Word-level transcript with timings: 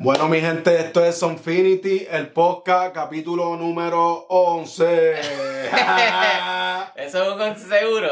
Bueno, 0.00 0.28
mi 0.28 0.40
gente, 0.40 0.78
esto 0.78 1.04
es 1.04 1.18
Sonfinity, 1.18 2.06
el 2.08 2.28
podcast, 2.28 2.94
capítulo 2.94 3.56
número 3.56 4.26
11. 4.28 5.14
Eso 6.94 7.22
es 7.24 7.28
un 7.28 7.56
seguro. 7.56 8.08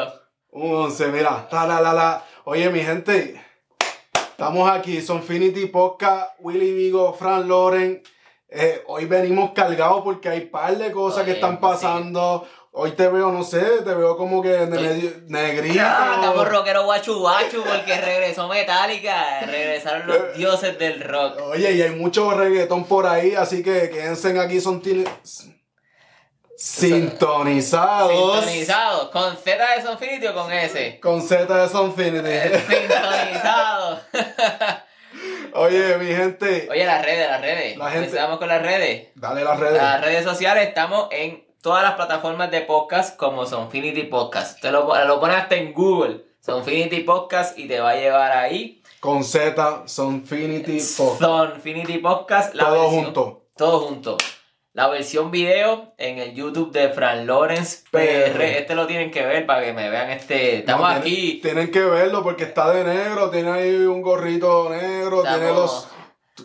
Un 0.51 0.75
11, 0.75 1.07
mira. 1.13 1.47
Ta, 1.49 1.65
la, 1.65 1.81
la, 1.81 1.93
la. 1.93 2.25
Oye, 2.43 2.69
mi 2.71 2.81
gente, 2.81 3.41
estamos 4.15 4.69
aquí, 4.69 5.01
Sonfinity 5.01 5.67
Podcast, 5.67 6.33
Willy 6.41 6.73
Vigo, 6.73 7.13
Fran 7.13 7.47
Loren. 7.47 8.03
Eh, 8.49 8.83
hoy 8.89 9.05
venimos 9.05 9.53
cargados 9.53 10.03
porque 10.03 10.29
hay 10.29 10.41
par 10.41 10.77
de 10.77 10.91
cosas 10.91 11.25
que 11.25 11.33
están 11.33 11.61
pasando. 11.61 12.49
Hoy 12.79 12.91
te 12.93 13.09
veo, 13.09 13.33
no 13.33 13.43
sé, 13.43 13.59
te 13.85 13.95
veo 13.95 14.19
como 14.19 14.43
que 14.43 14.51
medio- 14.67 15.11
negrito. 15.29 15.81
Ah, 15.83 16.17
estamos 16.21 16.47
rockero 16.47 16.85
guachu 16.85 17.19
guachu 17.21 17.63
porque 17.65 17.99
regresó 18.03 18.49
Metallica. 18.49 19.41
Regresaron 19.47 20.07
los 20.07 20.37
dioses 20.37 20.79
del 20.79 21.01
rock. 21.01 21.41
Oye, 21.41 21.73
y 21.73 21.81
hay 21.81 21.91
mucho 21.93 22.33
reggaetón 22.33 22.85
por 22.85 23.07
ahí, 23.07 23.35
así 23.35 23.63
que 23.63 23.89
quédense 23.89 24.39
aquí, 24.39 24.61
son 24.61 24.83
sintonizados. 26.59 28.13
Sintonizados. 28.45 29.09
¿Con 29.09 29.37
Z 29.39 29.75
de 29.77 29.83
Sonfinity 29.83 30.27
o 30.27 30.35
con 30.35 30.53
S? 30.53 31.01
Con 31.01 31.23
Z 31.23 31.57
de 31.63 31.69
Sonfinity. 31.71 32.59
Sintonizados. 32.69 34.01
Oye, 35.55 35.97
mi 35.97 36.15
gente, 36.15 36.69
Oye, 36.71 36.85
las 36.85 37.03
redes, 37.03 37.31
las 37.31 37.41
redes. 37.41 37.77
La 37.79 37.91
gente- 37.91 38.07
Empezamos 38.09 38.39
con 38.39 38.49
las 38.49 38.61
redes. 38.61 39.09
dale 39.15 39.43
las 39.45 39.59
redes. 39.59 39.81
Las 39.83 40.03
redes 40.03 40.25
sociales 40.25 40.69
estamos 40.69 41.09
en 41.11 41.46
todas 41.67 41.83
las 41.83 41.95
plataformas 41.95 42.49
de 42.53 42.61
podcast 42.61 43.17
como 43.17 43.45
Sonfinity 43.45 44.05
Podcast. 44.05 44.61
Te 44.61 44.71
lo, 44.71 44.85
lo 45.05 45.19
pones 45.19 45.37
hasta 45.37 45.57
en 45.57 45.73
Google. 45.75 46.21
Sonfinity 46.39 47.01
Podcast 47.01 47.59
y 47.59 47.67
te 47.67 47.81
va 47.81 47.91
a 47.91 47.97
llevar 47.97 48.31
ahí. 48.31 48.81
Con 49.01 49.25
Z, 49.25 49.83
Sonfinity 49.89 50.79
Podcast. 50.97 51.19
Sonfinity 51.21 51.99
Podcast. 51.99 52.55
la 52.55 52.67
Todo 52.67 52.83
versión- 52.83 53.05
junto. 53.07 53.43
Todo 53.57 53.81
junto. 53.81 54.17
La 54.75 54.87
versión 54.87 55.33
video 55.33 55.93
en 55.99 56.19
el 56.21 56.35
YouTube 56.37 56.71
de 56.71 56.89
Fran 56.91 57.27
Lawrence 57.27 57.83
PR. 57.91 58.59
Este 58.59 58.77
lo 58.77 58.87
tienen 58.87 59.11
que 59.11 59.27
ver 59.27 59.45
para 59.45 59.65
que 59.65 59.73
me 59.73 59.91
vean 59.91 60.11
este. 60.11 60.59
Estamos 60.59 60.83
No, 60.95 61.01
tienen- 61.03 61.03
aquí. 61.03 61.41
Tienen 61.43 61.71
que 61.73 61.81
verlo 61.81 62.23
porque 62.23 62.45
está 62.45 62.71
de 62.71 62.85
negro, 62.85 63.29
tiene 63.31 63.51
ahí 63.51 63.75
un 63.75 64.03
gorrito 64.03 64.69
negro, 64.71 65.25
Estamos- 65.25 65.41
tiene 65.41 65.53
los. 65.53 65.89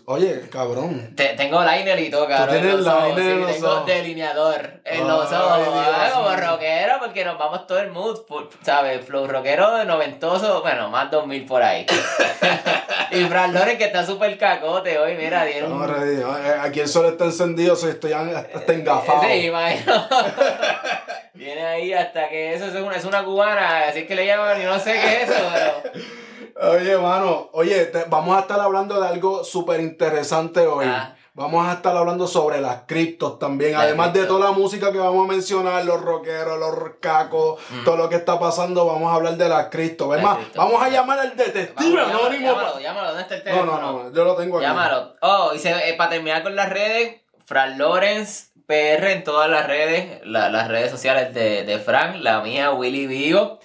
Oye, 0.05 0.47
cabrón. 0.49 1.13
Te- 1.15 1.33
tengo 1.35 1.61
liner 1.63 1.99
y 1.99 2.09
todo, 2.09 2.25
cabrón. 2.27 2.61
tienes 2.61 2.87
ojos, 2.87 3.09
liner 3.17 3.31
en 3.31 3.35
sí, 3.37 3.41
los 3.41 3.51
tengo 3.53 3.67
ojos. 3.71 3.85
delineador 3.85 4.81
en 4.85 5.01
Ay, 5.01 5.07
los 5.07 5.31
ojos. 5.31 5.57
Dios 5.73 5.85
ah, 5.93 6.09
como 6.13 6.35
rockero, 6.35 6.93
porque 6.99 7.25
nos 7.25 7.37
vamos 7.37 7.67
todo 7.67 7.79
el 7.79 7.91
mood, 7.91 8.19
¿sabes? 8.63 9.05
Flow 9.05 9.27
rockero 9.27 9.75
de 9.75 9.85
noventoso, 9.85 10.61
bueno, 10.61 10.89
más 10.89 11.11
2000 11.11 11.45
por 11.45 11.61
ahí. 11.61 11.85
y 13.11 13.23
Fran 13.25 13.53
Lawrence 13.53 13.77
que 13.79 13.83
está 13.85 14.05
súper 14.05 14.37
cacote 14.37 14.97
hoy, 14.97 15.15
mira, 15.17 15.45
un. 15.65 15.79
No, 15.79 15.85
ready. 15.85 16.21
Eh, 16.21 16.55
Aquí 16.61 16.79
el 16.79 16.87
sol 16.87 17.07
está 17.07 17.25
encendido, 17.25 17.75
so 17.75 17.89
estoy 17.89 18.13
hasta 18.13 18.73
engafado. 18.73 19.21
Sí, 19.23 19.47
imagino. 19.47 20.07
Viene 21.33 21.65
ahí 21.65 21.93
hasta 21.93 22.29
que 22.29 22.53
eso 22.53 22.65
es 22.67 22.75
una, 22.75 22.95
es 22.95 23.03
una 23.05 23.23
cubana, 23.23 23.87
así 23.87 24.05
que 24.05 24.15
le 24.15 24.25
llaman 24.25 24.61
y 24.61 24.65
no 24.65 24.79
sé 24.79 24.93
qué 24.93 25.23
es 25.23 25.29
eso, 25.29 25.39
pero. 25.53 26.03
Oye, 26.61 26.97
mano, 26.97 27.49
oye, 27.53 27.85
te- 27.85 28.05
vamos 28.07 28.37
a 28.37 28.41
estar 28.41 28.59
hablando 28.59 28.99
de 29.01 29.07
algo 29.07 29.43
súper 29.43 29.79
interesante 29.79 30.61
hoy. 30.67 30.85
Ah. 30.87 31.15
Vamos 31.33 31.65
a 31.65 31.73
estar 31.73 31.95
hablando 31.95 32.27
sobre 32.27 32.59
las 32.59 32.81
criptos 32.85 33.39
también. 33.39 33.73
Además 33.75 34.11
de 34.13 34.25
toda 34.25 34.47
la 34.47 34.51
música 34.51 34.91
que 34.91 34.97
vamos 34.97 35.25
a 35.27 35.31
mencionar, 35.31 35.85
los 35.85 36.01
rockeros, 36.01 36.59
los 36.59 36.75
cacos, 36.99 37.59
Mm. 37.69 37.85
todo 37.85 37.95
lo 37.95 38.09
que 38.09 38.15
está 38.17 38.37
pasando, 38.37 38.85
vamos 38.85 39.11
a 39.11 39.15
hablar 39.15 39.37
de 39.37 39.47
las 39.47 39.67
criptos. 39.67 40.15
Es 40.17 40.21
más, 40.21 40.37
vamos 40.55 40.83
a 40.83 40.89
llamar 40.89 41.19
al 41.19 41.35
detective 41.37 41.71
Vamos, 41.73 41.93
llámalo, 41.93 42.19
anónimo. 42.25 42.47
llámalo, 42.51 42.79
llámalo, 42.81 43.07
¿dónde 43.07 43.21
está 43.23 43.35
el 43.35 43.39
No, 43.39 43.45
teléfono? 43.45 43.79
no, 43.81 44.03
no, 44.03 44.13
yo 44.13 44.23
lo 44.25 44.35
tengo 44.35 44.57
aquí. 44.57 44.65
Llámalo. 44.67 45.13
Oh, 45.21 45.51
y 45.55 45.59
se- 45.59 45.89
eh, 45.89 45.93
para 45.97 46.09
terminar 46.11 46.43
con 46.43 46.55
las 46.55 46.69
redes, 46.69 47.21
Fran 47.45 47.77
Lawrence 47.79 48.49
PR 48.67 49.13
en 49.13 49.23
todas 49.23 49.49
las 49.49 49.65
redes, 49.67 50.19
la- 50.25 50.49
las 50.49 50.67
redes 50.67 50.91
sociales 50.91 51.33
de, 51.33 51.63
de 51.63 51.79
Fran, 51.79 52.23
la 52.25 52.41
mía, 52.41 52.71
Willy 52.71 53.07
Vigo. 53.07 53.59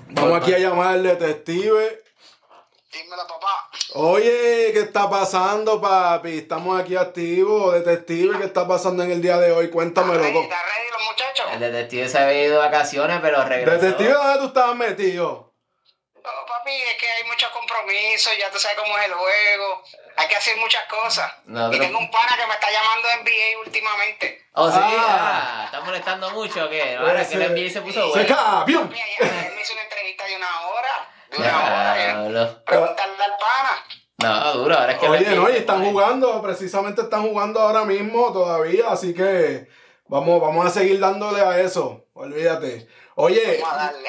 Vamos 0.10 0.38
aquí 0.42 0.54
a 0.54 0.60
llamar 0.60 0.88
al 0.96 1.04
detective. 1.04 2.04
Dímelo, 2.92 3.28
papá. 3.28 3.70
Oye, 3.96 4.72
¿qué 4.74 4.80
está 4.82 5.10
pasando, 5.10 5.82
papi? 5.82 6.40
Estamos 6.40 6.80
aquí 6.80 6.96
activos. 6.96 7.74
Detective, 7.74 8.38
¿qué 8.38 8.46
está 8.46 8.68
pasando 8.68 9.04
en 9.04 9.12
el 9.12 9.22
día 9.22 9.38
de 9.40 9.52
hoy? 9.52 9.70
Cuéntame, 9.70 10.14
¿Está 10.14 10.26
ready. 10.28 10.38
¿Está 10.40 10.56
ready 10.62 10.90
los 10.92 11.04
muchachos? 11.10 11.46
El 11.54 11.60
detective 11.60 12.10
se 12.10 12.18
había 12.20 12.44
ido 12.46 12.54
de 12.54 12.60
vacaciones, 12.60 13.20
pero 13.22 13.44
regresó. 13.44 13.82
Detective, 13.82 14.14
¿dónde 14.14 14.40
tú 14.40 14.46
estabas 14.46 14.76
metido? 14.76 15.53
Papi, 16.64 16.72
es 16.72 16.98
que 16.98 17.06
hay 17.10 17.28
muchos 17.28 17.50
compromisos, 17.50 18.32
ya 18.40 18.50
tú 18.50 18.58
sabes 18.58 18.78
cómo 18.78 18.98
es 18.98 19.06
el 19.06 19.14
juego. 19.14 19.84
Hay 20.16 20.28
que 20.30 20.36
hacer 20.36 20.56
muchas 20.58 20.84
cosas. 20.86 21.30
No, 21.46 21.68
y 21.68 21.72
pero- 21.72 21.84
tengo 21.86 22.00
un 22.00 22.10
pana 22.10 22.38
que 22.40 22.48
me 22.48 22.54
está 22.54 22.68
llamando 22.72 23.08
NBA 23.22 23.60
últimamente. 23.66 24.46
Oh, 24.54 24.72
sí, 24.72 24.78
Ah. 24.82 25.60
ah, 25.60 25.66
¿está 25.66 25.82
molestando 25.82 26.30
mucho 26.32 26.66
o 26.66 26.70
qué? 26.70 26.96
Ahora 26.96 27.28
que 27.28 27.36
el 27.36 27.42
NBA 27.52 27.70
se 27.70 27.82
puso 27.82 28.14
¡Se 28.14 28.20
bueno. 28.24 28.36
Papi, 28.36 28.74
ayer 28.76 28.88
él 29.20 29.54
me 29.56 29.62
hizo 29.62 29.74
una 29.74 29.84
entrevista 29.84 30.26
de 30.26 30.36
una 30.38 30.62
hora. 30.68 31.10
De 31.30 32.28
una. 32.30 32.64
Preguntarle 32.64 33.24
al 33.24 33.32
pana. 33.38 33.86
No, 34.20 34.54
duro, 34.54 34.78
ahora 34.78 34.94
es 34.94 35.00
que 35.00 35.08
Oye, 35.10 35.36
no, 35.36 35.50
y 35.50 35.54
se 35.54 35.58
están 35.60 35.84
jugando, 35.84 36.42
precisamente 36.42 37.02
están 37.02 37.24
jugando 37.24 37.60
ahora 37.60 37.84
mismo 37.84 38.32
todavía, 38.32 38.86
así 38.90 39.14
que 39.14 39.68
vamos, 40.08 40.40
vamos 40.40 40.66
a 40.66 40.70
seguir 40.70 41.00
dándole 41.00 41.42
a 41.42 41.60
eso, 41.60 42.06
olvídate. 42.14 42.88
Oye, 43.16 43.62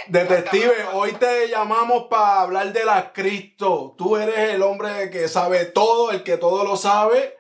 detective, 0.09 0.67
Cuéntame. 0.75 0.99
hoy 0.99 1.13
te 1.13 1.49
llamamos 1.49 2.05
para 2.05 2.41
hablar 2.41 2.73
de 2.73 2.85
las 2.85 3.07
cripto. 3.13 3.95
Tú 3.99 4.17
eres 4.17 4.51
el 4.55 4.63
hombre 4.63 5.11
que 5.11 5.29
sabe 5.29 5.67
todo, 5.67 6.11
el 6.11 6.23
que 6.23 6.37
todo 6.39 6.65
lo 6.65 6.77
sabe, 6.77 7.37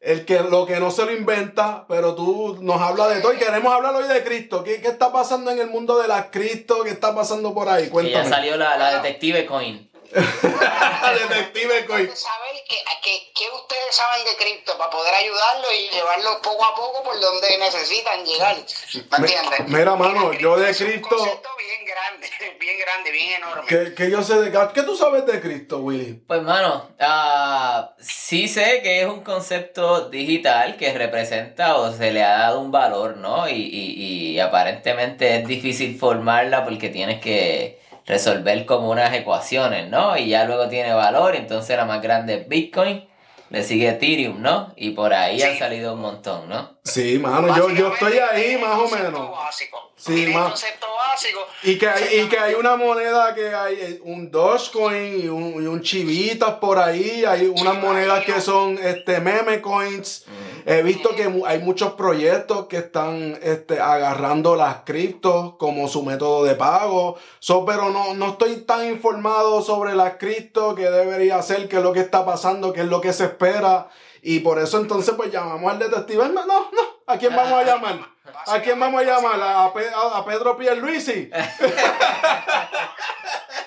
el 0.00 0.24
que 0.24 0.40
lo 0.40 0.66
que 0.66 0.80
no 0.80 0.90
se 0.90 1.04
lo 1.04 1.12
inventa, 1.12 1.84
pero 1.88 2.14
tú 2.14 2.58
nos 2.60 2.80
hablas 2.80 3.14
de 3.14 3.20
todo 3.20 3.32
y 3.32 3.38
queremos 3.38 3.72
hablar 3.72 3.94
hoy 3.94 4.08
de 4.08 4.24
Cristo. 4.24 4.64
¿Qué, 4.64 4.80
qué 4.80 4.88
está 4.88 5.12
pasando 5.12 5.50
en 5.50 5.58
el 5.60 5.68
mundo 5.68 5.98
de 5.98 6.08
las 6.08 6.26
cripto? 6.26 6.82
¿Qué 6.82 6.90
está 6.90 7.14
pasando 7.14 7.54
por 7.54 7.68
ahí? 7.68 7.82
Que 7.84 7.86
ya 7.88 7.92
Cuéntame. 7.92 8.28
salió 8.28 8.56
la, 8.56 8.76
la 8.76 8.94
detective 9.00 9.46
coin. 9.46 9.87
detective 11.28 11.86
Coin. 11.86 12.08
Saber 12.16 12.64
que, 12.68 12.76
que, 13.02 13.32
que 13.34 13.44
ustedes 13.54 13.94
saben 13.94 14.24
de 14.24 14.36
cripto 14.36 14.76
para 14.78 14.90
poder 14.90 15.14
ayudarlo 15.14 15.68
y 15.72 15.88
llevarlo 15.94 16.40
poco 16.42 16.64
a 16.64 16.74
poco 16.74 17.02
por 17.02 17.20
donde 17.20 17.58
necesitan 17.58 18.24
llegar. 18.24 18.56
¿Me 18.56 19.16
entiendes? 19.18 19.60
mira, 19.68 19.94
mano, 19.96 20.32
yo 20.32 20.56
de 20.56 20.70
es 20.70 20.80
un 20.80 20.88
cripto- 20.88 21.16
concepto 21.16 21.48
bien 21.58 21.84
grande, 21.84 22.28
bien 22.60 22.78
grande, 22.78 23.10
bien 23.10 23.32
enorme. 23.34 23.64
¿Qué, 23.68 23.94
qué 23.94 24.10
yo 24.10 24.22
sé 24.22 24.40
de 24.40 24.52
¿Qué 24.72 24.82
tú 24.82 24.96
sabes 24.96 25.26
de 25.26 25.40
Cristo, 25.40 25.78
Willy? 25.78 26.14
Pues, 26.26 26.42
mano, 26.42 26.90
ah, 27.00 27.94
sí 27.98 28.48
sé 28.48 28.80
que 28.82 29.02
es 29.02 29.06
un 29.06 29.22
concepto 29.22 30.08
digital 30.08 30.76
que 30.76 30.92
representa 30.92 31.76
o 31.76 31.92
se 31.92 32.12
le 32.12 32.22
ha 32.24 32.38
dado 32.38 32.60
un 32.60 32.70
valor, 32.72 33.16
¿no? 33.16 33.48
Y, 33.48 33.52
y, 33.54 34.32
y 34.34 34.40
aparentemente 34.40 35.36
es 35.38 35.46
difícil 35.46 35.98
formarla 35.98 36.64
porque 36.64 36.88
tienes 36.88 37.20
que 37.20 37.78
resolver 38.08 38.66
como 38.66 38.90
unas 38.90 39.12
ecuaciones, 39.14 39.88
¿no? 39.90 40.16
Y 40.16 40.28
ya 40.30 40.44
luego 40.44 40.68
tiene 40.68 40.92
valor, 40.94 41.36
entonces 41.36 41.76
la 41.76 41.84
más 41.84 42.02
grande 42.02 42.34
es 42.34 42.48
Bitcoin, 42.48 43.06
le 43.50 43.62
sigue 43.62 43.88
Ethereum, 43.88 44.42
¿no? 44.42 44.72
Y 44.76 44.90
por 44.90 45.14
ahí 45.14 45.38
Sí. 45.40 45.46
han 45.46 45.58
salido 45.58 45.94
un 45.94 46.00
montón, 46.00 46.48
¿no? 46.48 46.78
Sí, 46.84 47.18
mano, 47.18 47.54
yo, 47.56 47.70
yo 47.70 47.92
estoy 47.92 48.18
ahí 48.18 48.56
más 48.58 48.78
o 48.78 48.88
menos. 48.88 49.30
Básico. 49.30 49.92
Sí, 49.96 50.26
más- 50.28 50.50
concepto 50.50 50.86
básico. 50.94 51.40
Y 51.64 51.76
que, 51.76 51.88
hay, 51.88 52.20
y 52.20 52.28
que 52.28 52.38
hay 52.38 52.54
una 52.54 52.76
moneda 52.76 53.34
que 53.34 53.52
hay 53.54 53.74
eh, 53.74 54.00
un 54.04 54.30
Dogecoin 54.30 55.24
y 55.24 55.28
un, 55.28 55.54
y 55.62 55.66
un 55.66 55.82
Chivitas 55.82 56.54
por 56.54 56.78
ahí. 56.78 57.24
Hay 57.26 57.46
unas 57.46 57.78
monedas 57.78 58.24
que 58.24 58.40
son 58.40 58.78
este, 58.82 59.20
meme 59.20 59.60
coins. 59.60 60.24
He 60.70 60.82
visto 60.82 61.16
que 61.16 61.32
hay 61.46 61.58
muchos 61.60 61.94
proyectos 61.94 62.66
que 62.66 62.76
están 62.76 63.38
este, 63.42 63.80
agarrando 63.80 64.54
las 64.54 64.82
criptos 64.84 65.54
como 65.56 65.88
su 65.88 66.02
método 66.02 66.44
de 66.44 66.54
pago. 66.56 67.18
So, 67.38 67.64
pero 67.64 67.88
no, 67.88 68.12
no 68.14 68.26
estoy 68.32 68.56
tan 68.66 68.84
informado 68.86 69.62
sobre 69.62 69.94
las 69.94 70.16
criptos, 70.18 70.74
qué 70.76 70.90
debería 70.90 71.40
ser, 71.42 71.68
qué 71.68 71.76
es 71.78 71.82
lo 71.82 71.92
que 71.94 72.00
está 72.00 72.26
pasando, 72.26 72.72
qué 72.74 72.80
es 72.82 72.86
lo 72.86 73.00
que 73.00 73.12
se 73.14 73.24
espera. 73.24 73.88
Y 74.20 74.40
por 74.40 74.58
eso 74.58 74.78
entonces 74.78 75.14
pues 75.16 75.30
llamamos 75.32 75.72
al 75.72 75.78
detective. 75.78 76.28
No, 76.28 76.44
no, 76.44 76.70
no. 76.70 76.82
¿A 77.06 77.16
quién 77.16 77.34
vamos 77.34 77.54
a 77.54 77.64
llamar? 77.64 78.00
¿A 78.46 78.60
quién 78.60 78.78
vamos 78.78 79.00
a 79.00 79.04
llamar? 79.04 79.40
¿A, 79.40 79.72
Pe- 79.72 79.88
a- 79.88 80.18
a 80.18 80.24
Pedro 80.26 80.56
Pierluisi? 80.58 81.30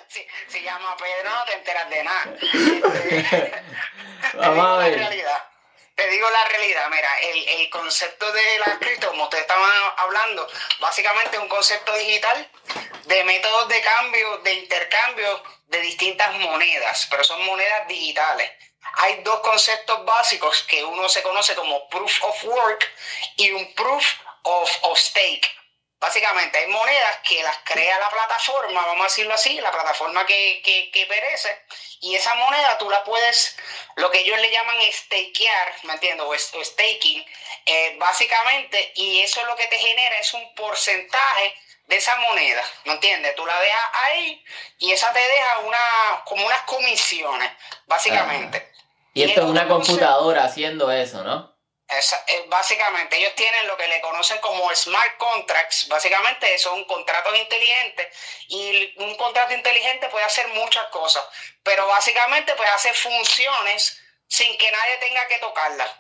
Si, 0.08 0.20
si 0.50 0.62
llama 0.64 0.96
Pedro 0.98 1.30
no 1.32 1.44
te 1.46 1.54
enteras 1.58 1.90
de 1.90 2.04
nada. 2.04 2.24
Vamos 4.36 4.66
a 4.66 4.70
la 4.72 4.78
ver. 4.78 5.00
Te 5.96 6.08
digo 6.10 6.30
la 6.30 6.46
realidad, 6.46 6.90
mira, 6.90 7.20
el, 7.20 7.48
el 7.48 7.70
concepto 7.70 8.32
de 8.32 8.60
las 8.60 8.78
cripto, 8.80 9.10
como 9.10 9.24
ustedes 9.24 9.44
estaban 9.44 9.70
hablando, 9.98 10.48
básicamente 10.80 11.38
es 11.38 11.42
un 11.42 11.50
concepto 11.50 11.94
digital 11.96 12.50
de 13.06 13.24
métodos 13.24 13.68
de 13.68 13.82
cambio, 13.82 14.38
de 14.40 14.54
intercambio 14.54 15.44
de 15.68 15.82
distintas 15.82 16.34
monedas, 16.36 17.08
pero 17.10 17.24
son 17.24 17.46
monedas 17.46 17.88
digitales. 17.88 18.52
Hay 18.96 19.22
dos 19.24 19.40
conceptos 19.40 20.04
básicos 20.06 20.64
que 20.64 20.84
uno 20.84 21.08
se 21.08 21.24
conoce 21.24 21.56
como 21.56 21.88
proof 21.90 22.24
of 22.24 22.44
work 22.44 22.90
y 23.38 23.52
un 23.52 23.74
proof 23.74 24.06
of, 24.44 24.70
of 24.82 24.98
stake. 24.98 25.50
Básicamente 26.02 26.58
hay 26.58 26.68
monedas 26.68 27.18
que 27.24 27.44
las 27.44 27.60
crea 27.64 28.00
la 28.00 28.10
plataforma, 28.10 28.84
vamos 28.88 29.02
a 29.02 29.08
decirlo 29.08 29.36
así, 29.36 29.62
la 29.62 29.72
plataforma 29.72 30.26
que, 30.26 30.60
que, 30.66 30.90
que 30.90 31.06
perece, 31.06 31.62
y 32.00 32.16
esa 32.16 32.34
moneda 32.34 32.76
tú 32.80 32.90
la 32.90 33.04
puedes, 33.04 33.56
lo 33.98 34.10
que 34.10 34.22
ellos 34.22 34.40
le 34.42 34.52
llaman 34.52 34.78
stakear, 34.92 35.76
¿me 35.84 35.94
entiendes? 35.94 36.26
O, 36.56 36.64
staking, 36.64 37.24
eh, 37.68 37.96
básicamente, 38.00 38.92
y 38.96 39.20
eso 39.20 39.46
lo 39.46 39.56
que 39.56 39.68
te 39.68 39.78
genera 39.78 40.18
es 40.18 40.34
un 40.34 40.56
porcentaje 40.56 41.54
de 41.86 41.98
esa 41.98 42.16
moneda, 42.16 42.64
¿me 42.86 42.94
entiendes? 42.94 43.36
Tú 43.36 43.46
la 43.46 43.60
dejas 43.62 43.86
ahí 44.06 44.44
y 44.80 44.92
esa 44.94 45.14
te 45.14 45.20
deja 45.20 45.60
una, 45.60 46.24
como 46.26 46.48
unas 46.48 46.64
comisiones, 46.64 47.52
básicamente. 47.86 48.72
Y 49.14 49.22
esto 49.22 49.42
es 49.42 49.48
una 49.48 49.68
computadora 49.68 50.46
haciendo 50.46 50.92
eso, 50.92 51.24
¿no? 51.24 51.51
Eh, 51.92 52.46
básicamente, 52.48 53.18
ellos 53.18 53.36
tienen 53.36 53.68
lo 53.68 53.76
que 53.76 53.88
le 53.88 54.00
conocen 54.00 54.40
como 54.40 54.74
smart 54.74 55.18
contracts. 55.18 55.88
Básicamente, 55.90 56.58
son 56.58 56.86
contratos 56.86 57.38
inteligentes. 57.38 58.08
Y 58.48 58.94
un 58.98 59.16
contrato 59.18 59.54
inteligente 59.54 60.08
puede 60.08 60.24
hacer 60.24 60.48
muchas 60.50 60.88
cosas. 60.88 61.24
Pero 61.64 61.86
básicamente, 61.88 62.56
puede 62.56 62.70
hacer 62.70 62.96
funciones 62.96 64.02
sin 64.28 64.58
que 64.58 64.72
nadie 64.72 64.98
tenga 64.98 65.28
que 65.28 65.40
tocarlas. 65.40 65.92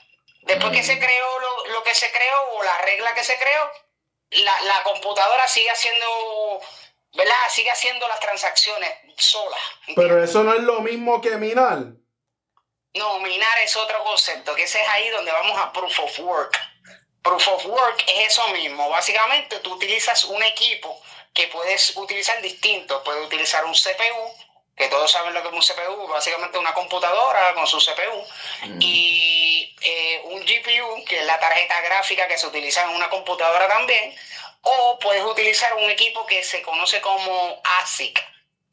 Después 0.43 0.71
que 0.71 0.83
se 0.83 0.95
mm. 0.95 0.99
creó 0.99 1.39
lo, 1.39 1.65
lo, 1.67 1.83
que 1.83 1.93
se 1.93 2.09
creó 2.09 2.53
o 2.53 2.63
la 2.63 2.77
regla 2.79 3.13
que 3.13 3.23
se 3.23 3.37
creó, 3.37 3.71
la, 4.31 4.61
la 4.61 4.83
computadora 4.83 5.47
sigue 5.47 5.69
haciendo. 5.69 6.61
¿Verdad? 7.13 7.35
Sigue 7.49 7.69
haciendo 7.69 8.07
las 8.07 8.21
transacciones 8.21 8.89
sola. 9.17 9.57
Pero 9.97 10.23
eso 10.23 10.43
no 10.43 10.53
es 10.53 10.61
lo 10.61 10.79
mismo 10.79 11.19
que 11.19 11.35
minar. 11.35 11.79
No, 12.93 13.19
minar 13.19 13.57
es 13.59 13.75
otro 13.75 14.03
concepto, 14.03 14.53
que 14.55 14.63
ese 14.63 14.81
es 14.81 14.87
ahí 14.89 15.09
donde 15.09 15.31
vamos 15.31 15.57
a 15.59 15.71
proof 15.71 15.99
of 15.99 16.19
work. 16.19 16.59
Proof 17.23 17.47
of 17.47 17.65
work 17.67 18.03
es 18.07 18.31
eso 18.31 18.47
mismo. 18.49 18.89
Básicamente 18.89 19.59
tú 19.59 19.73
utilizas 19.73 20.25
un 20.25 20.41
equipo 20.43 21.01
que 21.33 21.47
puedes 21.47 21.95
utilizar 21.95 22.41
distinto. 22.41 23.03
Puedes 23.03 23.25
utilizar 23.25 23.63
un 23.65 23.73
CPU, 23.73 24.35
que 24.75 24.87
todos 24.87 25.11
saben 25.11 25.33
lo 25.33 25.41
que 25.41 25.49
es 25.49 25.53
un 25.53 25.61
CPU, 25.61 26.07
básicamente 26.07 26.57
una 26.57 26.73
computadora 26.73 27.53
con 27.53 27.67
su 27.67 27.77
CPU, 27.77 28.25
mm. 28.63 28.79
y 28.81 29.75
eh, 29.81 30.21
un 30.25 30.41
GPU, 30.41 31.05
que 31.05 31.19
es 31.19 31.25
la 31.25 31.39
tarjeta 31.39 31.79
gráfica 31.81 32.27
que 32.27 32.37
se 32.37 32.47
utiliza 32.47 32.83
en 32.83 32.89
una 32.89 33.09
computadora 33.09 33.67
también, 33.67 34.15
o 34.61 34.99
puedes 34.99 35.23
utilizar 35.23 35.73
un 35.75 35.89
equipo 35.89 36.25
que 36.25 36.43
se 36.43 36.61
conoce 36.61 37.01
como 37.01 37.61
ASIC, 37.81 38.23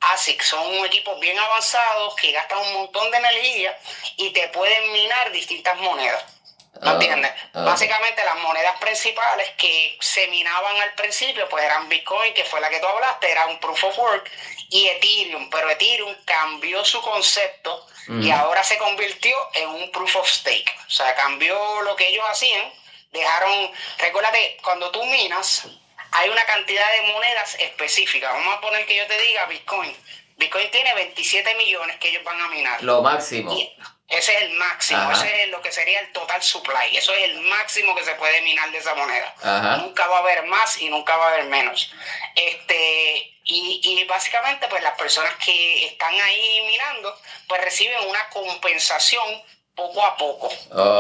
ASIC 0.01 0.43
son 0.43 0.85
equipos 0.85 1.19
bien 1.21 1.39
avanzados 1.39 2.15
que 2.17 2.33
gastan 2.33 2.59
un 2.59 2.73
montón 2.75 3.11
de 3.11 3.19
energía 3.19 3.79
y 4.17 4.31
te 4.31 4.49
pueden 4.49 4.93
minar 4.93 5.31
distintas 5.33 5.77
monedas. 5.79 6.25
¿Me 6.81 6.91
ah, 6.91 6.93
entiendes? 6.93 7.33
Ah. 7.55 7.63
Básicamente 7.65 8.25
las 8.25 8.39
monedas 8.39 8.79
principales 8.79 9.51
que 9.57 9.97
se 10.01 10.29
minaban 10.29 10.77
al 10.81 10.95
principio 10.95 11.49
pues 11.49 11.65
eran 11.65 11.89
Bitcoin, 11.89 12.35
que 12.35 12.45
fue 12.45 12.61
la 12.61 12.71
que 12.71 12.79
tú 12.79 12.87
hablaste, 12.87 13.31
era 13.31 13.47
un 13.47 13.59
Proof 13.59 13.85
of 13.85 13.99
Work, 13.99 14.31
y 14.71 14.87
Ethereum, 14.87 15.51
pero 15.51 15.71
Ethereum 15.71 16.15
cambió 16.25 16.85
su 16.85 17.01
concepto 17.01 17.87
y 18.21 18.31
ahora 18.31 18.65
se 18.65 18.79
convirtió 18.79 19.37
en 19.53 19.69
un 19.69 19.91
Proof 19.93 20.17
of 20.17 20.29
Stake. 20.29 20.75
O 20.87 20.91
sea, 20.91 21.15
cambió 21.15 21.83
lo 21.83 21.95
que 21.95 22.09
ellos 22.09 22.25
hacían, 22.31 22.73
dejaron, 23.13 23.71
recuérdate, 23.99 24.57
cuando 24.63 24.91
tú 24.91 25.05
minas, 25.05 25.67
hay 26.13 26.29
una 26.31 26.45
cantidad 26.45 26.87
de 26.93 27.13
monedas 27.13 27.57
específicas. 27.59 28.33
Vamos 28.33 28.57
a 28.57 28.61
poner 28.61 28.87
que 28.87 28.97
yo 28.97 29.07
te 29.07 29.19
diga 29.19 29.47
Bitcoin. 29.47 29.95
Bitcoin 30.37 30.71
tiene 30.71 30.95
27 30.95 31.55
millones 31.57 31.97
que 31.99 32.11
ellos 32.11 32.25
van 32.25 32.41
a 32.41 32.49
minar. 32.49 32.83
Lo 32.83 33.03
máximo. 33.03 33.53
ese 34.09 34.35
es 34.35 34.43
el 34.43 34.53
máximo, 34.53 35.11
ese 35.11 35.45
es 35.45 35.49
lo 35.49 35.61
que 35.61 35.73
sería 35.73 36.01
el 36.01 36.13
total 36.13 36.43
supply. 36.43 36.97
Eso 36.97 37.13
es 37.13 37.25
el 37.25 37.41
máximo 37.43 37.95
que 37.95 38.05
se 38.05 38.15
puede 38.15 38.41
minar 38.43 38.71
de 38.71 38.79
esa 38.79 38.95
moneda. 38.95 39.35
Nunca 39.79 40.07
va 40.07 40.19
a 40.19 40.21
haber 40.21 40.47
más 40.47 40.81
y 40.81 40.89
nunca 40.89 41.17
va 41.17 41.27
a 41.27 41.29
haber 41.35 41.45
menos. 41.47 41.93
Este, 42.37 43.35
y, 43.45 43.81
y, 43.83 44.05
básicamente, 44.05 44.69
pues 44.69 44.83
las 44.83 44.97
personas 44.97 45.35
que 45.45 45.87
están 45.87 46.15
ahí 46.15 46.61
minando, 46.67 47.19
pues 47.49 47.61
reciben 47.63 48.09
una 48.09 48.29
compensación 48.29 49.43
poco 49.75 50.05
a 50.05 50.17
poco. 50.17 50.51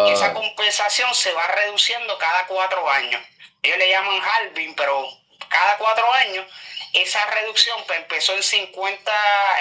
Y 0.08 0.12
esa 0.12 0.32
compensación 0.34 1.14
se 1.14 1.32
va 1.32 1.46
reduciendo 1.46 2.18
cada 2.18 2.46
cuatro 2.46 2.88
años 2.90 3.20
ellos 3.62 3.78
le 3.78 3.90
llaman 3.90 4.20
halving, 4.20 4.74
pero 4.74 5.08
cada 5.48 5.78
cuatro 5.78 6.12
años 6.12 6.46
esa 6.92 7.24
reducción 7.26 7.78
pues, 7.86 7.98
empezó 7.98 8.34
en 8.34 8.42
50, 8.42 9.12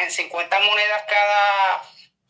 en 0.01 0.11
50 0.11 0.59
monedas 0.61 1.03
cada, 1.09 1.83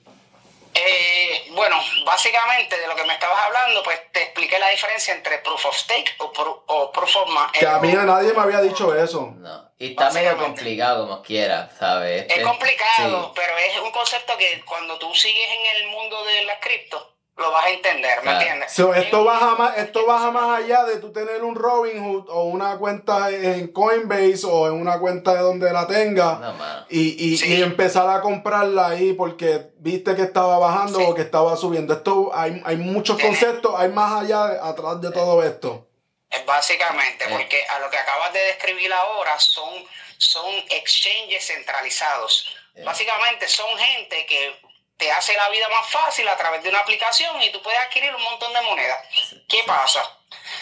Eh, 0.73 1.32
bueno, 1.53 1.77
básicamente 2.05 2.79
de 2.79 2.87
lo 2.87 2.95
que 2.95 3.03
me 3.05 3.13
estabas 3.13 3.39
hablando, 3.45 3.83
pues 3.83 3.99
te 4.11 4.23
expliqué 4.23 4.59
la 4.59 4.69
diferencia 4.69 5.13
entre 5.13 5.39
proof 5.39 5.65
of 5.65 5.75
stake 5.75 6.15
o, 6.19 6.91
proof 6.91 7.15
of 7.15 7.29
Que 7.53 7.67
a 7.67 7.79
mí 7.79 7.91
nadie 7.93 8.33
me 8.33 8.41
había 8.41 8.61
dicho 8.61 8.95
eso. 8.95 9.33
No. 9.37 9.71
Y 9.77 9.91
está 9.91 10.11
medio 10.11 10.37
complicado 10.37 11.07
como 11.07 11.21
quiera, 11.21 11.69
¿sabes? 11.77 12.25
Es 12.29 12.43
complicado, 12.43 13.33
pero 13.35 13.57
es 13.57 13.77
un 13.79 13.91
concepto 13.91 14.37
que 14.37 14.63
cuando 14.65 14.97
tú 14.97 15.13
sigues 15.13 15.49
en 15.49 15.75
el 15.77 15.87
mundo 15.89 16.23
de 16.25 16.43
las 16.43 16.59
cripto, 16.59 17.12
lo 17.35 17.51
vas 17.51 17.65
a 17.65 17.69
entender, 17.71 18.23
¿me 18.23 18.31
entiendes? 18.31 18.79
esto, 18.95 19.23
baja 19.23 19.55
más, 19.55 19.77
esto 19.77 20.05
baja 20.05 20.29
más 20.29 20.59
allá 20.59 20.83
de 20.83 20.97
tú 20.97 21.11
tener 21.11 21.43
un 21.43 21.55
Robinhood 21.55 22.29
o 22.29 22.43
una 22.43 22.77
cuenta 22.77 23.31
en 23.31 23.69
Coinbase 23.69 24.45
o 24.45 24.67
en 24.67 24.73
una 24.73 24.99
cuenta 24.99 25.33
de 25.33 25.39
donde 25.39 25.71
la 25.73 25.87
tenga 25.87 26.85
y, 26.89 27.35
y, 27.35 27.61
empezar 27.63 28.07
a 28.07 28.21
comprarla 28.21 28.89
ahí 28.89 29.13
porque 29.13 29.71
viste 29.77 30.15
que 30.15 30.21
estaba 30.21 30.59
bajando 30.59 30.99
o 30.99 31.15
que 31.15 31.23
estaba 31.23 31.57
subiendo. 31.57 31.93
Esto 31.93 32.29
hay, 32.33 32.61
hay 32.65 32.77
muchos 32.77 33.19
conceptos, 33.19 33.73
hay 33.77 33.89
más 33.89 34.21
allá, 34.21 34.67
atrás 34.67 35.01
de 35.01 35.11
todo 35.11 35.43
esto. 35.43 35.87
Es 36.29 36.45
básicamente, 36.45 37.25
porque 37.29 37.65
a 37.67 37.79
lo 37.79 37.89
que 37.89 37.97
acabas 37.97 38.31
de 38.33 38.39
describir 38.41 38.91
ahora 38.93 39.39
son, 39.39 39.85
son 40.17 40.53
exchanges 40.69 41.47
centralizados. 41.47 42.55
Básicamente 42.83 43.47
son 43.47 43.67
gente 43.77 44.25
que 44.25 44.55
te 45.03 45.11
hace 45.11 45.33
la 45.33 45.49
vida 45.49 45.67
más 45.67 45.85
fácil 45.89 46.25
a 46.29 46.37
través 46.37 46.63
de 46.63 46.69
una 46.69 46.79
aplicación 46.79 47.41
y 47.41 47.51
tú 47.51 47.61
puedes 47.61 47.77
adquirir 47.81 48.15
un 48.15 48.23
montón 48.23 48.53
de 48.53 48.61
monedas. 48.61 49.05
¿Qué 49.49 49.61
pasa? 49.65 50.01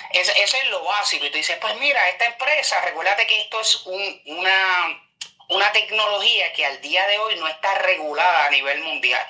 Eso 0.09 0.57
es 0.57 0.65
lo 0.69 0.83
básico. 0.83 1.25
Y 1.25 1.29
tú 1.29 1.37
dices, 1.37 1.59
pues 1.61 1.75
mira, 1.75 2.09
esta 2.09 2.25
empresa, 2.25 2.81
recuérdate 2.81 3.27
que 3.27 3.39
esto 3.41 3.61
es 3.61 3.85
un, 3.85 4.21
una, 4.25 4.99
una 5.49 5.71
tecnología 5.71 6.51
que 6.53 6.65
al 6.65 6.81
día 6.81 7.05
de 7.05 7.19
hoy 7.19 7.35
no 7.35 7.47
está 7.47 7.75
regulada 7.75 8.47
a 8.47 8.49
nivel 8.49 8.81
mundial. 8.81 9.25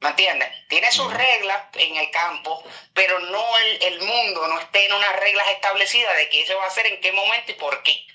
¿Me 0.00 0.10
entiendes? 0.10 0.50
Tiene 0.68 0.92
sus 0.92 1.10
reglas 1.10 1.62
en 1.74 1.96
el 1.96 2.10
campo, 2.10 2.62
pero 2.92 3.18
no 3.18 3.58
el, 3.58 3.82
el 3.82 4.00
mundo 4.02 4.46
no 4.46 4.60
está 4.60 4.78
en 4.78 4.92
unas 4.92 5.16
reglas 5.16 5.48
establecidas 5.48 6.16
de 6.16 6.28
qué 6.28 6.44
se 6.46 6.54
va 6.54 6.64
a 6.64 6.68
hacer, 6.68 6.86
en 6.86 7.00
qué 7.00 7.12
momento 7.12 7.52
y 7.52 7.54
por 7.54 7.82
qué. 7.82 8.06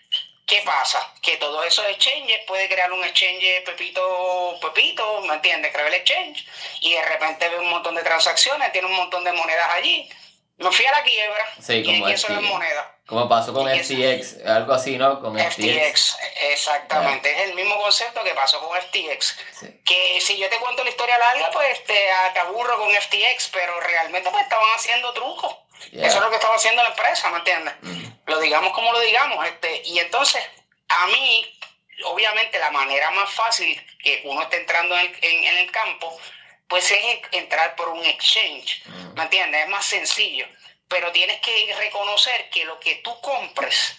¿Qué 0.46 0.62
pasa? 0.64 1.00
Que 1.22 1.38
todos 1.38 1.66
esos 1.66 1.86
exchanges 1.88 2.42
puede 2.46 2.70
crear 2.70 2.92
un 2.92 3.04
exchange 3.04 3.64
Pepito, 3.66 4.60
Pepito, 4.62 5.22
¿me 5.22 5.34
entiendes? 5.36 5.72
Crea 5.74 5.88
el 5.88 5.94
exchange 5.96 6.46
y 6.82 6.94
de 6.94 7.02
repente 7.04 7.50
ve 7.50 7.58
un 7.58 7.70
montón 7.70 7.96
de 7.96 8.04
transacciones, 8.04 8.72
tiene 8.72 8.88
un 8.88 8.96
montón 8.96 9.24
de 9.24 9.32
monedas 9.32 9.68
allí. 9.72 10.08
Me 10.58 10.72
fui 10.72 10.86
a 10.86 10.92
la 10.92 11.04
quiebra 11.04 11.46
sí, 11.60 11.84
como 11.84 12.08
y 12.08 12.12
eso 12.14 12.28
es 12.28 12.42
moneda. 12.42 12.96
Como 13.08 13.28
pasó 13.28 13.54
con 13.54 13.68
FTX, 13.68 14.46
algo 14.46 14.74
así, 14.74 14.98
¿no? 14.98 15.20
Con 15.20 15.38
FTX. 15.38 16.18
exactamente. 16.52 17.32
Es 17.32 17.50
el 17.50 17.56
mismo 17.56 17.80
concepto 17.80 18.24
que 18.24 18.34
pasó 18.34 18.60
con 18.62 18.80
FTX. 18.82 19.38
Que 19.84 20.20
si 20.22 20.38
yo 20.38 20.50
te 20.50 20.58
cuento 20.58 20.84
la 20.84 20.90
historia 20.90 21.18
larga, 21.18 21.52
pues 21.52 21.84
te, 21.84 22.00
te 22.34 22.40
aburro 22.40 22.78
con 22.80 22.90
FTX, 22.90 23.50
pero 23.52 23.80
realmente 23.82 24.30
pues 24.32 24.44
estaban 24.44 24.70
haciendo 24.76 25.14
trucos. 25.14 25.56
Eso 25.92 26.18
es 26.18 26.22
lo 26.22 26.30
que 26.30 26.36
estaba 26.36 26.56
haciendo 26.56 26.84
la 26.84 26.90
empresa, 26.90 27.30
¿me 27.30 27.38
entiendes? 27.38 27.74
Lo 28.26 28.40
digamos 28.40 28.74
como 28.74 28.92
lo 28.92 29.00
digamos. 29.00 29.46
Este, 29.46 29.82
y 29.86 30.00
entonces, 30.00 30.44
a 30.90 31.08
mí, 31.08 31.60
obviamente, 32.06 32.60
la 32.60 32.72
manera 32.72 33.12
más 33.12 33.30
fácil 33.30 33.80
que 34.00 34.22
uno 34.26 34.42
esté 34.44 34.58
entrando 34.58 34.98
en, 34.98 35.16
en, 35.22 35.58
el 35.58 35.72
campo, 35.72 36.18
pues 36.68 36.92
es 36.92 37.00
entrar 37.32 37.76
por 37.76 37.90
un 37.90 38.04
exchange, 38.06 38.84
¿me 39.16 39.24
entiendes? 39.24 39.64
Es 39.64 39.70
más 39.70 39.86
sencillo. 39.86 40.48
Pero 40.88 41.12
tienes 41.12 41.40
que 41.42 41.76
reconocer 41.78 42.50
que 42.50 42.66
lo 42.66 42.80
que 42.80 42.96
tú 42.96 43.20
compres, 43.22 43.98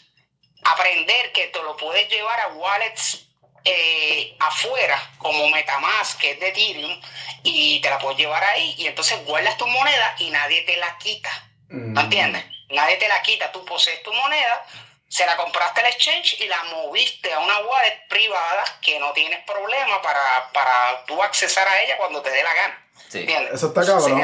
aprender 0.65 1.33
que 1.33 1.49
te 1.49 1.63
lo 1.63 1.77
puedes 1.77 2.09
llevar 2.09 2.39
a 2.41 2.49
wallets 2.49 3.27
eh, 3.69 4.37
afuera, 4.39 5.11
como 5.19 5.49
Metamask, 5.49 6.21
que 6.21 6.33
es 6.33 6.41
de 6.41 6.49
Ethereum, 6.49 7.01
y 7.43 7.81
te 7.81 7.91
la 7.91 7.99
puedes 7.99 8.17
llevar 8.19 8.43
ahí, 8.45 8.77
y 8.79 8.87
entonces 8.87 9.25
guardas 9.25 9.59
tu 9.59 9.67
moneda 9.67 10.15
y 10.21 10.31
nadie 10.31 10.63
te 10.63 10.77
la 10.77 10.97
quita. 10.99 11.31
¿Me 11.69 12.01
entiendes? 12.01 12.45
Nadie 12.71 12.97
te 12.97 13.09
la 13.09 13.23
quita, 13.23 13.53
tú 13.53 13.65
posees 13.65 14.03
tu 14.03 14.13
moneda, 14.13 14.65
se 15.09 15.25
la 15.25 15.37
compraste 15.37 15.81
al 15.81 15.87
exchange 15.87 16.41
y 16.41 16.49
la 16.49 16.63
moviste 16.65 17.33
a 17.33 17.39
una 17.39 17.59
wallet 17.59 18.09
privada 18.09 18.65
que 18.83 18.99
no 18.99 19.13
tienes 19.13 19.45
problema 19.45 20.03
para, 20.03 20.51
para 20.53 21.05
tú 21.07 21.23
accesar 21.23 21.67
a 21.67 21.83
ella 21.83 21.97
cuando 21.97 22.21
te 22.23 22.31
dé 22.31 22.43
la 22.43 22.55
gana. 22.55 22.87
Sí. 23.09 23.27
Eso 23.53 23.69
está 23.69 23.87
cabrón. 23.87 24.21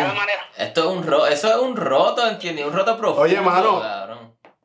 Esto 0.56 0.80
es 0.80 0.86
un 0.86 1.06
ro 1.06 1.26
eso 1.26 1.48
es 1.48 1.56
un 1.56 1.76
roto, 1.76 2.26
¿entiendes? 2.26 2.66
Un 2.66 2.72
roto 2.72 2.96
profundo. 2.96 3.22
Oye, 3.22 3.40
mano. 3.40 3.80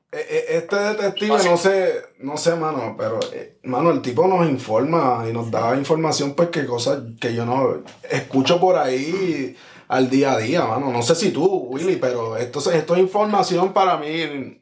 Eh, 0.09 0.25
eh, 0.29 0.45
este 0.49 0.75
detective, 0.77 1.37
no 1.43 1.57
sé, 1.57 2.01
no 2.19 2.37
sé, 2.37 2.55
mano, 2.55 2.95
pero, 2.97 3.19
eh, 3.33 3.57
mano, 3.63 3.91
el 3.91 4.01
tipo 4.01 4.25
nos 4.25 4.47
informa 4.47 5.25
y 5.29 5.33
nos 5.33 5.51
da 5.51 5.75
información, 5.75 6.33
pues, 6.33 6.49
que 6.49 6.65
cosas 6.65 6.99
que 7.19 7.35
yo 7.35 7.45
no 7.45 7.83
escucho 8.09 8.57
por 8.57 8.77
ahí 8.77 9.57
al 9.87 10.09
día 10.09 10.33
a 10.33 10.37
día, 10.37 10.63
mano. 10.65 10.91
No 10.91 11.01
sé 11.01 11.15
si 11.15 11.31
tú, 11.31 11.45
Willy, 11.45 11.97
pero 11.97 12.37
esto, 12.37 12.59
esto 12.71 12.95
es 12.95 12.99
información 12.99 13.73
para 13.73 13.97
mí. 13.97 14.59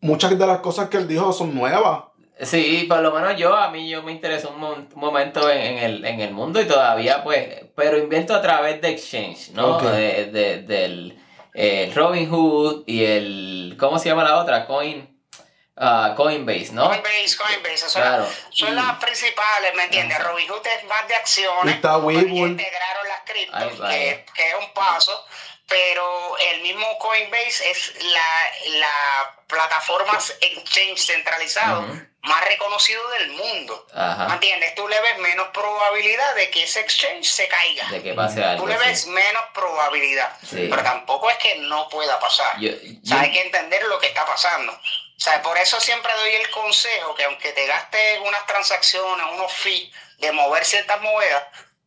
Muchas 0.00 0.38
de 0.38 0.46
las 0.46 0.60
cosas 0.60 0.88
que 0.88 0.96
él 0.96 1.08
dijo 1.08 1.32
son 1.32 1.54
nuevas. 1.54 2.04
Sí, 2.40 2.86
por 2.88 3.00
lo 3.00 3.12
menos 3.12 3.36
yo, 3.36 3.56
a 3.56 3.70
mí 3.70 3.88
yo 3.88 4.02
me 4.04 4.12
interesó 4.12 4.50
un, 4.50 4.88
momento 4.94 5.50
en, 5.50 5.78
el, 5.78 6.04
en 6.04 6.20
el 6.20 6.32
mundo 6.32 6.60
y 6.60 6.66
todavía 6.66 7.24
pues, 7.24 7.66
pero 7.74 7.98
invierto 7.98 8.32
a 8.32 8.40
través 8.40 8.80
de 8.80 8.90
Exchange, 8.90 9.50
¿no? 9.54 9.80
De, 9.80 10.26
de, 10.26 10.62
del 10.62 11.18
Robin 11.94 12.30
Hood 12.30 12.84
y 12.86 13.02
el, 13.02 13.76
¿cómo 13.76 13.98
se 13.98 14.08
llama 14.08 14.22
la 14.22 14.40
otra? 14.40 14.66
Coin. 14.66 15.17
Uh, 15.80 16.14
Coinbase, 16.16 16.72
¿no? 16.72 16.88
Coinbase, 16.88 17.36
Coinbase, 17.36 17.86
claro. 17.92 18.28
son, 18.50 18.74
las 18.74 18.96
principales, 18.98 19.74
¿me 19.76 19.84
entiendes? 19.84 20.18
Robinhood 20.24 20.66
es 20.66 20.84
más 20.84 21.06
de 21.06 21.14
acciones, 21.14 21.74
está 21.76 21.98
integraron 21.98 23.08
las 23.08 23.20
criptos, 23.24 23.88
que, 23.88 24.26
que, 24.34 24.48
es 24.48 24.54
un 24.58 24.72
paso, 24.74 25.24
pero 25.68 26.36
el 26.52 26.62
mismo 26.62 26.84
Coinbase 26.98 27.70
es 27.70 27.94
la, 28.02 28.78
la 28.80 29.36
plataforma 29.46 30.18
exchange 30.40 30.98
centralizado 30.98 31.86
más 32.22 32.44
reconocido 32.44 33.00
del 33.10 33.28
mundo, 33.30 33.86
¿me 34.28 34.34
entiendes? 34.34 34.74
Tú 34.74 34.86
le 34.88 35.00
ves 35.00 35.18
menos 35.18 35.48
probabilidad 35.48 36.34
de 36.34 36.50
que 36.50 36.64
ese 36.64 36.80
exchange 36.80 37.24
se 37.24 37.46
caiga. 37.48 37.88
De 37.90 38.02
que 38.02 38.14
pase 38.14 38.42
algo, 38.42 38.64
Tú 38.64 38.68
le 38.68 38.76
ves 38.78 39.06
menos 39.06 39.42
probabilidad, 39.54 40.36
pero 40.50 40.82
tampoco 40.82 41.30
es 41.30 41.38
que 41.38 41.58
no 41.60 41.88
pueda 41.88 42.18
pasar. 42.18 42.56
hay 42.56 43.32
que 43.32 43.42
entender 43.42 43.82
lo 43.84 43.98
que 43.98 44.08
está 44.08 44.26
pasando. 44.26 44.78
O 45.18 45.20
sea, 45.20 45.42
por 45.42 45.58
eso 45.58 45.80
siempre 45.80 46.12
doy 46.14 46.34
el 46.36 46.48
consejo 46.50 47.12
que 47.16 47.24
aunque 47.24 47.50
te 47.52 47.66
gastes 47.66 48.20
unas 48.20 48.46
transacciones, 48.46 49.26
unos 49.32 49.52
fees 49.52 49.90
de 50.18 50.30
mover 50.30 50.64
ciertas 50.64 51.00
monedas, 51.00 51.42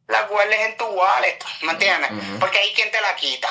las 0.07 0.27
guardes 0.27 0.59
en 0.59 0.75
tu 0.75 0.85
wallet, 0.85 1.39
¿me 1.61 1.71
entiendes? 1.71 2.11
Porque 2.41 2.59
hay 2.59 2.73
quien 2.73 2.91
te 2.91 2.99
la 2.99 3.15
quita. 3.15 3.47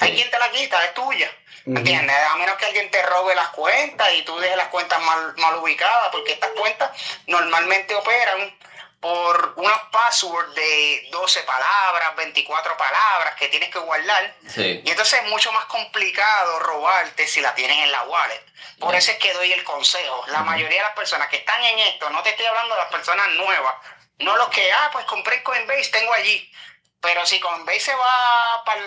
Hay 0.00 0.14
quien 0.16 0.28
te 0.30 0.38
la 0.38 0.50
quita, 0.50 0.84
es 0.84 0.94
tuya. 0.94 1.30
¿Me 1.64 1.78
entiendes? 1.78 2.16
A 2.28 2.36
menos 2.36 2.56
que 2.56 2.66
alguien 2.66 2.90
te 2.90 3.02
robe 3.02 3.34
las 3.36 3.50
cuentas 3.50 4.12
y 4.14 4.22
tú 4.22 4.36
dejes 4.40 4.56
las 4.56 4.68
cuentas 4.68 5.00
mal, 5.00 5.34
mal 5.36 5.56
ubicadas, 5.58 6.08
porque 6.10 6.32
estas 6.32 6.50
cuentas 6.50 6.90
normalmente 7.28 7.94
operan 7.94 8.58
por 9.00 9.54
una 9.56 9.90
password 9.90 10.54
de 10.54 11.08
12 11.10 11.42
palabras, 11.44 12.16
24 12.16 12.76
palabras 12.76 13.34
que 13.36 13.48
tienes 13.48 13.70
que 13.70 13.78
guardar. 13.78 14.36
Y 14.56 14.90
entonces 14.90 15.20
es 15.22 15.30
mucho 15.30 15.50
más 15.52 15.64
complicado 15.64 16.58
robarte 16.60 17.26
si 17.26 17.40
la 17.40 17.54
tienes 17.54 17.78
en 17.78 17.90
la 17.90 18.02
wallet. 18.02 18.44
Por 18.78 18.94
eso 18.94 19.10
es 19.10 19.18
que 19.18 19.32
doy 19.32 19.52
el 19.52 19.64
consejo. 19.64 20.24
La 20.28 20.42
mayoría 20.42 20.78
de 20.78 20.84
las 20.84 20.94
personas 20.94 21.28
que 21.28 21.38
están 21.38 21.62
en 21.64 21.78
esto, 21.78 22.10
no 22.10 22.22
te 22.22 22.30
estoy 22.30 22.44
hablando 22.44 22.74
de 22.74 22.80
las 22.82 22.90
personas 22.90 23.28
nuevas, 23.30 23.74
no 24.18 24.36
los 24.36 24.48
que, 24.48 24.70
ah, 24.70 24.90
pues 24.92 25.06
compré 25.06 25.42
Coinbase, 25.42 25.90
tengo 25.90 26.12
allí. 26.12 26.52
Pero 27.00 27.24
si 27.24 27.40
Coinbase 27.40 27.80
se 27.80 27.94
va, 27.94 28.62
para, 28.66 28.82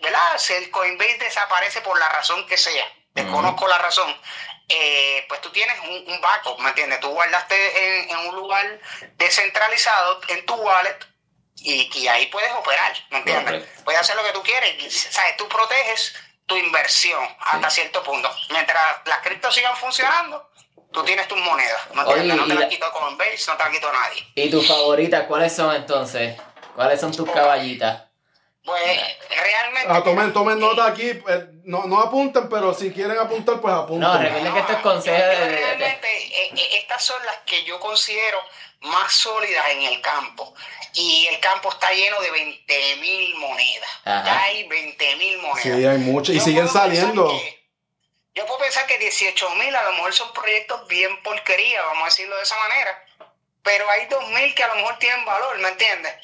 ¿verdad? 0.00 0.38
Si 0.38 0.54
el 0.54 0.70
Coinbase 0.70 1.18
desaparece 1.18 1.82
por 1.82 1.98
la 1.98 2.08
razón 2.08 2.46
que 2.46 2.56
sea, 2.56 2.90
desconozco 3.12 3.68
la 3.68 3.76
razón, 3.76 4.18
eh, 4.74 5.24
pues 5.28 5.40
tú 5.40 5.50
tienes 5.50 5.76
un, 5.80 6.20
backup, 6.20 6.58
¿me 6.60 6.70
entiendes? 6.70 7.00
Tú 7.00 7.08
guardaste 7.08 8.10
en, 8.10 8.16
un 8.28 8.36
lugar 8.36 8.80
descentralizado 9.16 10.20
en 10.28 10.46
tu 10.46 10.54
wallet 10.54 10.98
y, 11.56 12.08
ahí 12.08 12.26
puedes 12.26 12.50
operar, 12.52 12.92
¿me 13.10 13.18
entiendes? 13.18 13.68
Puedes 13.84 14.00
hacer 14.00 14.16
lo 14.16 14.24
que 14.24 14.32
tú 14.32 14.42
quieres, 14.42 15.08
¿sabes? 15.10 15.36
Tú 15.36 15.48
proteges 15.48 16.14
tu 16.46 16.56
inversión 16.56 17.22
hasta 17.40 17.70
cierto 17.70 18.02
punto. 18.02 18.30
Mientras 18.50 18.82
las 19.04 19.18
criptos 19.18 19.54
sigan 19.54 19.76
funcionando, 19.76 20.50
tú 20.92 21.04
tienes 21.04 21.28
tus 21.28 21.38
monedas, 21.38 21.80
¿me 21.94 22.02
entiendes? 22.02 22.36
no 22.36 22.46
te 22.46 22.54
las 22.54 22.68
quito 22.68 22.90
Coinbase, 22.92 23.50
no 23.50 23.56
te 23.56 23.64
las 23.64 23.72
quito 23.72 23.92
nadie. 23.92 24.26
¿Y 24.34 24.50
tus 24.50 24.66
favoritas 24.66 25.26
cuáles 25.26 25.54
son 25.54 25.74
entonces? 25.74 26.40
¿Cuáles 26.74 27.00
son 27.00 27.14
tus 27.14 27.30
caballitas? 27.30 28.11
Pues 28.64 29.00
realmente. 29.28 29.88
Ah, 29.90 30.02
tomen, 30.04 30.32
tomen 30.32 30.60
nota 30.60 30.86
aquí. 30.86 31.08
Eh, 31.08 31.46
no, 31.64 31.84
no 31.86 32.00
apunten, 32.00 32.48
pero 32.48 32.72
si 32.72 32.92
quieren 32.92 33.18
apuntar, 33.18 33.60
pues 33.60 33.74
apunten. 33.74 34.00
No, 34.00 34.18
recuerden 34.18 34.52
que 34.52 34.60
esto 34.60 34.72
es 34.72 34.78
consejo 34.78 35.16
de. 35.16 35.48
Realmente, 35.48 36.08
eh, 36.08 36.50
eh, 36.56 36.68
estas 36.74 37.04
son 37.04 37.24
las 37.26 37.38
que 37.38 37.64
yo 37.64 37.80
considero 37.80 38.38
más 38.82 39.12
sólidas 39.12 39.64
en 39.70 39.82
el 39.82 40.00
campo. 40.00 40.54
Y 40.94 41.26
el 41.26 41.40
campo 41.40 41.70
está 41.70 41.90
lleno 41.92 42.20
de 42.20 42.30
20 42.30 42.96
mil 42.96 43.34
monedas. 43.36 43.88
hay 44.04 44.68
20 44.68 45.16
mil 45.16 45.38
monedas. 45.38 45.62
Sí, 45.62 45.70
hay 45.70 45.98
muchas. 45.98 46.36
Y 46.36 46.40
siguen 46.40 46.68
saliendo. 46.68 47.32
yo 48.34 48.46
puedo 48.46 48.58
pensar 48.60 48.86
que 48.86 48.98
18 48.98 49.50
mil 49.56 49.74
a 49.74 49.82
lo 49.82 49.92
mejor 49.92 50.12
son 50.12 50.32
proyectos 50.32 50.86
bien 50.86 51.20
porquería, 51.22 51.82
vamos 51.82 52.02
a 52.02 52.04
decirlo 52.06 52.36
de 52.36 52.42
esa 52.42 52.56
manera. 52.58 53.04
Pero 53.62 53.88
hay 53.90 54.06
2 54.06 54.28
mil 54.28 54.54
que 54.54 54.62
a 54.62 54.68
lo 54.68 54.74
mejor 54.76 54.98
tienen 54.98 55.24
valor, 55.24 55.58
¿me 55.58 55.68
entiendes? 55.68 56.14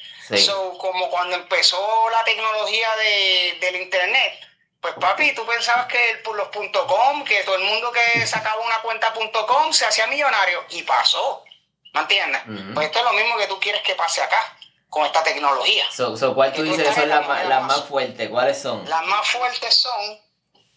Como 0.78 1.10
cuando 1.10 1.36
empezó 1.36 2.10
la 2.10 2.24
tecnología 2.24 2.88
de, 2.96 3.58
del 3.60 3.76
internet, 3.82 4.40
pues 4.80 4.94
papi, 4.94 5.34
tú 5.34 5.44
pensabas 5.44 5.86
que 5.86 6.10
el, 6.10 6.22
los 6.22 6.48
.com, 6.48 7.24
que 7.24 7.42
todo 7.44 7.56
el 7.56 7.64
mundo 7.64 7.90
que 7.92 8.26
sacaba 8.26 8.62
una 8.64 8.80
cuenta 8.80 9.12
.com 9.12 9.72
se 9.72 9.86
hacía 9.86 10.06
millonario 10.06 10.64
y 10.70 10.82
pasó, 10.82 11.44
¿me 11.92 12.00
entiendes? 12.00 12.42
Pues 12.74 12.86
esto 12.86 12.98
es 12.98 13.04
lo 13.04 13.12
mismo 13.12 13.36
que 13.36 13.46
tú 13.46 13.58
quieres 13.58 13.82
que 13.82 13.94
pase 13.94 14.22
acá 14.22 14.56
con 14.88 15.04
esta 15.04 15.22
tecnología. 15.22 15.84
So, 15.90 16.34
¿Cuál 16.34 16.52
tú 16.52 16.62
dices 16.62 16.94
son 16.94 17.08
las 17.08 17.26
más, 17.26 17.44
las 17.46 17.62
más 17.62 17.84
fuertes? 17.84 18.28
¿Cuáles 18.28 18.60
son? 18.60 18.88
Las 18.88 19.04
más 19.04 19.28
fuertes 19.28 19.74
son 19.74 20.20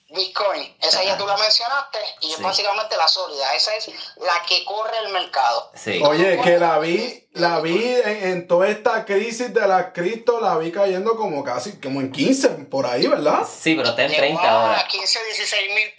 Bitcoin. 0.10 0.75
Esa 0.81 1.03
ya 1.03 1.17
tú 1.17 1.25
la 1.25 1.38
mencionaste 1.38 2.00
y 2.22 2.34
es 2.34 2.41
básicamente 2.41 2.98
la 2.98 3.08
sólida. 3.08 3.53
Esa 3.55 3.75
es 3.75 3.89
la 4.17 4.43
que 4.48 4.65
corre 4.65 4.98
el 5.00 5.10
mercado. 5.10 5.72
Sí. 5.75 6.01
Oye, 6.03 6.41
que 6.41 6.58
la 6.58 6.79
vi, 6.79 7.21
la 7.34 7.62
vi 7.62 7.78
en, 7.78 8.28
en 8.28 8.48
toda 8.48 8.68
esta 8.68 9.06
crisis 9.06 9.54
de 9.54 9.68
la 9.68 9.94
cripto, 9.94 10.42
la 10.42 10.58
vi 10.58 10.72
cayendo 10.72 11.16
como 11.16 11.44
casi, 11.44 11.80
como 11.80 12.02
en 12.02 12.12
15, 12.12 12.50
por 12.70 12.86
ahí, 12.86 13.08
¿verdad? 13.08 13.48
Sí, 13.48 13.76
pero 13.76 13.90
está 13.90 14.04
en 14.04 14.10
Llegó 14.10 14.22
30 14.22 14.44
a 14.44 14.52
ahora. 14.52 14.88
15 14.88 15.20
o 15.20 15.24
16 15.24 15.74
mil 15.74 15.94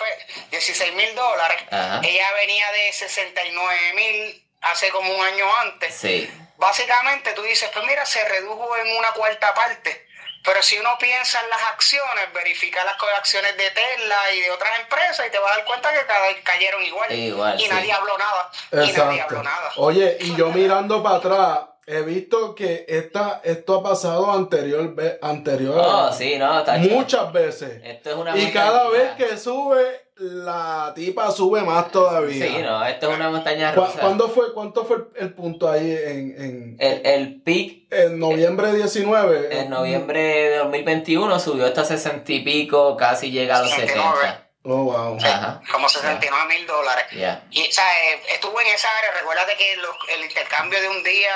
16 0.51 0.95
mil 0.95 1.15
dólares. 1.15 1.63
Ajá. 1.71 2.01
Ella 2.05 2.27
venía 2.41 2.71
de 2.73 2.93
69 2.93 3.79
mil 3.95 4.49
hace 4.61 4.91
como 4.91 5.15
un 5.15 5.25
año 5.25 5.45
antes. 5.63 5.95
Sí. 5.95 6.31
Básicamente 6.59 7.33
tú 7.33 7.43
dices, 7.43 7.69
pues 7.73 7.87
mira, 7.87 8.05
se 8.07 8.23
redujo 8.29 8.77
en 8.77 8.97
una 8.97 9.11
cuarta 9.13 9.55
parte. 9.55 10.07
Pero 10.45 10.63
si 10.63 10.77
uno 10.79 10.91
piensa 10.99 11.41
en 11.41 11.51
las 11.51 11.63
acciones, 11.73 12.33
verifica 12.35 12.85
las 12.85 12.97
acciones 13.17 13.57
de 13.57 13.71
Tesla 13.71 14.17
y 14.37 14.41
de 14.41 14.51
otras 14.51 14.81
empresas 14.81 15.27
y 15.27 15.31
te 15.31 15.39
vas 15.39 15.53
a 15.53 15.57
dar 15.59 15.65
cuenta 15.65 15.93
que 15.93 16.05
cada- 16.07 16.43
cayeron 16.43 16.83
igual. 16.83 17.13
Igual, 17.13 17.61
y 17.61 17.65
sí. 17.65 17.69
nadie 17.69 17.93
habló 17.93 18.19
nada. 18.19 18.51
Y 18.87 18.93
nadie 18.93 19.21
habló 19.21 19.43
nada. 19.43 19.71
Oye, 19.77 20.17
y 20.21 20.35
yo 20.35 20.49
mirando 20.49 21.03
para 21.03 21.17
atrás, 21.17 21.59
he 21.87 22.01
visto 22.03 22.55
que 22.55 22.85
esta, 22.89 23.41
esto 23.45 23.79
ha 23.79 23.83
pasado 23.83 24.33
anterior, 24.33 24.95
ve- 24.95 25.19
anterior 25.23 25.75
Oh, 25.79 26.13
sí, 26.13 26.37
no, 26.39 26.65
muchas 26.91 27.33
veces. 27.33 27.81
Esto 27.85 28.11
es 28.11 28.17
una 28.17 28.37
Y 28.37 28.53
cada 28.53 28.89
vez 28.89 29.13
que 29.17 29.37
sube, 29.37 30.07
la 30.23 30.93
tipa 30.95 31.31
sube 31.31 31.63
más 31.63 31.91
todavía. 31.91 32.47
Sí, 32.47 32.59
no, 32.63 32.85
esto 32.85 33.11
es 33.11 33.17
una 33.17 33.31
montaña 33.31 33.75
¿Cu- 33.75 33.81
rusa. 33.85 34.01
¿Cuándo 34.01 34.29
fue, 34.29 34.53
¿Cuánto 34.55 34.85
fue 34.85 34.97
el, 34.97 35.07
el 35.17 35.35
punto 35.35 35.71
ahí 35.71 35.91
en, 35.93 36.35
en, 36.41 36.77
El, 36.79 37.07
el 37.07 37.43
peak 37.43 37.87
en 37.91 38.19
noviembre 38.19 38.73
19? 38.75 39.61
en 39.61 39.71
noviembre 39.71 40.21
de 40.23 40.57
2021 40.59 41.39
subió 41.41 41.67
hasta 41.67 41.85
60 41.85 42.31
y 42.33 42.41
pico, 42.41 42.97
casi 42.97 43.31
llega 43.31 43.57
a 43.59 43.63
los 43.63 43.71
69. 43.71 44.17
70. 44.21 44.49
Oh, 44.65 44.85
wow. 44.85 45.19
Ajá. 45.25 45.61
Como 45.73 45.89
69 45.89 46.55
mil 46.55 46.67
dólares. 46.69 47.07
Y, 47.51 47.69
o 47.69 47.73
sea, 47.73 47.85
eh, 48.13 48.23
estuvo 48.33 48.61
en 48.61 48.69
esa 48.69 48.89
área. 48.99 49.11
Recuérdate 49.19 49.57
que 49.57 49.77
los- 49.79 49.97
el 50.17 50.23
intercambio 50.25 50.81
de 50.81 50.89
un 50.89 51.03
día 51.03 51.31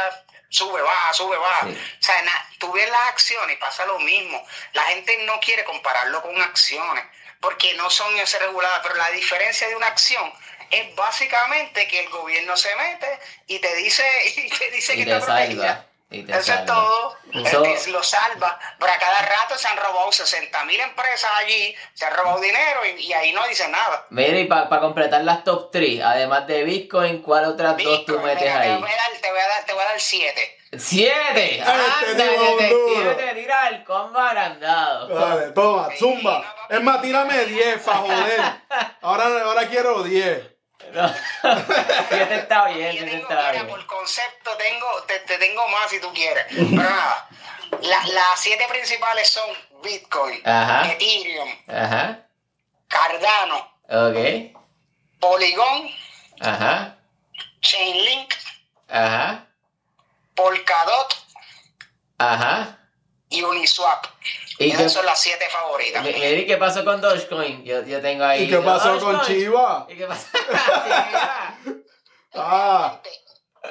sube, 0.48 0.80
baja, 0.80 1.12
sube, 1.12 1.36
baja. 1.36 1.66
Sí. 1.66 1.72
O 1.72 2.02
sea, 2.04 2.22
na- 2.22 2.46
tú 2.60 2.70
ves 2.72 2.88
las 2.88 3.08
acciones 3.08 3.56
y 3.56 3.60
pasa 3.60 3.84
lo 3.86 3.98
mismo. 3.98 4.40
La 4.74 4.82
gente 4.82 5.12
no 5.26 5.40
quiere 5.44 5.64
compararlo 5.64 6.22
con 6.22 6.40
acciones 6.40 7.02
porque 7.46 7.74
no 7.74 7.88
son 7.90 8.16
ese 8.18 8.38
reguladas. 8.40 8.80
Pero 8.82 8.96
la 8.96 9.08
diferencia 9.10 9.68
de 9.68 9.76
una 9.76 9.86
acción 9.86 10.32
es 10.70 10.94
básicamente 10.96 11.86
que 11.86 12.00
el 12.00 12.08
gobierno 12.10 12.56
se 12.56 12.74
mete 12.74 13.20
y 13.46 13.60
te 13.60 13.72
dice, 13.76 14.04
y 14.36 14.48
te 14.50 14.70
dice 14.72 14.94
Y 14.94 14.98
que 14.98 15.04
te 15.04 15.12
está 15.16 15.26
protegida. 15.26 15.66
salva. 15.66 15.86
Y 16.10 16.22
te 16.24 16.30
Eso 16.32 16.40
es 16.40 16.46
salva. 16.46 16.66
todo. 16.66 17.16
So- 17.50 17.64
Él 17.64 17.78
te- 17.84 17.90
lo 17.90 18.02
salva. 18.02 18.58
Pero 18.80 18.92
a 18.92 18.98
cada 18.98 19.22
rato 19.22 19.56
se 19.56 19.68
han 19.68 19.76
robado 19.76 20.10
60 20.10 20.64
mil 20.64 20.80
empresas 20.80 21.30
allí, 21.36 21.74
se 21.94 22.04
han 22.04 22.14
robado 22.14 22.40
dinero 22.40 22.80
y, 22.84 23.00
y 23.06 23.12
ahí 23.12 23.32
no 23.32 23.46
dicen 23.46 23.70
nada. 23.70 24.06
Mira, 24.10 24.38
y 24.38 24.44
para 24.46 24.80
completar 24.80 25.22
las 25.22 25.44
top 25.44 25.70
3, 25.70 26.00
además 26.02 26.46
de 26.48 26.64
Bitcoin, 26.64 27.22
¿cuál 27.22 27.44
otras 27.44 27.76
dos 27.76 28.04
tú 28.06 28.18
metes 28.20 28.42
mira, 28.42 28.60
ahí? 28.60 28.70
Te 28.74 28.78
voy 28.80 28.90
a 28.90 28.96
dar, 28.96 29.10
te 29.20 29.30
voy 29.30 29.40
a 29.40 29.48
dar, 29.48 29.64
te 29.66 29.72
voy 29.72 29.82
a 29.82 29.86
dar 29.86 30.00
siete. 30.00 30.58
¡Siete! 30.78 31.62
¡Anda, 31.62 31.84
Este 32.02 32.14
tipo 32.14 32.32
es 32.32 32.38
un 32.40 32.56
detective 32.58 33.04
duro. 33.04 33.16
te 33.16 33.34
tira 33.34 33.68
el 33.68 33.84
combo 33.84 34.18
agrandado! 34.18 35.52
Toma, 35.52 35.88
zumba. 35.98 36.54
Es 36.68 36.82
más, 36.82 37.02
tírame 37.02 37.44
10 37.44 37.82
para 37.82 37.98
joder. 37.98 38.40
Ahora, 39.02 39.24
ahora 39.44 39.66
quiero 39.68 40.02
10. 40.02 40.42
No. 40.92 41.08
siete 42.08 42.34
está 42.36 42.66
bien, 42.68 42.92
Yo 42.92 43.02
siete 43.02 43.10
tengo, 43.10 43.22
está 43.30 43.34
mira, 43.50 43.52
bien. 43.52 43.66
por 43.68 43.86
concepto 43.86 44.50
tengo, 44.56 44.86
te, 45.08 45.18
te 45.20 45.38
tengo 45.38 45.66
más 45.68 45.90
si 45.90 46.00
tú 46.00 46.12
quieres. 46.14 46.46
Pero 46.48 46.68
nada, 46.70 47.28
la- 47.82 48.06
las 48.06 48.38
siete 48.38 48.64
principales 48.68 49.28
son 49.28 49.48
Bitcoin, 49.82 50.40
Ajá. 50.44 50.92
Ethereum, 50.92 51.48
Ajá. 51.68 52.20
Cardano, 52.88 53.72
Ok. 53.88 54.56
Polygon, 55.18 55.90
Ajá. 56.40 56.96
Chainlink, 57.60 58.34
Ajá. 58.88 59.45
Polkadot 60.36 61.14
Ajá. 62.18 62.78
y 63.28 63.42
Uniswap. 63.42 64.06
¿Y 64.58 64.70
Esas 64.70 64.82
qué- 64.84 64.88
son 64.90 65.04
las 65.06 65.18
siete 65.20 65.44
favoritas. 65.50 66.06
¿y 66.06 66.46
qué 66.46 66.56
pasó 66.56 66.84
con 66.84 67.00
Dogecoin? 67.00 67.64
Yo, 67.64 67.82
yo 67.84 68.00
tengo 68.00 68.24
ahí. 68.24 68.44
¿Y 68.44 68.48
qué 68.48 68.58
pasó 68.58 68.98
con. 69.00 69.20
Chiva? 69.22 69.86
¿Y 69.88 69.96
qué 69.96 70.06
pasó? 70.06 70.26
Chiva. 70.32 71.58
Ah, 72.38 73.00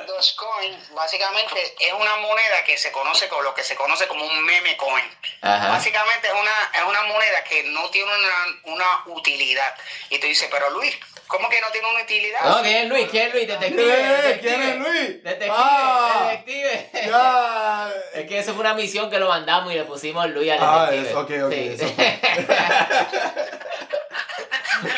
Dogecoin 0.08 0.78
básicamente 0.96 1.76
es 1.80 1.94
una 1.94 2.16
moneda 2.18 2.64
que 2.66 2.78
se 2.78 2.92
conoce 2.92 3.28
con 3.28 3.44
lo 3.44 3.54
que 3.54 3.64
se 3.64 3.76
conoce 3.76 4.08
como 4.08 4.26
un 4.26 4.44
meme 4.44 4.76
coin. 4.78 5.06
Ajá. 5.42 5.70
Básicamente 5.70 6.28
es 6.28 6.34
una, 6.34 6.72
es 6.74 6.84
una 6.88 7.04
moneda 7.04 7.44
que 7.44 7.64
no 7.66 7.90
tiene 7.90 8.12
una, 8.16 8.74
una 8.76 9.04
utilidad. 9.08 9.74
Y 10.10 10.20
tú 10.20 10.28
dices, 10.28 10.48
pero 10.52 10.70
Luis, 10.72 10.96
¿cómo 11.28 11.48
que 11.50 11.62
no 11.62 11.68
tiene 11.72 11.90
una 11.90 12.02
utilidad? 12.04 12.42
No, 12.44 12.62
¿quién 12.62 12.76
es 12.78 12.88
Luis? 12.90 13.08
¿Quién 13.10 13.28
es 13.28 13.34
Luis? 13.34 13.48
Detective. 13.48 13.84
¿Quién 13.84 14.06
es? 14.12 14.24
detective. 14.24 14.42
¿Quién 14.56 14.62
es 14.70 14.76
Luis? 14.78 15.24
Detective. 15.24 15.52
Ah. 15.56 16.28
Detective. 16.32 16.90
ya. 17.08 17.90
Es 18.16 18.28
que 18.30 18.40
eso 18.40 18.54
fue 18.54 18.62
una 18.62 18.74
misión 18.74 19.10
que 19.10 19.20
lo 19.20 19.28
mandamos 19.28 19.74
y 19.74 19.76
le 19.76 19.84
pusimos 19.84 20.28
Luis 20.30 20.52
al 20.52 20.60
Ah, 20.62 20.88
detective. 20.90 21.10
eso, 21.10 21.20
ok, 21.20 21.32
ok, 21.46 21.54
Sí. 21.80 21.96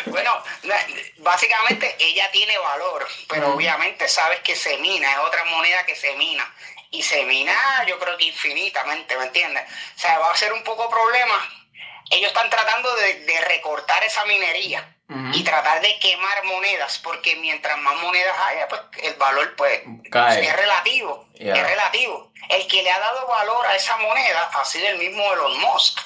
Bueno, 0.07 0.43
básicamente 1.17 1.95
ella 1.99 2.29
tiene 2.31 2.57
valor, 2.57 3.07
pero 3.29 3.47
Ujú. 3.47 3.57
obviamente 3.57 4.07
sabes 4.07 4.39
que 4.41 4.55
se 4.55 4.77
mina, 4.77 5.11
es 5.13 5.19
otra 5.19 5.43
moneda 5.45 5.85
que 5.85 5.95
se 5.95 6.15
mina. 6.15 6.51
Y 6.89 7.03
se 7.03 7.23
mina, 7.25 7.83
yo 7.85 7.99
creo 7.99 8.15
que 8.17 8.25
infinitamente, 8.25 9.17
¿me 9.17 9.25
entiendes? 9.25 9.63
O 9.95 9.99
sea, 9.99 10.19
va 10.19 10.31
a 10.31 10.37
ser 10.37 10.53
un 10.53 10.63
poco 10.63 10.89
problema. 10.89 11.49
Ellos 12.09 12.29
están 12.29 12.49
tratando 12.49 12.93
de, 12.95 13.25
de 13.25 13.41
recortar 13.41 14.03
esa 14.03 14.23
minería 14.25 14.93
y 15.33 15.43
tratar 15.43 15.81
de 15.81 15.99
quemar 15.99 16.43
monedas, 16.43 16.99
porque 16.99 17.35
mientras 17.37 17.77
más 17.77 17.95
monedas 17.97 18.35
haya, 18.49 18.67
pues 18.67 18.81
el 19.03 19.13
valor 19.15 19.55
pues 19.55 19.81
Cae. 20.11 20.45
es 20.45 20.55
relativo, 20.55 21.27
es 21.35 21.63
relativo. 21.63 22.31
El 22.49 22.67
que 22.67 22.83
le 22.83 22.91
ha 22.91 22.99
dado 22.99 23.25
valor 23.27 23.65
a 23.67 23.75
esa 23.75 23.95
moneda 23.97 24.49
ha 24.53 24.65
sido 24.65 24.87
el 24.87 24.97
mismo 24.97 25.23
Elon 25.33 25.59
Musk 25.59 25.99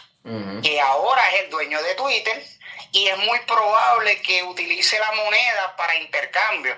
que 0.61 0.79
ahora 0.79 1.27
es 1.29 1.41
el 1.43 1.49
dueño 1.49 1.81
de 1.81 1.95
Twitter 1.95 2.43
y 2.91 3.07
es 3.07 3.17
muy 3.19 3.39
probable 3.39 4.21
que 4.21 4.43
utilice 4.43 4.99
la 4.99 5.11
moneda 5.13 5.75
para 5.77 5.95
intercambio, 5.95 6.75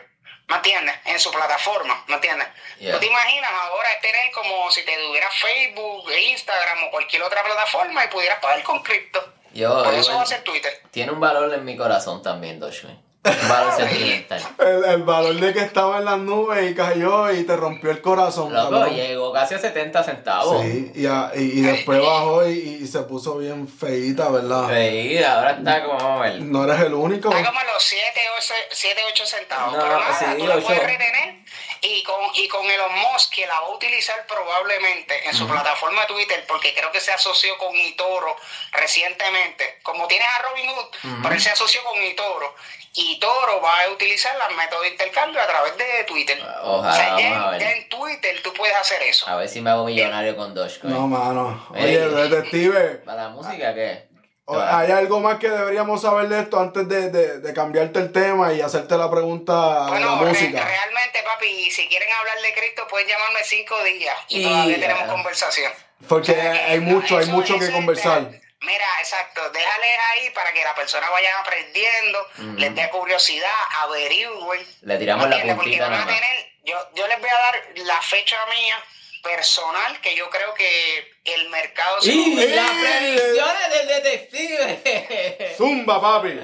¿me 0.48 0.56
entiendes? 0.56 0.96
En 1.06 1.20
su 1.20 1.32
plataforma, 1.32 2.04
¿me 2.08 2.16
entiendes? 2.16 2.48
Yeah. 2.80 2.94
¿Tú 2.94 3.00
te 3.00 3.08
imaginas 3.08 3.52
ahora 3.52 3.90
tener 4.02 4.32
como 4.32 4.70
si 4.72 4.84
te 4.86 4.96
tuviera 4.98 5.30
Facebook, 5.32 6.12
Instagram 6.12 6.84
o 6.86 6.92
cualquier 6.92 7.24
otra 7.24 7.44
plataforma 7.44 8.06
y 8.06 8.08
pudieras 8.10 8.40
pagar 8.40 8.62
con 8.64 8.84
cripto? 8.84 9.34
Yo, 9.54 9.84
Por 9.84 9.94
eso 9.94 10.16
va 10.16 10.24
a 10.24 10.26
ser 10.26 10.44
Twitter. 10.44 10.82
tiene 10.92 11.12
un 11.12 11.20
valor 11.20 11.54
en 11.54 11.64
mi 11.64 11.78
corazón 11.78 12.22
también, 12.24 12.60
Dogecoin. 12.60 13.00
Un 13.26 13.48
valor 13.50 13.74
sentimental. 13.74 14.42
El, 14.60 14.84
el 14.84 15.04
valor 15.04 15.36
de 15.36 15.54
que 15.54 15.60
estaba 15.62 16.00
en 16.00 16.06
las 16.06 16.18
nubes 16.20 16.70
y 16.70 16.76
cayó 16.76 17.32
y 17.32 17.44
te 17.44 17.56
rompió 17.56 17.90
el 17.92 18.02
corazón. 18.02 18.54
Loco, 18.54 18.72
cabrón. 18.72 18.96
llegó 18.96 19.32
casi 19.32 19.56
a 19.56 19.60
70 19.60 20.04
centavos. 20.04 20.62
Sí, 20.62 20.92
y, 20.94 21.06
a- 21.06 21.32
y, 21.34 21.40
y 21.60 21.62
después 21.62 22.02
bajó 22.02 22.46
y, 22.48 22.80
y 22.82 22.88
se 22.88 23.00
puso 23.04 23.38
bien 23.38 23.68
feíta, 23.68 24.28
¿verdad? 24.30 24.68
Sí, 24.70 25.24
ahora 25.24 25.52
está 25.52 25.84
como 25.86 26.24
el... 26.26 26.52
No 26.52 26.66
eres 26.66 26.82
el 26.82 26.94
único. 26.94 27.30
Está 27.34 27.46
como 27.48 27.60
a 27.60 27.64
los 27.64 27.82
7 27.84 28.04
o 28.38 28.54
7, 28.72 29.02
8 29.14 29.26
centavos. 29.26 29.74
No, 29.74 29.80
pero 29.84 30.00
nada, 30.00 30.20
sí, 30.20 30.26
tú 30.38 30.44
ocho. 30.52 30.66
puedes 30.68 30.82
retener. 30.84 31.36
Y 31.86 32.02
con, 32.04 32.22
y 32.34 32.48
con 32.48 32.66
Elon 32.66 32.94
Musk, 33.00 33.34
que 33.34 33.46
la 33.46 33.60
va 33.60 33.68
a 33.68 33.70
utilizar 33.72 34.26
probablemente 34.26 35.28
en 35.28 35.34
su 35.34 35.46
plataforma 35.46 36.02
de 36.02 36.08
Twitter, 36.08 36.46
porque 36.48 36.74
creo 36.74 36.90
que 36.94 37.02
se 37.02 37.12
asoció 37.12 37.58
con 37.58 37.76
Itoro 37.76 38.38
recientemente. 38.72 39.80
Como 39.84 40.08
tienes 40.08 40.28
a 40.30 40.42
Robin 40.44 40.70
Hood, 40.70 41.20
pero 41.22 41.36
él 41.36 41.42
se 41.42 41.50
asoció 41.50 41.84
con 41.84 42.02
Itoro. 42.02 42.56
Y 42.96 43.20
Toro 43.20 43.60
va 43.60 43.82
a 43.82 43.90
utilizar 43.90 44.34
los 44.38 44.56
métodos 44.56 44.84
de 44.84 44.90
intercambio 44.90 45.42
a 45.42 45.48
través 45.48 45.76
de 45.78 46.04
Twitter. 46.06 46.40
Ojalá, 46.64 46.90
o 46.90 46.96
sea, 46.96 47.20
ya, 47.20 47.72
en 47.72 47.90
Twitter 47.90 48.42
tú 48.44 48.54
puedes 48.54 48.76
hacer 48.76 49.02
eso. 49.02 49.28
A 49.28 49.36
ver 49.36 49.50
si 49.50 49.62
me 49.62 49.72
hago 49.72 49.86
millonario 49.86 50.38
con 50.38 50.54
Dogecoin. 50.54 50.94
No, 50.94 51.08
mano. 51.08 51.68
Ey. 51.76 51.98
Oye, 51.98 52.08
detective, 52.08 53.02
¿Para 53.04 53.24
la 53.24 53.30
música 53.30 53.74
qué? 53.74 54.13
¿Hay 54.48 54.92
algo 54.92 55.20
más 55.22 55.38
que 55.40 55.50
deberíamos 55.50 56.02
saber 56.02 56.28
de 56.28 56.42
esto 56.42 56.60
antes 56.60 56.88
de, 56.88 57.10
de- 57.10 57.40
de 57.40 57.54
cambiarte 57.54 58.00
el 58.00 58.12
tema 58.12 58.54
y 58.54 58.62
hacerte 58.62 58.98
la 58.98 59.10
pregunta 59.10 59.86
de 59.86 59.92
Bueno, 59.92 60.16
la 60.16 60.22
re- 60.22 60.28
música? 60.28 60.64
realmente, 60.66 61.24
papi, 61.24 61.72
si 61.72 61.88
quieren 61.88 62.10
hablar 62.12 62.42
de 62.42 62.54
Cristo, 62.54 62.86
pueden 62.90 63.08
llamarme 63.08 63.40
cinco 63.44 63.82
días 63.84 64.18
y, 64.28 64.42
Y- 64.42 64.44
todavía 64.44 64.80
tenemos 64.80 65.04
conversación. 65.12 65.72
Porque 66.10 66.32
O 66.32 66.36
sea, 66.36 66.66
hay 66.68 66.80
mucho, 66.82 67.18
hay 67.18 67.24
eso- 67.24 67.32
mucho 67.32 67.54
que 67.54 67.60
eso 67.66 67.70
es 67.70 67.76
conversar. 67.76 68.30
de- 68.30 68.42
Mira, 68.66 68.86
exacto, 69.00 69.50
déjales 69.50 69.98
ahí 70.12 70.30
para 70.30 70.54
que 70.54 70.64
la 70.64 70.74
persona 70.74 71.10
vaya 71.10 71.30
aprendiendo, 71.42 72.26
les 72.58 72.74
dé 72.76 72.90
curiosidad, 72.90 73.52
averigüen. 73.82 74.66
Le 74.84 74.98
tiramos 74.98 75.28
la 75.30 75.36
¿entiendes? 75.36 75.56
Porque 75.56 75.70
puntita 75.78 75.90
van 75.90 76.02
a 76.02 76.06
tener, 76.06 76.52
yo, 76.64 76.78
yo 76.96 77.08
les 77.08 77.20
voy 77.20 77.30
a 77.30 77.34
dar 77.34 77.56
la 77.76 78.02
fecha 78.02 78.38
mía 78.54 78.78
personal, 79.24 80.00
que 80.02 80.16
yo 80.16 80.30
creo 80.30 80.54
que 80.54 81.12
el 81.24 81.50
mercado 81.50 82.02
se 82.02 82.12
¡Y 82.12 82.36
las 82.54 82.70
predicciones 82.70 83.70
del 83.72 83.88
detective! 83.88 85.54
Zumba, 85.58 86.00
papi. 86.02 86.40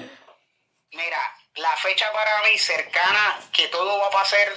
Mira, 0.91 1.35
la 1.55 1.75
fecha 1.77 2.11
para 2.11 2.41
mí 2.43 2.57
cercana, 2.57 3.39
que 3.53 3.67
todo 3.67 3.99
va 3.99 4.07
a 4.07 4.11
pasar 4.11 4.47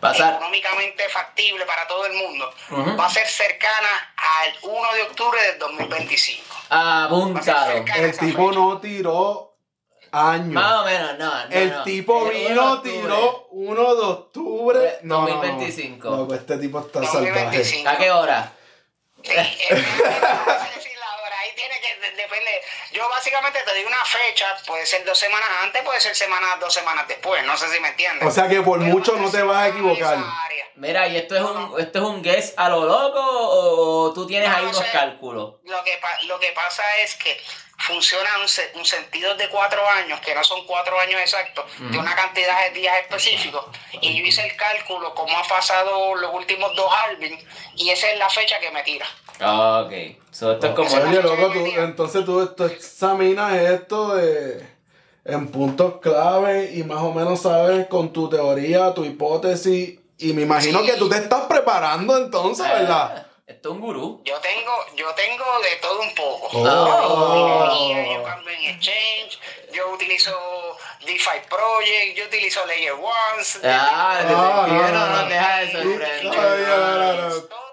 Pasar. 0.00 0.34
económicamente 0.34 1.08
factible 1.08 1.66
para 1.66 1.86
todo 1.86 2.06
el 2.06 2.12
mundo, 2.14 2.54
va 2.98 3.06
a 3.06 3.10
ser 3.10 3.26
cercana 3.26 4.14
al 4.16 4.54
1 4.62 4.92
de 4.94 5.02
octubre 5.02 5.42
del 5.42 5.58
2025. 5.58 6.56
Apúntalo. 6.70 7.84
El 7.96 8.18
tipo 8.18 8.52
no 8.52 8.80
tiró 8.80 9.53
años. 10.14 10.52
Más 10.54 10.72
o 10.80 10.84
menos, 10.84 11.18
no. 11.18 11.44
no 11.48 11.50
el 11.50 11.70
no. 11.70 11.82
tipo 11.84 12.30
El 12.30 12.36
vino, 12.36 12.48
1 12.50 12.54
de 12.54 12.90
octubre. 12.90 13.00
tiró 13.02 13.46
1 13.50 13.94
de 13.94 14.02
octubre. 14.02 14.98
No, 15.02 15.20
no, 15.22 15.28
no. 15.28 15.34
2025. 15.36 16.10
No, 16.10 16.26
pues 16.28 16.40
este 16.40 16.58
tipo 16.58 16.80
está 16.80 17.04
salvaje. 17.04 17.30
2025. 17.30 17.88
¿A 17.88 17.96
qué 17.96 18.10
hora? 18.10 18.52
Sí, 19.22 19.32
es 19.32 19.56
que 19.56 19.74
no 19.74 19.80
sé 19.80 20.74
decir 20.76 20.98
la 20.98 21.16
hora, 21.22 21.38
ahí 21.40 21.50
tiene 21.56 21.74
que, 21.80 22.00
de- 22.00 22.16
depende. 22.22 22.50
Yo 22.92 23.08
básicamente 23.08 23.58
te 23.64 23.70
doy 23.72 23.84
una 23.84 24.04
fecha, 24.04 24.46
puede 24.66 24.84
ser 24.86 25.04
dos 25.06 25.18
semanas 25.18 25.48
antes, 25.62 25.82
puede 25.82 25.98
ser 26.00 26.14
semanas, 26.14 26.60
dos 26.60 26.72
semanas 26.74 27.08
después, 27.08 27.42
no 27.44 27.56
sé 27.56 27.68
si 27.68 27.80
me 27.80 27.88
entiendes. 27.88 28.28
O 28.28 28.30
sea 28.30 28.48
que 28.48 28.60
por 28.60 28.78
Pero 28.80 28.90
mucho 28.92 29.16
no 29.16 29.30
te 29.30 29.42
vas 29.42 29.56
a 29.64 29.68
equivocar. 29.68 30.18
Mira, 30.76 31.06
¿y 31.08 31.16
esto 31.16 31.36
es 31.36 31.42
un, 31.42 31.80
esto 31.80 31.98
es 32.00 32.04
un 32.04 32.22
guess 32.22 32.52
a 32.56 32.68
lo 32.68 32.84
loco 32.84 33.20
o, 33.24 34.12
tú 34.12 34.26
tienes 34.26 34.48
No, 34.50 34.56
ahí 34.56 34.62
no 34.64 34.70
unos 34.70 34.84
sé. 34.84 34.90
cálculos? 34.92 35.54
Lo 35.64 35.82
que, 35.84 35.96
pa- 36.02 36.18
lo 36.26 36.38
que 36.38 36.48
pasa 36.52 36.82
es 37.02 37.14
que 37.16 37.40
funciona 37.86 38.28
un, 38.38 38.78
un 38.80 38.84
sentido 38.86 39.34
de 39.36 39.48
cuatro 39.48 39.80
años, 40.02 40.20
que 40.20 40.34
no 40.34 40.42
son 40.42 40.66
cuatro 40.66 40.98
años 40.98 41.20
exactos, 41.20 41.64
de 41.78 41.98
una 41.98 42.14
cantidad 42.14 42.64
de 42.64 42.70
días 42.80 42.94
específicos. 43.02 43.64
Y 44.00 44.18
yo 44.18 44.24
hice 44.26 44.44
el 44.46 44.56
cálculo, 44.56 45.14
cómo 45.14 45.36
ha 45.38 45.42
pasado 45.46 46.14
los 46.14 46.32
últimos 46.34 46.74
dos 46.76 46.92
Alvin, 47.08 47.38
y 47.76 47.90
esa 47.90 48.10
es 48.10 48.18
la 48.18 48.28
fecha 48.30 48.58
que 48.60 48.70
me 48.70 48.82
tira. 48.82 49.06
Ah, 49.40 49.82
Ok. 49.86 49.92
So, 50.30 50.52
esto 50.52 50.66
es 50.68 50.72
como... 50.74 50.88
Oye, 51.08 51.22
loco, 51.22 51.52
tú, 51.52 51.64
entonces 51.80 52.24
tú, 52.24 52.46
tú 52.56 52.64
examinas 52.64 53.54
esto 53.54 54.14
de, 54.16 54.66
en 55.24 55.48
puntos 55.48 56.00
clave 56.00 56.72
y 56.74 56.82
más 56.84 56.98
o 57.02 57.12
menos 57.12 57.42
sabes 57.42 57.86
con 57.86 58.12
tu 58.12 58.28
teoría, 58.28 58.92
tu 58.94 59.04
hipótesis. 59.04 59.98
Y 60.18 60.32
me 60.32 60.42
imagino 60.42 60.80
Sí. 60.80 60.86
que 60.86 60.92
tú 60.96 61.08
te 61.08 61.16
estás 61.18 61.42
preparando 61.46 62.16
entonces, 62.16 62.66
¿verdad? 62.68 63.23
Esto 63.46 63.68
es 63.68 63.74
un 63.74 63.80
gurú. 63.82 64.22
Yo 64.24 64.40
tengo, 64.40 64.72
yo 64.96 65.14
tengo 65.14 65.44
de 65.62 65.76
todo 65.82 66.00
un 66.00 66.14
poco. 66.14 66.48
Oh. 66.54 68.14
Yo 68.14 68.22
cambio 68.24 68.50
en 68.50 68.64
exchange, 68.74 69.38
yo 69.70 69.90
utilizo 69.92 70.32
DeFi 71.04 71.40
Project, 71.50 72.16
yo 72.16 72.24
utilizo 72.24 72.64
Layer 72.64 72.92
Ones. 72.94 73.60
Ah, 73.62 73.90
Ah, 73.92 74.16
detective 74.16 74.92
no, 74.92 74.98
no 74.98 75.06
no. 75.06 75.16
nos 75.20 75.28
deja 75.28 75.56
ay. 75.56 75.72
Todo 75.72 75.82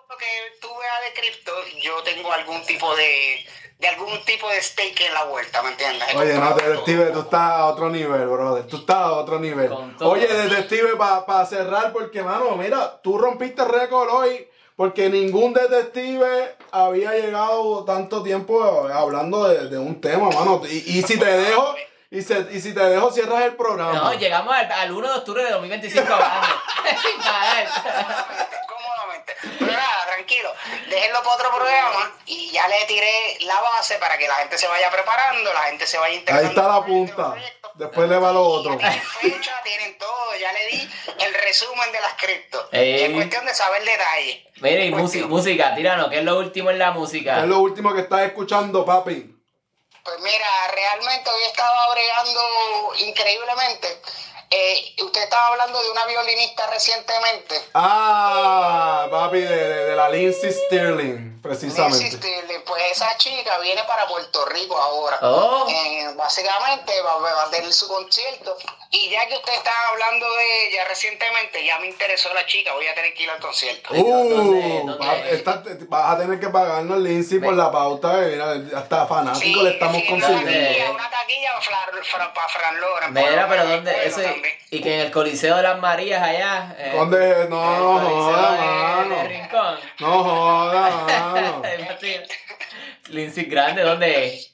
lo 0.09 0.17
que 0.17 0.27
tú 0.61 0.67
veas 0.77 1.01
de 1.15 1.21
cripto, 1.21 1.53
yo 1.81 2.03
tengo 2.03 2.33
algún 2.33 2.61
tipo 2.65 2.93
de, 2.97 3.45
de 3.79 3.87
algún 3.87 4.21
tipo 4.25 4.49
de 4.49 4.61
stake 4.61 4.99
en 5.07 5.13
la 5.13 5.23
vuelta, 5.23 5.61
¿me 5.63 5.69
entiendes? 5.71 6.13
Oye, 6.15 6.33
no, 6.33 6.53
detective, 6.53 7.03
todo. 7.05 7.13
tú 7.13 7.19
estás 7.21 7.49
a 7.51 7.65
otro 7.67 7.89
nivel, 7.89 8.27
brother. 8.27 8.67
Tú 8.67 8.75
estás 8.75 8.97
a 8.97 9.13
otro 9.13 9.39
nivel. 9.39 9.71
Oye, 10.01 10.27
detective, 10.27 10.97
para 10.97 11.45
cerrar, 11.45 11.93
porque, 11.93 12.21
mano, 12.23 12.57
mira, 12.57 12.99
tú 13.01 13.17
rompiste 13.17 13.63
récord 13.63 14.09
hoy, 14.09 14.49
porque 14.81 15.09
ningún 15.09 15.53
detective 15.53 16.55
había 16.71 17.11
llegado 17.11 17.85
tanto 17.85 18.23
tiempo 18.23 18.87
hablando 18.91 19.47
de, 19.47 19.69
de 19.69 19.77
un 19.77 20.01
tema, 20.01 20.29
mano. 20.31 20.59
Y, 20.67 20.97
y 20.97 21.03
si 21.03 21.19
te 21.19 21.25
dejo, 21.25 21.75
y, 22.09 22.19
se- 22.23 22.47
y 22.51 22.59
si 22.59 22.73
te 22.73 22.79
dejo, 22.85 23.11
cierras 23.11 23.43
el 23.43 23.55
programa. 23.55 23.93
No, 23.93 24.13
llegamos 24.15 24.51
al, 24.55 24.71
al 24.71 24.91
1 24.91 25.07
de 25.07 25.13
octubre 25.19 25.43
de 25.45 25.51
2025 25.51 26.11
hablando. 26.11 26.47
Sin 26.99 27.21
parar. 27.21 27.67
Cómodamente. 28.67 29.35
Pero 29.59 29.71
nada, 29.71 30.05
tranquilo. 30.15 30.51
Déjenlo 30.89 31.19
para 31.21 31.35
otro 31.35 31.49
programa 31.55 32.11
y 32.25 32.49
ya 32.49 32.67
le 32.67 32.83
tiré 32.87 33.37
la 33.41 33.61
base 33.61 33.99
para 33.99 34.17
que 34.17 34.27
la 34.27 34.33
gente 34.35 34.57
se 34.57 34.67
vaya 34.67 34.89
preparando, 34.89 35.53
la 35.53 35.61
gente 35.61 35.85
se 35.85 35.99
vaya 35.99 36.15
integrando. 36.15 36.47
Ahí 36.49 36.55
está 36.55 36.67
la 36.67 36.83
punta. 36.83 37.35
Después 37.75 38.09
le 38.09 38.17
va 38.17 38.31
lo 38.31 38.43
otro. 38.43 38.77
Tienen 38.77 39.01
fecha, 39.01 39.53
tienen 39.63 39.97
todo, 39.97 40.35
ya 40.39 40.51
le 40.53 40.67
di 40.67 40.89
el 41.19 41.33
resumen 41.35 41.91
de 41.91 42.01
las 42.01 42.13
criptos. 42.15 42.65
Ey. 42.71 43.03
Es 43.03 43.11
cuestión 43.11 43.45
de 43.45 43.53
saber 43.53 43.83
detalle. 43.83 44.50
Mire, 44.61 44.85
y 44.85 44.91
música, 44.91 45.27
música, 45.27 45.75
tiranos, 45.75 46.09
¿qué 46.09 46.19
es 46.19 46.23
lo 46.23 46.37
último 46.37 46.69
en 46.69 46.79
la 46.79 46.91
música? 46.91 47.35
¿Qué 47.35 47.41
es 47.41 47.47
lo 47.47 47.59
último 47.59 47.93
que 47.93 48.01
estás 48.01 48.21
escuchando, 48.21 48.85
papi? 48.85 49.35
Pues 50.03 50.19
mira, 50.21 50.47
realmente 50.73 51.29
hoy 51.29 51.41
estaba 51.47 51.91
bregando 51.93 52.41
increíblemente. 52.99 53.87
Eh, 54.49 54.95
usted 55.03 55.23
estaba 55.23 55.47
hablando 55.47 55.81
de 55.81 55.89
una 55.91 56.05
violinista 56.05 56.67
recientemente. 56.69 57.55
Ah, 57.73 59.07
papi, 59.09 59.39
de, 59.39 59.47
de- 59.47 59.85
de 59.85 59.95
la 59.95 60.09
Lindsay 60.09 60.51
Sterling, 60.51 61.30
precisamente. 61.41 62.11
Stirling, 62.11 62.61
pues 62.65 62.83
esa 62.91 63.15
chica 63.17 63.57
viene 63.59 63.83
para 63.83 64.07
Puerto 64.07 64.45
Rico 64.45 64.77
ahora. 64.77 65.17
Oh. 65.21 65.67
Eh, 65.69 66.07
básicamente 66.15 66.93
va, 67.01 67.17
va 67.17 67.43
a 67.43 67.49
tener 67.49 67.71
su 67.73 67.87
concierto. 67.87 68.57
Y 68.93 69.09
ya 69.09 69.25
que 69.27 69.35
usted 69.35 69.53
estaba 69.53 69.87
hablando 69.91 70.25
de 70.35 70.67
ella 70.67 70.83
recientemente, 70.89 71.63
ya 71.65 71.79
me 71.79 71.87
interesó 71.87 72.33
la 72.33 72.45
chica, 72.45 72.73
voy 72.73 72.87
a 72.87 72.93
tener 72.93 73.13
que 73.13 73.23
ir 73.23 73.29
al 73.29 73.39
concierto. 73.39 73.93
Uy, 73.93 74.01
¿dónde- 74.03 74.35
Uh, 74.35 74.87
dónde? 74.87 75.07
va- 75.07 75.63
vas 75.87 76.13
a 76.13 76.17
tener 76.19 76.39
que 76.41 76.49
pagarnos 76.49 76.97
Lindsay 76.99 77.39
por 77.39 77.53
la 77.53 77.71
pauta. 77.71 78.19
que 78.19 78.25
mira, 78.27 78.53
hasta 78.77 79.07
fanático 79.07 79.63
le 79.63 79.71
estamos 79.71 79.95
sí, 80.01 80.07
consiguiendo. 80.07 80.49
Una 80.49 80.59
taquilla, 80.59 80.91
una 80.91 81.09
taquilla 81.09 81.51
para 81.53 82.03
Fran, 82.03 82.33
para 82.33 82.47
Fran 82.49 82.81
Loren. 82.81 83.13
Mira, 83.13 83.47
pero 83.47 83.65
¿dónde? 83.67 83.91
también. 83.93 84.41
y 84.71 84.81
que 84.81 84.93
en 84.95 84.99
el 85.01 85.11
Coliseo 85.11 85.55
de 85.57 85.63
las 85.63 85.79
Marías 85.79 86.21
allá. 86.21 86.75
eh, 86.77 86.91
¿Dónde? 86.95 87.47
No, 87.49 87.99
no 87.99 88.09
joda, 88.09 88.51
de- 88.51 88.57
mano. 88.57 89.15
de. 89.23 89.49
No 89.99 90.23
joda, 90.23 91.30
mano. 91.41 91.61
Lindsay 93.09 93.45
Grande, 93.45 93.83
¿dónde 93.83 94.27
es? 94.27 94.51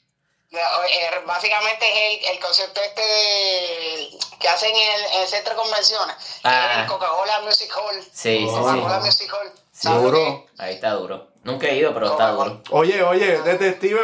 No, 0.49 0.59
eh, 0.59 1.09
Básicamente 1.25 1.85
es 1.85 2.23
el, 2.29 2.35
el 2.35 2.39
concepto 2.39 2.79
este 2.81 3.01
de- 3.01 4.09
que 4.39 4.47
hacen 4.47 4.73
en 4.73 4.91
el, 4.93 5.05
en 5.15 5.21
el 5.21 5.27
centro 5.27 5.53
de 5.53 5.59
convenciones. 5.61 6.15
Ah. 6.43 6.81
el 6.81 6.87
Coca-Cola 6.87 7.41
Music 7.41 7.69
Hall. 7.75 8.01
Sí, 8.03 8.39
sí, 8.39 8.45
Coca-Cola 8.45 8.99
sí. 9.01 9.05
Music 9.05 9.33
Hall. 9.33 9.51
Sí. 9.53 9.61
¿Sabes 9.87 10.03
lo 10.03 10.11
que 10.11 10.17
Duro. 10.17 10.45
Ahí 10.57 10.73
está 10.75 10.91
duro. 10.91 11.27
Nunca 11.43 11.67
he 11.67 11.75
ido, 11.75 11.93
pero 11.93 12.11
está 12.11 12.29
duro. 12.29 12.63
Oye, 12.71 13.01
oye, 13.03 13.41
detective, 13.41 13.99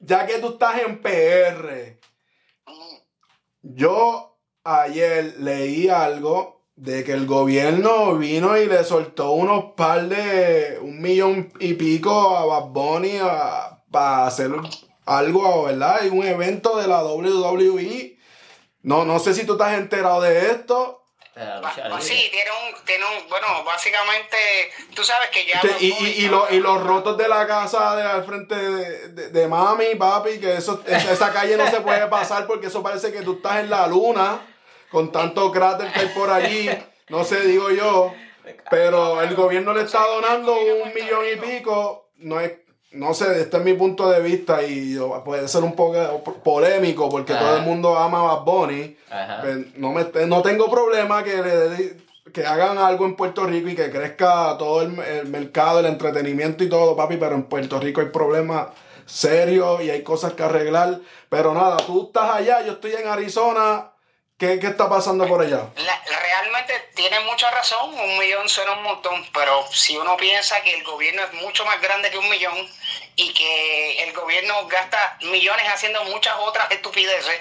ya 0.00 0.26
que 0.26 0.38
tú 0.38 0.50
estás 0.54 0.78
en 0.80 1.00
PR? 1.00 1.98
Mm. 2.66 2.96
yo 3.62 4.36
ayer 4.64 5.34
leí 5.38 5.88
algo 5.88 6.53
de 6.76 7.04
que 7.04 7.12
el 7.12 7.26
gobierno 7.26 8.16
vino 8.16 8.56
y 8.56 8.66
le 8.66 8.82
soltó 8.84 9.30
unos 9.32 9.74
par 9.76 10.08
de 10.08 10.78
un 10.82 11.00
millón 11.00 11.52
y 11.60 11.74
pico 11.74 12.36
a 12.36 12.44
Bad 12.46 12.64
Bunny 12.70 13.18
a- 13.22 13.78
para 13.90 14.26
hacer 14.26 14.50
algo, 15.06 15.64
¿verdad? 15.64 16.00
Y 16.04 16.08
un 16.08 16.26
evento 16.26 16.76
de 16.78 16.88
la 16.88 17.02
WWE. 17.04 18.18
No, 18.82 19.04
no 19.04 19.18
sé 19.20 19.34
si 19.34 19.46
tú 19.46 19.52
estás 19.52 19.74
enterado 19.78 20.20
de 20.22 20.50
esto. 20.50 21.00
Libre. 21.88 22.02
Sí, 22.02 22.28
tiene 22.30 22.50
un, 22.50 22.84
tiene 22.84 23.04
un, 23.04 23.28
bueno, 23.28 23.46
básicamente, 23.64 24.36
tú 24.94 25.02
sabes 25.02 25.30
que 25.30 25.46
ya... 25.46 25.60
Y, 25.80 25.90
Bunny 25.92 26.08
y- 26.08 26.12
y 26.20 26.24
está- 26.26 26.30
lo- 26.36 26.50
y 26.50 26.60
los 26.60 26.82
rotos 26.82 27.16
de 27.16 27.28
la 27.28 27.46
casa 27.46 27.96
de 27.96 28.02
al 28.02 28.24
frente 28.24 28.54
de, 28.54 29.08
de- 29.08 29.28
de 29.30 29.48
mami, 29.48 29.94
papi, 29.96 30.38
que 30.38 30.56
eso, 30.56 30.82
esa, 30.86 31.12
esa 31.12 31.32
calle 31.32 31.56
no 31.56 31.68
se 31.70 31.80
puede 31.80 32.06
pasar 32.08 32.46
porque 32.46 32.66
eso 32.68 32.82
parece 32.82 33.12
que 33.12 33.22
tú 33.22 33.34
estás 33.34 33.58
en 33.60 33.70
la 33.70 33.86
luna 33.86 34.40
con 34.94 35.10
tanto 35.10 35.50
cráter 35.50 35.92
que 35.92 36.00
hay 36.00 36.08
por 36.08 36.30
allí. 36.30 36.70
No 37.10 37.24
sé, 37.24 37.40
digo 37.40 37.70
yo. 37.70 38.12
Pero 38.70 39.20
el 39.20 39.34
gobierno 39.34 39.74
le 39.74 39.82
está 39.82 40.06
donando 40.06 40.54
un 40.54 40.94
millón 40.94 41.24
y 41.32 41.36
pico. 41.36 42.10
No 42.18 42.38
es, 42.38 42.52
no 42.92 43.12
sé, 43.12 43.40
este 43.40 43.56
es 43.56 43.64
mi 43.64 43.74
punto 43.74 44.08
de 44.08 44.20
vista 44.20 44.62
y 44.62 44.96
puede 45.24 45.48
ser 45.48 45.64
un 45.64 45.74
poco 45.74 46.22
polémico 46.44 47.08
porque 47.08 47.32
Ajá. 47.32 47.42
todo 47.42 47.56
el 47.56 47.62
mundo 47.64 47.98
ama 47.98 48.20
a 48.20 48.36
Bad 48.36 48.44
Bunny. 48.44 48.96
Pues, 49.42 49.76
no, 49.76 49.92
me, 49.92 50.04
no 50.26 50.42
tengo 50.42 50.70
problema 50.70 51.24
que, 51.24 51.42
le, 51.42 52.32
que 52.32 52.46
hagan 52.46 52.78
algo 52.78 53.04
en 53.04 53.16
Puerto 53.16 53.44
Rico 53.46 53.68
y 53.70 53.74
que 53.74 53.90
crezca 53.90 54.56
todo 54.58 54.82
el, 54.82 54.96
el 55.00 55.26
mercado, 55.26 55.80
el 55.80 55.86
entretenimiento 55.86 56.62
y 56.62 56.68
todo, 56.68 56.94
papi, 56.94 57.16
pero 57.16 57.34
en 57.34 57.42
Puerto 57.44 57.80
Rico 57.80 58.00
hay 58.00 58.08
problemas 58.08 58.68
serios 59.06 59.82
y 59.82 59.90
hay 59.90 60.02
cosas 60.04 60.34
que 60.34 60.44
arreglar. 60.44 61.00
Pero 61.28 61.52
nada, 61.52 61.78
tú 61.78 62.04
estás 62.06 62.36
allá, 62.36 62.64
yo 62.64 62.72
estoy 62.72 62.92
en 62.92 63.08
Arizona. 63.08 63.90
¿Qué, 64.38 64.58
qué 64.58 64.66
está 64.68 64.88
pasando 64.88 65.26
por 65.28 65.40
allá? 65.40 65.68
La- 65.76 66.02
realmente 66.20 66.90
tiene 66.94 67.20
mucha 67.20 67.50
razón, 67.50 67.94
un 67.94 68.18
millón 68.18 68.48
suena 68.48 68.72
un 68.72 68.82
montón, 68.82 69.26
pero 69.32 69.64
si 69.72 69.96
uno 69.96 70.16
piensa 70.16 70.60
que 70.62 70.74
el 70.74 70.82
gobierno 70.82 71.22
es 71.22 71.32
mucho 71.34 71.64
más 71.64 71.80
grande 71.80 72.10
que 72.10 72.18
un 72.18 72.28
millón 72.28 72.68
y 73.16 73.32
que 73.32 74.02
el 74.02 74.12
gobierno 74.12 74.66
gasta 74.66 75.16
millones 75.22 75.66
haciendo 75.72 76.04
muchas 76.04 76.34
otras 76.40 76.70
estupideces, 76.72 77.40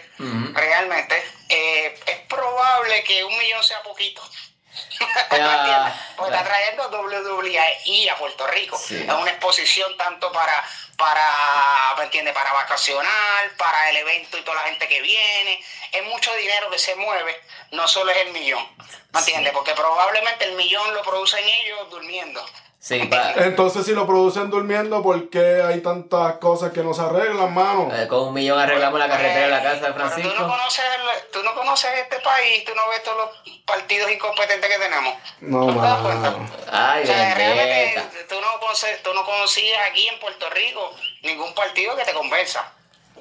realmente, 0.54 1.24
eh, 1.50 2.00
es 2.06 2.18
probable 2.30 3.04
que 3.04 3.24
un 3.24 3.36
millón 3.38 3.64
sea 3.64 3.82
poquito. 3.84 4.22
¿Me 5.00 5.06
Ah, 5.40 5.58
entiendes? 5.60 5.94
Porque 6.16 6.36
está 6.36 6.46
claro. 6.46 6.60
trayendo 6.80 6.90
WWE 6.90 8.10
a 8.10 8.18
Puerto 8.18 8.48
Rico. 8.48 8.78
Sí. 8.78 8.96
Es 8.98 9.10
una 9.14 9.32
exposición 9.32 9.96
tanto 9.98 10.32
para, 10.32 10.64
para, 11.04 11.96
¿me 11.98 12.04
entiendes? 12.06 12.34
Para 12.34 12.54
vacacionar, 12.54 13.52
para 13.58 13.90
el 13.90 13.98
evento 13.98 14.38
y 14.38 14.42
toda 14.42 14.58
la 14.62 14.70
gente 14.70 14.88
que 14.88 15.02
viene. 15.02 15.60
Es 15.92 16.04
mucho 16.06 16.34
dinero 16.36 16.70
que 16.70 16.80
se 16.80 16.96
mueve, 16.96 17.36
no 17.72 17.88
solo 17.88 18.12
es 18.12 18.18
el 18.20 18.32
millón. 18.32 18.66
¿Me 19.12 19.20
entiendes? 19.20 19.52
Porque 19.54 19.74
probablemente 19.74 20.46
el 20.46 20.54
millón 20.54 20.94
lo 20.94 21.02
producen 21.04 21.44
ellos 21.46 21.90
durmiendo. 21.90 22.44
Sí, 22.80 23.00
Entonces, 23.38 23.86
si 23.86 23.94
lo 23.94 24.06
producen 24.06 24.50
durmiendo, 24.50 25.02
¿por 25.02 25.30
qué 25.30 25.62
hay 25.66 25.80
tantas 25.82 26.34
cosas 26.40 26.74
que 26.74 26.82
no 26.82 26.94
se 26.94 27.02
arreglan, 27.02 27.54
mano? 27.54 27.90
eh, 27.96 28.10
con 28.10 28.28
un 28.28 28.34
millón 28.34 28.60
arreglamos 28.60 29.00
la 29.00 29.08
carretera 29.08 29.46
de 29.46 29.52
la 29.52 29.64
casa 29.64 29.88
de 29.88 29.94
Pero 29.94 29.94
tú 29.94 30.00
no 30.02 30.10
Francisco. 30.10 30.48
conoces, 30.50 30.84
el- 30.84 31.32
tú 31.32 31.44
no 31.44 31.54
conoces 31.56 31.92
este 31.98 32.20
país, 32.20 32.66
tú 32.66 32.76
no 32.76 32.86
ves 32.90 33.02
todos 33.04 33.18
los 33.46 33.60
partidos 33.64 34.12
incompetentes 34.12 34.70
que 34.70 34.78
tenemos. 34.80 35.16
No, 35.40 35.60
¿No 35.72 35.82
te 35.82 35.88
das 35.88 36.00
cuenta? 36.02 36.32
mano. 36.32 36.50
Ay, 36.74 37.04
O 37.04 37.08
sea, 37.08 37.34
realmente 37.36 38.26
tú 38.28 38.42
no, 38.42 38.60
conoces, 38.60 39.02
tú 39.02 39.14
no 39.14 39.24
conocías 39.24 39.80
aquí 39.90 40.06
en 40.10 40.20
Puerto 40.20 40.50
Rico 40.50 40.93
ningún 41.22 41.54
partido 41.54 41.96
que 41.96 42.04
te 42.06 42.14
convenza. 42.14 42.72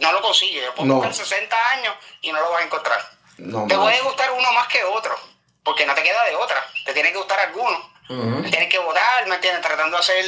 no 0.00 0.10
lo 0.10 0.20
consigues. 0.22 0.64
Puedes 0.70 0.86
No. 0.88 0.94
buscar 0.96 1.14
60 1.14 1.56
años 1.72 1.94
y 2.22 2.32
no 2.32 2.40
lo 2.40 2.50
vas 2.50 2.62
a 2.62 2.64
encontrar. 2.64 3.00
No, 3.38 3.66
Te 3.68 3.76
puede 3.76 4.00
gustar 4.00 4.32
uno 4.32 4.52
más 4.52 4.66
que 4.68 4.82
otro, 4.84 5.14
porque 5.62 5.84
no 5.86 5.94
te 5.94 6.02
queda 6.02 6.24
de 6.24 6.34
otra. 6.34 6.64
Te 6.84 6.92
tiene 6.94 7.12
que 7.12 7.18
gustar 7.18 7.38
alguno. 7.40 7.92
Tienes 8.50 8.68
que 8.68 8.78
votar, 8.78 9.26
¿me 9.26 9.34
entiendes? 9.36 9.62
Tratando 9.62 9.96
de 9.96 10.00
hacer 10.02 10.24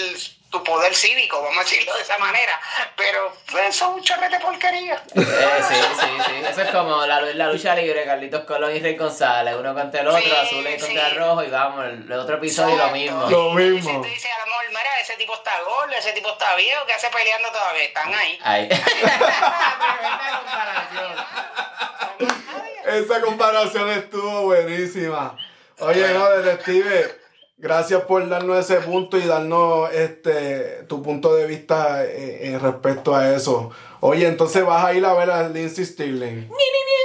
tu 0.55 0.63
poder 0.63 0.95
cívico, 0.95 1.43
vamos 1.43 1.59
a 1.59 1.63
decirlo 1.63 1.95
de 1.97 2.03
esa 2.03 2.17
manera. 2.19 2.61
Pero 2.97 3.33
pues, 3.51 3.75
eso 3.75 3.87
es 3.87 3.91
un 3.97 4.03
chorrete 4.03 4.37
de 4.37 4.41
porquería. 4.41 5.03
Eh, 5.15 5.63
sí, 5.69 5.75
sí, 6.01 6.07
sí. 6.27 6.33
Eso 6.49 6.63
es 6.63 6.71
como 6.71 7.05
la, 7.07 7.21
la 7.21 7.51
lucha 7.53 7.75
libre, 7.75 8.05
Carlitos 8.05 8.45
Colón 8.45 8.75
y 8.75 8.79
Rey 8.79 8.97
González, 8.97 9.57
uno 9.59 9.75
contra 9.75 10.01
el 10.03 10.09
otro, 10.09 10.21
Sí, 10.23 10.31
azul 10.31 10.65
contra 10.65 11.11
sí. 11.11 11.17
rojo, 11.17 11.43
y 11.43 11.51
vamos, 11.51 11.85
el, 11.87 12.05
el 12.05 12.13
otro 12.21 12.37
episodio 12.37 12.77
lo 12.77 12.89
mismo. 12.91 13.29
Lo 13.29 13.51
Y 13.61 13.71
mismo. 13.71 13.91
si 13.91 13.97
tú 13.97 14.05
dices 14.05 14.31
a 14.33 14.39
lo 14.39 14.47
mejor, 14.47 14.65
mira, 14.69 15.01
ese 15.01 15.17
tipo 15.17 15.35
está 15.35 15.61
gordo, 15.63 15.93
ese 15.93 16.13
tipo 16.13 16.31
está 16.31 16.55
viejo, 16.55 16.87
¿qué 16.87 16.93
hace 16.93 17.09
peleando 17.09 17.49
todavía? 17.51 17.85
Están 17.85 18.15
ahí. 18.15 18.39
Ahí. 18.45 18.69
Esa 22.87 23.21
comparación 23.23 23.91
estuvo 23.91 24.43
buenísima. 24.43 25.37
Oye, 25.81 26.07
no, 26.13 26.31
detective, 26.31 27.19
gracias 27.57 28.03
por 28.03 28.29
darnos 28.29 28.59
ese 28.59 28.81
punto 28.81 29.17
y 29.19 29.23
darnos 29.27 29.93
este 29.93 30.85
tu 30.89 31.03
punto 31.03 31.35
de 31.35 31.47
vista 31.47 32.05
eh, 32.05 32.49
en 32.49 32.61
respecto 32.61 33.15
a 33.15 33.35
eso. 33.35 33.71
Oye, 34.01 34.27
entonces 34.27 34.65
vas 34.67 34.85
a 34.85 34.93
ir 34.95 35.05
a 35.05 35.15
ver 35.15 35.31
a 35.31 35.49
Lindsay 35.49 35.85
Stirling. 35.85 36.49
Sí, 36.49 36.49
pa- 36.49 37.04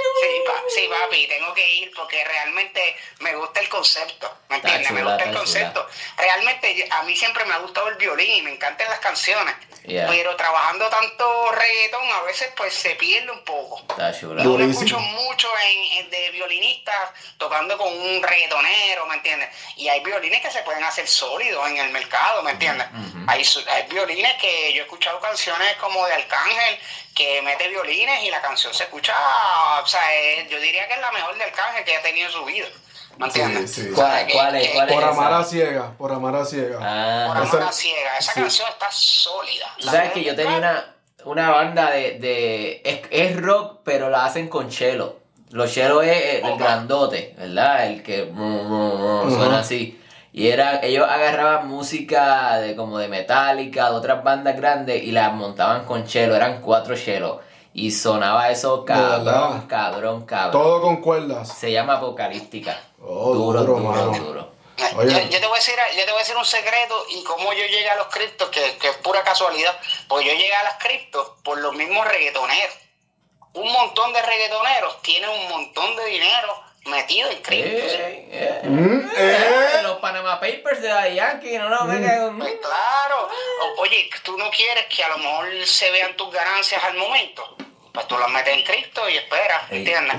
sí, 0.80 0.88
papi, 0.88 1.26
tengo 1.26 1.52
que 1.54 1.74
ir 1.76 1.92
porque 1.94 2.24
realmente 2.24 2.96
me 3.20 3.34
gusta 3.36 3.60
el 3.60 3.68
concepto, 3.68 4.38
¿me 4.48 4.56
entiendes? 4.56 4.90
Me 4.90 5.02
gusta 5.02 5.24
el 5.24 5.34
concepto. 5.36 5.86
Realmente 6.16 6.88
a 6.90 7.02
mí 7.02 7.16
siempre 7.16 7.44
me 7.44 7.54
ha 7.54 7.58
gustado 7.58 7.88
el 7.88 7.96
violín 7.96 8.36
y 8.38 8.42
me 8.42 8.52
encantan 8.52 8.88
las 8.88 9.00
canciones, 9.00 9.54
Yeah. 9.82 10.06
pero 10.08 10.36
trabajando 10.36 10.86
tanto 10.90 11.52
reggaetón 11.52 12.06
a 12.12 12.20
veces 12.22 12.52
pues 12.54 12.74
se 12.74 12.90
pierde 12.96 13.30
un 13.30 13.42
poco. 13.44 13.82
Yo 14.44 14.58
lo 14.58 14.64
escucho 14.70 14.98
mucho 15.00 15.48
en, 15.58 16.04
en- 16.04 16.10
de 16.10 16.30
violinistas 16.32 17.10
tocando 17.38 17.78
con 17.78 17.90
un 17.98 18.22
reggaetonero, 18.22 19.06
¿me 19.06 19.14
entiendes? 19.14 19.48
Y 19.76 19.88
hay 19.88 20.00
violines 20.00 20.42
que 20.42 20.50
se 20.50 20.60
pueden 20.64 20.84
hacer 20.84 21.08
sólidos 21.08 21.66
en 21.70 21.78
el 21.78 21.88
mercado, 21.90 22.42
¿me 22.42 22.50
entiendes? 22.52 22.86
Hay, 23.26 23.42
hay 23.68 23.82
violines 23.88 24.34
que 24.34 24.72
yo 24.74 24.82
he 24.82 24.84
escuchado 24.84 25.18
canciones 25.18 25.74
como 25.76 26.06
de 26.06 26.12
Arcángel 26.14 26.78
que 27.14 27.40
mete 27.42 27.68
violines 27.68 28.22
y 28.22 28.30
la 28.30 28.40
canción 28.42 28.72
se 28.74 28.84
escucha, 28.84 29.14
o 29.82 29.86
sea, 29.86 30.14
es- 30.14 30.48
yo 30.50 30.58
diría 30.70 30.86
que 30.88 30.94
es 30.94 31.00
la 31.00 31.10
mejor 31.12 31.36
de 31.36 31.44
Arcángel 31.44 31.84
que 31.84 31.96
ha 31.96 32.02
tenido 32.02 32.26
en 32.26 32.32
su 32.32 32.44
vida, 32.44 32.66
¿me 33.18 33.26
entiendes? 33.26 33.70
Sí, 33.72 33.82
sí. 33.82 33.90
¿Cuál- 33.94 34.26
que- 34.26 34.32
cuál 34.32 34.54
es- 34.56 34.68
que- 34.68 34.74
cuál 34.74 34.88
es? 34.88 34.94
Por 34.94 35.04
amar 35.04 35.32
a 35.32 35.44
ciega, 35.44 35.92
por 35.98 36.12
amar 36.12 36.36
a 36.36 36.44
ciega. 36.44 36.78
Ah. 36.80 37.32
Por 37.34 37.42
Esa- 37.60 37.68
a 37.68 37.72
ciega, 37.72 38.16
esa 38.18 38.32
sí. 38.32 38.40
canción 38.40 38.68
está 38.68 38.86
sólida. 38.90 39.66
Tú 39.78 39.88
sabes 39.88 40.12
que 40.12 40.22
yo 40.24 40.34
tenía 40.34 40.56
una, 40.58 40.94
una 41.24 41.50
banda 41.50 41.90
de. 41.90 42.18
de 42.18 42.82
es, 42.84 43.00
es 43.10 43.40
rock, 43.40 43.80
pero 43.84 44.08
la 44.10 44.24
hacen 44.24 44.48
con 44.48 44.68
chelo. 44.70 45.18
Los 45.50 45.72
chelos 45.74 46.04
es 46.04 46.34
el, 46.36 46.46
el 46.46 46.56
grandote, 46.58 47.34
¿verdad? 47.36 47.86
El 47.88 48.02
que 48.04 48.22
mm, 48.24 48.40
mm, 48.40 48.70
mm, 48.70 49.26
Ajá. 49.26 49.36
suena 49.36 49.58
así. 49.60 49.96
Y 50.32 50.46
era, 50.48 50.78
ellos 50.80 51.08
agarraban 51.10 51.66
música 51.66 52.56
de 52.58 52.76
como 52.76 52.98
de 52.98 53.08
Metallica, 53.08 53.90
de 53.90 53.96
otras 53.96 54.22
bandas 54.22 54.54
grandes, 54.56 55.02
y 55.02 55.10
la 55.10 55.30
montaban 55.30 55.84
con 55.86 56.06
chelo, 56.06 56.36
eran 56.36 56.60
cuatro 56.60 56.94
chelos. 56.96 57.38
Y 57.72 57.90
sonaba 57.92 58.50
eso 58.50 58.84
cabrón, 58.84 59.66
cabrón, 59.68 60.26
cabrón. 60.26 60.52
Todo 60.52 60.80
con 60.82 60.96
cuerdas. 61.00 61.56
Se 61.56 61.70
llama 61.70 61.94
Apocalíptica. 61.94 62.80
Oh, 63.00 63.32
duro, 63.34 63.60
duro, 63.60 63.80
duro, 63.80 63.90
mano. 63.90 64.24
duro. 64.24 64.52
Oye. 64.96 65.12
Yo, 65.12 65.18
yo 65.30 65.40
te 65.40 65.46
voy 65.46 65.56
a 65.56 65.58
decir, 65.58 65.74
yo 65.96 66.04
te 66.04 66.10
voy 66.10 66.16
a 66.16 66.18
decir 66.18 66.36
un 66.36 66.44
secreto 66.44 67.04
y 67.10 67.22
cómo 67.22 67.52
yo 67.52 67.60
llegué 67.60 67.88
a 67.90 67.96
los 67.96 68.08
criptos, 68.08 68.48
que, 68.48 68.76
que 68.78 68.88
es 68.88 68.96
pura 68.96 69.22
casualidad, 69.22 69.78
porque 70.08 70.26
yo 70.26 70.32
llegué 70.32 70.54
a 70.54 70.64
las 70.64 70.82
criptos 70.82 71.32
por 71.44 71.58
los 71.58 71.74
mismos 71.74 72.06
reggaetoneros. 72.06 72.74
Un 73.52 73.72
montón 73.72 74.12
de 74.12 74.22
reggaetoneros 74.22 75.02
tienen 75.02 75.28
un 75.30 75.48
montón 75.48 75.96
de 75.96 76.04
dinero 76.06 76.69
metido 76.86 77.30
en 77.30 77.42
criptos. 77.42 77.92
Eh, 77.92 78.28
eh. 78.32 78.60
Mm, 78.68 79.10
eh. 79.16 79.80
Los 79.82 79.98
Panama 79.98 80.40
Papers 80.40 80.80
de 80.82 80.88
Daddy 80.88 81.14
Yankee, 81.16 81.58
no, 81.58 81.68
no, 81.68 81.86
venga. 81.86 82.32
Pues 82.38 82.54
claro, 82.60 83.28
O- 83.76 83.80
oye, 83.82 84.08
tú 84.22 84.36
no 84.38 84.50
quieres 84.50 84.86
que 84.86 85.02
a 85.04 85.08
lo 85.08 85.18
mejor 85.18 85.46
se 85.66 85.90
vean 85.90 86.16
tus 86.16 86.32
ganancias 86.32 86.82
al 86.84 86.96
momento, 86.96 87.56
pues 87.92 88.06
tú 88.08 88.16
las 88.18 88.30
metes 88.30 88.56
en 88.56 88.64
cripto 88.64 89.08
y 89.08 89.16
esperas. 89.16 89.62
¿entiendes? 89.70 90.16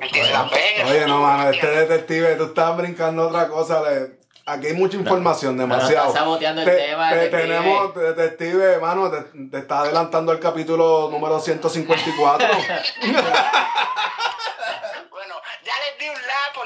¿Entiendes? 0.00 0.36
Pegas. 0.52 0.90
Oye, 0.90 1.06
no, 1.06 1.20
mano, 1.20 1.50
este 1.50 1.66
detective, 1.68 2.34
tú 2.36 2.44
estás 2.46 2.76
brincando 2.76 3.28
otra 3.28 3.48
cosa. 3.48 3.80
le- 3.82 4.16
Aquí 4.48 4.68
hay 4.68 4.74
mucha 4.74 4.96
información, 4.96 5.56
no, 5.56 5.62
demasiado. 5.62 6.06
estás 6.06 6.14
saboteando 6.22 6.62
el 6.62 6.68
Te- 6.68 6.76
tema, 6.76 7.08
te 7.10 7.16
detective. 7.16 7.42
tenemos, 7.42 7.94
detective, 7.96 8.78
mano, 8.78 9.10
te, 9.10 9.22
te 9.50 9.58
está 9.58 9.80
adelantando 9.80 10.30
el 10.30 10.38
capítulo 10.38 11.08
número 11.10 11.40
154. 11.40 12.46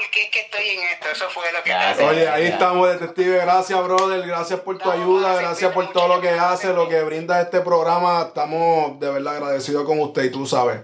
Es 0.01 0.29
que 0.31 0.39
estoy 0.39 0.69
en 0.69 0.83
esto, 0.83 1.07
eso 1.11 1.29
fue 1.29 1.51
lo 1.51 1.63
que 1.63 1.71
te- 1.71 2.03
Oye, 2.03 2.27
ahí 2.29 2.43
Ya. 2.43 2.49
estamos, 2.49 2.87
detective. 2.89 3.37
Gracias, 3.37 3.83
brother. 3.83 4.21
Gracias 4.27 4.59
por 4.61 4.77
tu 4.77 4.85
No, 4.85 4.91
ayuda. 4.91 5.35
Gracias 5.35 5.71
por 5.73 5.91
todo 5.91 6.07
lo 6.07 6.21
que 6.21 6.29
hace, 6.29 6.73
lo 6.73 6.87
que 6.89 7.01
brinda 7.03 7.39
este 7.41 7.61
programa. 7.61 8.25
Estamos 8.27 8.99
de 8.99 9.09
verdad 9.11 9.35
agradecidos 9.37 9.85
con 9.85 9.99
usted 9.99 10.23
y 10.23 10.31
tú 10.31 10.45
sabes. 10.45 10.81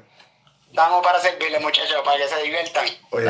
Estamos 0.69 1.03
para 1.03 1.19
servirle, 1.19 1.59
muchachos, 1.59 2.01
para 2.05 2.17
que 2.17 2.27
se 2.27 2.43
diviertan. 2.43 2.85
Oye, 3.11 3.29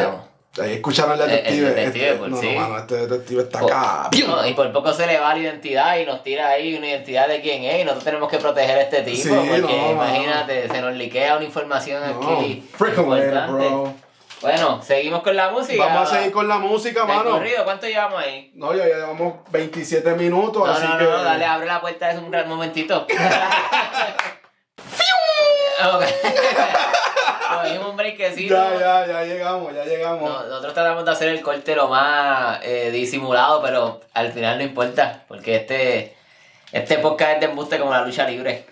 ahí 0.61 0.73
escucharon 0.73 1.13
al 1.21 1.29
El- 1.29 1.45
el 1.45 1.65
detective. 1.75 2.05
Este- 2.07 2.13
pues, 2.19 2.31
no, 2.31 2.37
sí. 2.41 2.51
no, 2.53 2.59
mano, 2.61 2.77
este 2.79 2.95
detective 3.07 3.43
está 3.43 3.59
Por- 3.59 3.71
acá. 3.71 4.09
no, 4.27 4.47
y 4.47 4.53
por 4.53 4.71
poco 4.73 4.91
se 4.93 5.05
le 5.07 5.19
va 5.19 5.33
la 5.33 5.39
identidad 5.39 5.97
y 5.97 6.05
nos 6.05 6.23
tira 6.23 6.49
ahí 6.49 6.75
una 6.75 6.87
identidad 6.87 7.27
de 7.27 7.39
quién 7.41 7.63
es 7.63 7.75
y 7.81 7.83
nosotros 7.83 8.03
tenemos 8.05 8.29
que 8.29 8.37
proteger 8.39 8.77
a 8.77 8.81
este 8.81 9.01
tipo 9.03 9.23
Sí, 9.23 9.29
porque 9.29 9.61
no, 9.61 9.91
imagínate, 9.91 10.67
se 10.67 10.81
nos 10.81 10.93
liquea 10.95 11.37
una 11.37 11.45
información 11.45 12.01
No, 12.01 12.07
aquí 12.39 12.67
later, 12.79 12.99
importante. 12.99 13.51
bro. 13.51 13.93
Bueno, 14.41 14.81
seguimos 14.83 15.23
con 15.23 15.35
la 15.35 15.49
música. 15.49 15.85
Vamos 15.85 16.11
a 16.11 16.15
seguir 16.17 16.31
con 16.31 16.47
la 16.47 16.57
música, 16.59 17.05
mano. 17.05 17.31
corrido, 17.31 17.63
¿cuánto 17.63 17.87
llevamos 17.87 18.21
ahí? 18.21 18.51
No, 18.53 18.73
ya 18.73 18.85
llevamos 18.85 19.35
27 19.49 20.13
minutos, 20.13 20.65
No, 20.65 20.71
así 20.71 20.85
no, 20.87 20.97
que. 20.97 21.03
no, 21.05 21.23
dale, 21.23 21.45
abre 21.45 21.65
la 21.65 21.81
puerta 21.81 22.11
es 22.11 22.17
un 22.19 22.29
gran 22.29 22.47
momentito. 22.47 23.05
Ok. 25.95 26.03
Cogimos 27.61 27.89
un 27.89 27.97
breakcito. 27.97 28.55
Ya, 28.55 28.79
ya, 28.79 29.07
ya 29.07 29.23
llegamos, 29.23 29.73
ya 29.73 29.85
llegamos. 29.85 30.29
No, 30.29 30.43
nosotros 30.47 30.73
tratamos 30.73 31.05
de 31.05 31.11
hacer 31.11 31.29
el 31.29 31.41
corte 31.41 31.75
lo 31.75 31.87
más 31.87 32.59
eh, 32.63 32.89
disimulado, 32.91 33.61
pero 33.61 34.01
al 34.13 34.31
final 34.31 34.57
no 34.57 34.63
importa, 34.63 35.23
porque 35.27 35.55
este, 35.57 36.17
este 36.71 36.97
podcast 36.97 37.33
es 37.35 37.39
de 37.41 37.45
embuste 37.47 37.77
como 37.79 37.91
la 37.91 38.01
lucha 38.01 38.27
libre. 38.27 38.65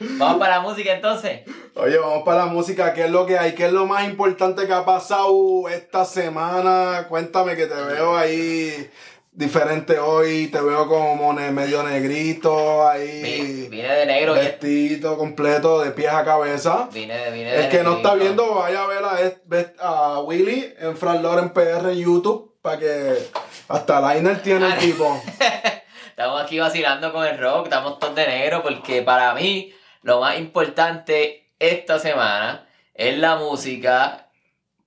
Vamos 0.00 0.38
para 0.38 0.56
la 0.56 0.60
música 0.60 0.92
entonces. 0.92 1.40
Oye, 1.74 1.98
vamos 1.98 2.22
para 2.24 2.44
la 2.44 2.46
música. 2.46 2.92
¿Qué 2.94 3.04
es 3.04 3.10
lo 3.10 3.26
que 3.26 3.38
hay? 3.38 3.54
¿Qué 3.54 3.66
es 3.66 3.72
lo 3.72 3.86
más 3.86 4.04
importante 4.04 4.66
que 4.66 4.72
ha 4.72 4.84
pasado 4.84 5.68
esta 5.68 6.04
semana? 6.04 7.06
Cuéntame 7.08 7.56
que 7.56 7.66
te 7.66 7.74
veo 7.74 8.16
ahí 8.16 8.90
diferente 9.32 9.98
hoy. 9.98 10.48
Te 10.48 10.60
veo 10.60 10.88
como 10.88 11.32
medio 11.32 11.82
negrito, 11.82 12.86
ahí. 12.88 13.68
Vine 13.70 13.88
de 13.88 14.06
negro 14.06 14.34
Vestido 14.34 15.16
completo, 15.16 15.82
de 15.82 15.90
pies 15.90 16.12
a 16.12 16.24
cabeza. 16.24 16.88
vine 16.92 17.16
de, 17.16 17.30
vine 17.30 17.52
de 17.52 17.64
El 17.64 17.68
que 17.68 17.82
no 17.82 17.96
está 17.96 18.14
viendo, 18.14 18.54
vaya 18.54 18.82
a 18.82 18.86
ver 18.86 19.74
a, 19.78 20.20
Willy 20.20 20.74
en 20.78 20.96
Fran 20.96 21.22
Loren 21.22 21.50
PR 21.50 21.90
en 21.90 21.98
YouTube. 21.98 22.54
Para 22.60 22.78
que 22.78 23.14
hasta 23.68 24.14
Liner 24.14 24.42
tiene 24.42 24.66
el 24.66 24.78
tipo. 24.78 25.22
Estamos 26.16 26.42
aquí 26.42 26.58
vacilando 26.58 27.12
con 27.12 27.26
el 27.26 27.36
rock, 27.36 27.64
estamos 27.64 27.98
todos 27.98 28.14
de 28.14 28.26
negro 28.26 28.62
porque 28.62 29.02
para 29.02 29.34
mí 29.34 29.74
lo 30.00 30.18
más 30.18 30.38
importante 30.38 31.50
esta 31.58 31.98
semana 31.98 32.66
es 32.94 33.18
la 33.18 33.36
música. 33.36 34.30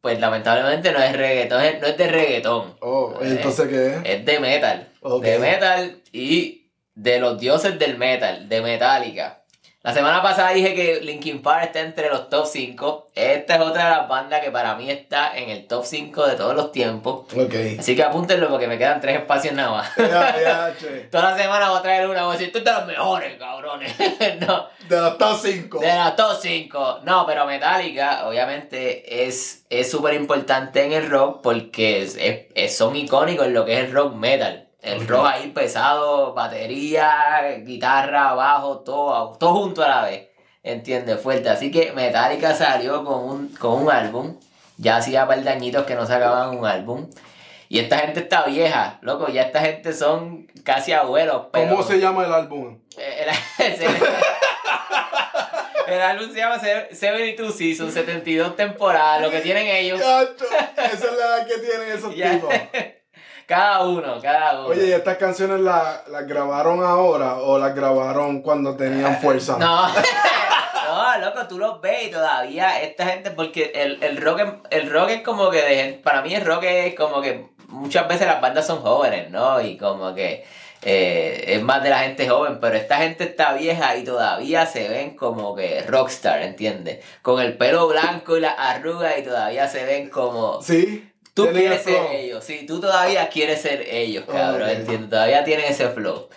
Pues 0.01 0.19
lamentablemente 0.19 0.91
no 0.91 0.97
es 0.97 1.15
reggaetón, 1.15 1.61
no 1.81 1.85
es 1.85 1.97
de 1.97 2.07
reggaetón. 2.07 2.77
Oh, 2.79 3.13
entonces 3.21 3.67
qué 3.67 3.95
es? 3.97 4.01
Es 4.05 4.25
de 4.25 4.39
metal. 4.39 4.87
De 5.21 5.37
metal 5.37 6.01
y 6.11 6.71
de 6.95 7.19
los 7.19 7.39
dioses 7.39 7.77
del 7.77 7.99
metal, 7.99 8.49
de 8.49 8.61
Metallica. 8.63 9.38
La 9.89 9.95
semana 9.95 10.21
pasada 10.21 10.51
dije 10.51 10.75
que 10.75 11.01
Linkin 11.01 11.41
Park 11.41 11.63
está 11.63 11.79
entre 11.79 12.09
los 12.09 12.29
top 12.29 12.45
5. 12.45 13.09
Esta 13.15 13.55
es 13.55 13.61
otra 13.61 13.85
de 13.85 13.89
las 13.89 14.07
bandas 14.07 14.39
que 14.41 14.51
para 14.51 14.75
mí 14.75 14.87
está 14.91 15.35
en 15.35 15.49
el 15.49 15.65
top 15.65 15.83
5 15.83 16.27
de 16.27 16.35
todos 16.35 16.55
los 16.55 16.71
tiempos. 16.71 17.21
Ok. 17.35 17.55
Así 17.79 17.95
que 17.95 18.03
apúntenlo 18.03 18.49
porque 18.49 18.67
me 18.67 18.77
quedan 18.77 19.01
tres 19.01 19.17
espacios 19.17 19.55
nada 19.55 19.71
más. 19.71 19.91
Ya, 19.97 20.75
che. 20.79 21.07
Toda 21.09 21.31
la 21.31 21.37
semana 21.39 21.69
voy 21.71 21.79
a 21.79 21.81
traer 21.81 22.07
una, 22.07 22.23
voy 22.25 22.35
a 22.35 22.37
decir, 22.37 22.53
tú 22.53 22.63
de 22.63 22.71
los 22.71 22.85
mejores, 22.85 23.35
cabrones. 23.39 23.91
no, 24.47 24.67
De 24.87 24.95
los 24.95 25.17
top 25.17 25.39
5. 25.41 25.79
de 25.79 25.87
las 25.87 26.15
top 26.15 26.37
5. 26.39 26.99
No, 27.05 27.25
pero 27.25 27.47
Metallica, 27.47 28.27
obviamente, 28.27 29.25
es 29.25 29.65
es 29.71 29.89
súper 29.89 30.13
importante 30.13 30.83
en 30.85 30.93
el 30.93 31.09
rock 31.09 31.41
porque 31.41 32.03
es, 32.03 32.15
es- 32.15 32.41
es- 32.53 32.77
son 32.77 32.95
icónicos 32.95 33.47
en 33.47 33.55
lo 33.55 33.65
que 33.65 33.73
es 33.73 33.85
el 33.85 33.91
rock 33.91 34.13
metal. 34.13 34.67
El 34.81 35.07
rock 35.07 35.25
ahí 35.25 35.47
pesado, 35.51 36.33
batería, 36.33 37.41
guitarra, 37.65 38.33
bajo, 38.33 38.79
todo, 38.79 39.37
todo 39.37 39.53
junto 39.53 39.83
a 39.83 39.87
la 39.89 40.01
vez. 40.03 40.29
¿Entiendes? 40.63 41.19
Fuerte. 41.21 41.49
Así 41.49 41.69
que 41.71 41.91
Metallica 41.93 42.53
salió 42.53 43.03
con 43.03 43.23
un, 43.23 43.47
con 43.49 43.83
un 43.83 43.91
álbum. 43.91 44.37
Ya 44.77 44.97
hacía 44.97 45.27
par 45.27 45.41
de 45.43 45.49
añitos 45.49 45.85
que 45.85 45.95
no 45.95 46.05
sacaban 46.05 46.57
un 46.57 46.65
álbum. 46.65 47.09
Y 47.67 47.79
esta 47.79 47.99
gente 47.99 48.21
está 48.21 48.43
vieja, 48.45 48.97
loco. 49.01 49.27
Ya 49.27 49.43
esta 49.43 49.59
gente 49.61 49.93
son 49.93 50.47
casi 50.63 50.93
abuelos. 50.93 51.47
Pero... 51.51 51.69
¿Cómo 51.69 51.83
se 51.83 51.99
llama 51.99 52.25
el 52.25 52.33
álbum? 52.33 52.79
Eh, 52.97 53.27
le, 53.67 53.87
El 55.95 56.01
álbum 56.01 56.31
se 56.31 56.37
llama 56.37 56.59
Se- 56.59 56.93
72 56.93 57.55
Seasons, 57.55 57.93
72 57.93 58.55
temporadas, 58.55 59.21
lo 59.21 59.31
que 59.31 59.39
tienen 59.41 59.65
ellos. 59.67 59.99
Esa 59.99 60.23
es 60.93 61.01
la 61.01 61.09
edad 61.09 61.47
que 61.47 61.57
tienen 61.57 61.91
esos 61.91 62.13
tipos. 62.13 62.53
Cada 63.49 63.79
uno, 63.83 64.19
cada 64.21 64.59
uno. 64.59 64.67
Oye, 64.69 64.87
¿y 64.89 64.91
estas 64.91 65.17
canciones 65.17 65.59
las 65.59 66.07
las 66.07 66.27
grabaron 66.27 66.83
ahora 66.83 67.37
o 67.39 67.57
las 67.57 67.73
grabaron 67.73 68.43
cuando 68.43 68.75
tenían 68.77 69.19
fuerza? 69.19 69.57
No, 69.57 69.87
no, 69.89 71.17
loco, 71.25 71.47
tú 71.47 71.57
los 71.57 71.81
ves 71.81 72.03
y 72.07 72.11
todavía 72.11 72.79
esta 72.81 73.07
gente, 73.07 73.31
porque 73.31 73.71
el, 73.73 74.03
el 74.03 74.17
rock 74.17 74.39
es- 74.41 74.53
el 74.81 74.89
rock 74.91 75.09
es 75.09 75.21
como 75.23 75.49
que 75.49 75.61
de 75.63 75.93
para 76.03 76.21
mí 76.21 76.33
el 76.35 76.45
rock 76.45 76.63
es 76.63 76.93
como 76.95 77.21
que 77.21 77.47
muchas 77.69 78.07
veces 78.07 78.27
las 78.27 78.39
bandas 78.39 78.67
son 78.67 78.81
jóvenes, 78.81 79.31
¿no? 79.31 79.59
Y 79.61 79.77
como 79.77 80.13
que 80.13 80.45
eh, 80.81 81.43
es 81.47 81.61
más 81.63 81.83
de 81.83 81.89
la 81.89 81.99
gente 81.99 82.29
joven, 82.29 82.59
pero 82.61 82.75
esta 82.77 82.97
gente 82.97 83.23
está 83.25 83.53
vieja 83.53 83.97
y 83.97 84.03
todavía 84.03 84.65
se 84.65 84.87
ven 84.87 85.15
como 85.15 85.55
que 85.55 85.81
rockstar, 85.87 86.41
¿entiendes? 86.43 87.03
Con 87.21 87.41
el 87.41 87.57
pelo 87.57 87.87
blanco 87.87 88.37
y 88.37 88.41
las 88.41 88.53
arrugas 88.57 89.15
y 89.17 89.23
todavía 89.23 89.67
se 89.67 89.83
ven 89.85 90.09
como... 90.09 90.61
¿Sí? 90.61 91.08
Tú 91.39 91.51
¿Tienen 91.51 91.61
quieres 91.61 91.83
ser 91.83 91.93
flow? 91.93 92.07
ellos, 92.11 92.43
sí, 92.43 92.65
tú 92.65 92.79
todavía 92.79 93.29
quieres 93.29 93.61
ser 93.61 93.81
ellos, 93.89 94.25
cabrón, 94.25 94.69
entiendo, 94.69 95.07
todavía 95.09 95.43
tienen 95.43 95.65
ese 95.65 95.89
flow. 95.89 96.27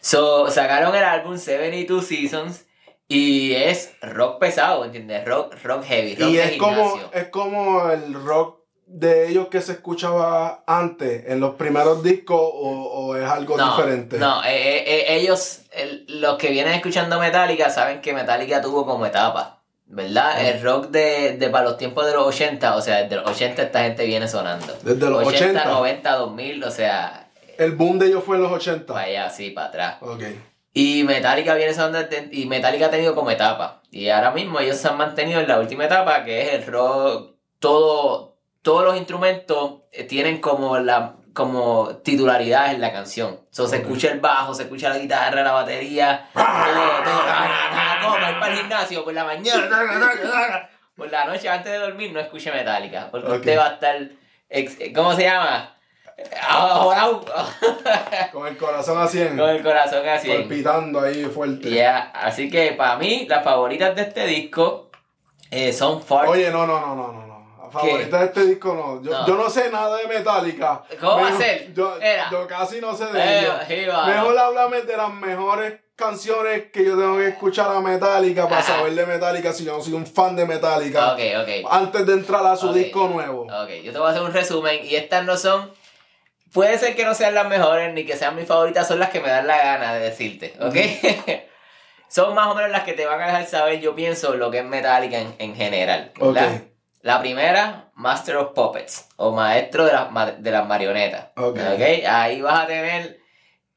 So, 0.00 0.50
sacaron 0.50 0.94
el 0.94 1.04
álbum 1.04 1.36
72 1.38 2.04
Seasons 2.04 2.64
y 3.08 3.54
es 3.54 3.92
rock 4.02 4.38
pesado, 4.38 4.84
¿entiendes? 4.84 5.24
Rock, 5.24 5.54
rock 5.62 5.84
heavy, 5.84 6.14
rock 6.16 6.28
Y 6.28 6.36
de 6.36 6.44
es 6.44 6.56
como, 6.56 7.00
es 7.12 7.24
como 7.28 7.90
el 7.90 8.14
rock 8.14 8.60
de 8.86 9.28
ellos 9.28 9.48
que 9.48 9.60
se 9.62 9.72
escuchaba 9.72 10.64
antes, 10.66 11.24
en 11.28 11.40
los 11.40 11.54
primeros 11.54 12.02
discos, 12.02 12.38
o, 12.40 12.68
o 13.08 13.16
es 13.16 13.24
algo 13.28 13.56
no, 13.56 13.70
diferente. 13.70 14.18
No, 14.18 14.42
eh, 14.44 14.48
eh, 14.50 14.84
eh, 14.86 15.04
ellos, 15.16 15.60
el- 15.72 16.04
los 16.20 16.36
que 16.36 16.50
vienen 16.50 16.74
escuchando 16.74 17.18
Metallica, 17.18 17.70
saben 17.70 18.00
que 18.02 18.12
Metallica 18.12 18.60
tuvo 18.60 18.84
como 18.84 19.06
etapa, 19.06 19.61
¿verdad? 19.92 20.48
El 20.48 20.62
rock 20.62 20.88
de, 20.88 21.36
de 21.36 21.50
para 21.50 21.64
los 21.64 21.76
tiempos 21.76 22.06
de 22.06 22.14
los 22.14 22.26
80, 22.26 22.76
o 22.76 22.80
sea, 22.80 23.02
desde 23.02 23.16
los 23.16 23.30
80 23.30 23.62
esta 23.62 23.82
gente 23.82 24.06
viene 24.06 24.26
sonando. 24.26 24.74
Desde 24.82 25.10
los 25.10 25.26
80. 25.26 25.66
90, 25.66 26.16
2000, 26.16 26.64
o 26.64 26.70
sea, 26.70 27.28
El 27.58 27.72
boom 27.72 27.98
de 27.98 28.06
ellos 28.06 28.24
fue 28.24 28.36
en 28.36 28.42
los 28.42 28.52
80. 28.52 28.86
para 28.86 29.04
allá, 29.04 29.28
sí, 29.28 29.50
para 29.50 29.66
atrás. 29.68 29.96
Ok. 30.00 30.22
Y 30.72 31.04
Metallica 31.04 31.54
viene 31.54 31.74
sonando 31.74 32.08
y 32.30 32.46
Metallica 32.46 32.86
ha 32.86 32.90
tenido 32.90 33.14
como 33.14 33.30
etapa. 33.30 33.82
Y 33.90 34.08
ahora 34.08 34.30
mismo 34.30 34.58
ellos 34.60 34.78
se 34.78 34.88
han 34.88 34.96
mantenido 34.96 35.40
en 35.40 35.48
la 35.48 35.60
última 35.60 35.84
etapa, 35.84 36.24
que 36.24 36.40
es 36.40 36.54
el 36.54 36.66
rock. 36.66 37.34
Todo, 37.58 38.38
todos 38.62 38.84
los 38.84 38.96
instrumentos 38.96 39.82
eh, 39.92 40.04
tienen 40.04 40.40
como 40.40 40.78
la 40.78 41.16
como 41.32 41.96
titularidad 42.04 42.72
en 42.72 42.80
la 42.80 42.92
canción. 42.92 43.40
So, 43.50 43.66
se 43.66 43.76
Ok. 43.76 43.82
escucha 43.82 44.08
el 44.12 44.20
bajo, 44.20 44.54
se 44.54 44.64
escucha 44.64 44.88
la 44.90 44.98
guitarra, 44.98 45.42
la 45.42 45.52
batería, 45.52 46.28
todo, 46.34 46.44
todo. 46.44 47.22
Como 48.02 48.16
ir 48.28 48.38
para 48.40 48.52
el 48.52 48.58
gimnasio 48.58 49.04
por 49.04 49.14
la 49.14 49.24
mañana, 49.24 50.68
por 50.96 51.10
la 51.10 51.24
noche 51.24 51.48
antes 51.48 51.72
de 51.72 51.78
dormir, 51.78 52.12
no 52.12 52.20
escuche 52.20 52.50
Metallica. 52.52 53.08
Porque 53.10 53.28
Ok. 53.28 53.34
usted 53.36 53.58
va 53.58 53.66
a 53.66 53.72
estar. 53.74 53.96
ex- 54.48 54.78
¿Cómo 54.94 55.14
se 55.14 55.22
llama? 55.24 55.74
Ahogado. 56.48 57.24
Con 58.32 58.46
el 58.46 58.56
corazón 58.56 59.00
así 59.00 59.20
en, 59.22 59.36
Con 59.36 59.48
el 59.48 59.62
corazón 59.62 60.06
así. 60.08 60.28
palpitando 60.28 61.00
ahí 61.00 61.24
fuerte. 61.24 61.70
Yeah, 61.70 62.10
así 62.14 62.50
que 62.50 62.72
para 62.72 62.96
mí, 62.96 63.26
las 63.28 63.42
favoritas 63.42 63.94
de 63.96 64.02
este 64.02 64.26
disco 64.26 64.90
eh, 65.50 65.72
son 65.72 66.02
Fart. 66.02 66.28
Oye, 66.28 66.50
no, 66.50 66.66
no, 66.66 66.80
no, 66.80 66.94
no, 66.94 67.12
no. 67.26 67.31
Favorita 67.72 68.18
de 68.18 68.24
este 68.26 68.44
disco 68.44 68.74
no. 68.74 69.02
Yo 69.02 69.10
No. 69.10 69.26
yo 69.26 69.34
no 69.36 69.50
sé 69.50 69.70
nada 69.70 69.96
de 69.96 70.06
Metallica. 70.06 70.82
¿Cómo 71.00 71.16
va 71.22 71.28
a 71.28 71.36
ser? 71.36 71.72
Yo, 71.74 71.96
Era. 72.00 72.28
yo 72.30 72.46
casi 72.46 72.80
no 72.80 72.94
sé 72.96 73.06
de 73.06 73.20
Eh, 73.20 73.48
ellos. 73.68 74.06
Mejor 74.06 74.38
háblame 74.38 74.82
de 74.82 74.96
las 74.96 75.12
mejores 75.12 75.74
canciones 75.96 76.64
que 76.72 76.84
yo 76.84 76.96
tengo 76.96 77.16
que 77.18 77.28
escuchar 77.28 77.70
a 77.70 77.80
Metallica 77.80 78.48
para 78.48 78.60
Ajá. 78.60 78.76
saber 78.78 78.94
de 78.94 79.06
Metallica 79.06 79.52
si 79.52 79.64
yo 79.64 79.76
no 79.76 79.82
soy 79.82 79.92
un 79.92 80.06
fan 80.06 80.34
de 80.36 80.46
Metallica. 80.46 81.12
Ok, 81.12 81.20
ok. 81.42 81.48
Antes 81.70 82.06
de 82.06 82.12
entrar 82.14 82.44
a 82.46 82.56
su 82.56 82.72
disco 82.72 83.08
nuevo. 83.08 83.42
Ok, 83.42 83.68
yo 83.84 83.92
te 83.92 83.98
voy 83.98 84.08
a 84.08 84.10
hacer 84.10 84.22
un 84.22 84.32
resumen 84.32 84.80
y 84.84 84.96
estas 84.96 85.24
no 85.24 85.36
son. 85.36 85.72
Puede 86.52 86.76
ser 86.78 86.94
que 86.96 87.04
no 87.04 87.14
sean 87.14 87.34
las 87.34 87.46
mejores 87.48 87.94
ni 87.94 88.04
que 88.04 88.14
sean 88.16 88.36
mis 88.36 88.46
favoritas, 88.46 88.86
son 88.86 88.98
las 88.98 89.08
que 89.10 89.20
me 89.20 89.28
dan 89.30 89.46
la 89.46 89.56
gana 89.56 89.94
de 89.94 90.00
decirte, 90.00 90.54
¿ok? 90.60 90.74
son 92.08 92.34
más 92.34 92.48
o 92.48 92.54
menos 92.54 92.70
las 92.70 92.82
que 92.82 92.92
te 92.92 93.06
van 93.06 93.20
a 93.22 93.26
dejar 93.26 93.46
saber, 93.46 93.80
yo 93.80 93.94
pienso, 93.94 94.34
lo 94.34 94.50
que 94.50 94.58
es 94.58 94.64
Metallica 94.64 95.18
en, 95.18 95.34
en 95.38 95.54
general, 95.56 96.12
Ok. 96.20 96.34
¿verdad? 96.34 96.60
La 97.02 97.20
primera, 97.20 97.90
Master 97.94 98.36
of 98.36 98.52
Puppets, 98.54 99.08
o 99.16 99.32
Maestro 99.32 99.84
de 99.84 99.92
las, 99.92 100.42
de 100.42 100.50
las 100.52 100.66
Marionetas. 100.68 101.30
Ok. 101.36 101.58
¿ok? 101.58 102.06
Ahí 102.08 102.40
vas 102.40 102.60
a 102.60 102.66
tener 102.68 103.18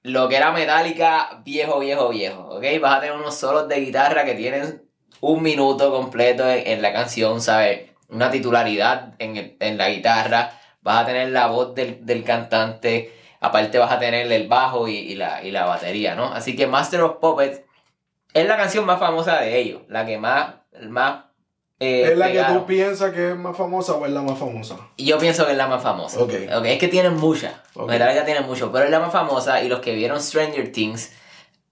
lo 0.04 0.30
que 0.30 0.38
era 0.38 0.52
Metallica 0.52 1.42
viejo, 1.44 1.80
viejo, 1.80 2.10
viejo. 2.10 2.44
¿ok? 2.56 2.64
Vas 2.80 2.98
a 2.98 3.00
tener 3.02 3.16
unos 3.16 3.36
solos 3.36 3.68
de 3.68 3.80
guitarra 3.80 4.26
que 4.26 4.36
tienen 4.36 4.84
un 5.22 5.42
minuto 5.42 5.92
completo 5.92 6.48
en, 6.48 6.68
en 6.68 6.82
la 6.84 6.94
canción, 6.94 7.42
¿sabes? 7.42 7.90
Una 8.10 8.30
titularidad 8.30 9.16
en 9.18 9.78
la 9.78 9.90
guitarra. 9.90 10.52
Vas 10.82 11.02
a 11.02 11.06
tener 11.08 11.30
la 11.30 11.48
voz 11.48 11.74
del, 11.74 12.06
del 12.06 12.24
cantante. 12.24 13.12
Aparte 13.42 13.80
vas 13.80 13.92
a 13.92 13.98
tener 13.98 14.32
el 14.32 14.48
bajo 14.48 14.88
y, 14.88 14.98
y 14.98 15.16
la, 15.16 15.44
y 15.44 15.50
la 15.50 15.66
batería, 15.66 16.14
¿no? 16.14 16.32
Así 16.32 16.56
que 16.56 16.68
Master 16.68 17.02
of 17.02 17.18
Puppets 17.18 17.62
es 18.36 18.48
la 18.48 18.56
canción 18.56 18.86
más 18.86 19.00
famosa 19.00 19.40
de 19.40 19.58
ellos. 19.58 19.82
La 19.88 20.06
que 20.06 20.20
más... 20.20 20.58
más 20.82 21.25
eh, 21.80 22.12
¿Es 22.12 22.18
la 22.18 22.32
que 22.32 22.42
tú 22.44 22.66
piensas 22.66 23.12
que 23.12 23.32
es 23.32 23.36
más 23.36 23.56
famosa 23.58 23.94
o 23.94 24.06
es 24.06 24.12
la 24.12 24.22
más 24.22 24.38
famosa? 24.38 24.78
Yo 24.98 25.18
pienso 25.18 25.46
que 25.46 25.52
es 25.52 25.58
la 25.58 25.68
más 25.68 25.84
famosa. 25.84 26.20
Ok. 26.22 26.34
Ok, 26.58 26.66
Es 26.66 26.80
que 26.80 26.88
tienen 26.88 27.16
muchas. 27.16 27.54
Ok. 27.74 27.90
Metallica 27.90 28.26
tiene 28.26 28.42
mucho, 28.42 28.72
pero 28.72 28.86
es 28.86 28.92
la 28.92 29.00
más 29.00 29.12
famosa. 29.12 29.62
Y 29.62 29.68
los 29.68 29.80
que 29.80 29.94
vieron 29.94 30.22
Stranger 30.22 30.72
Things 30.72 31.12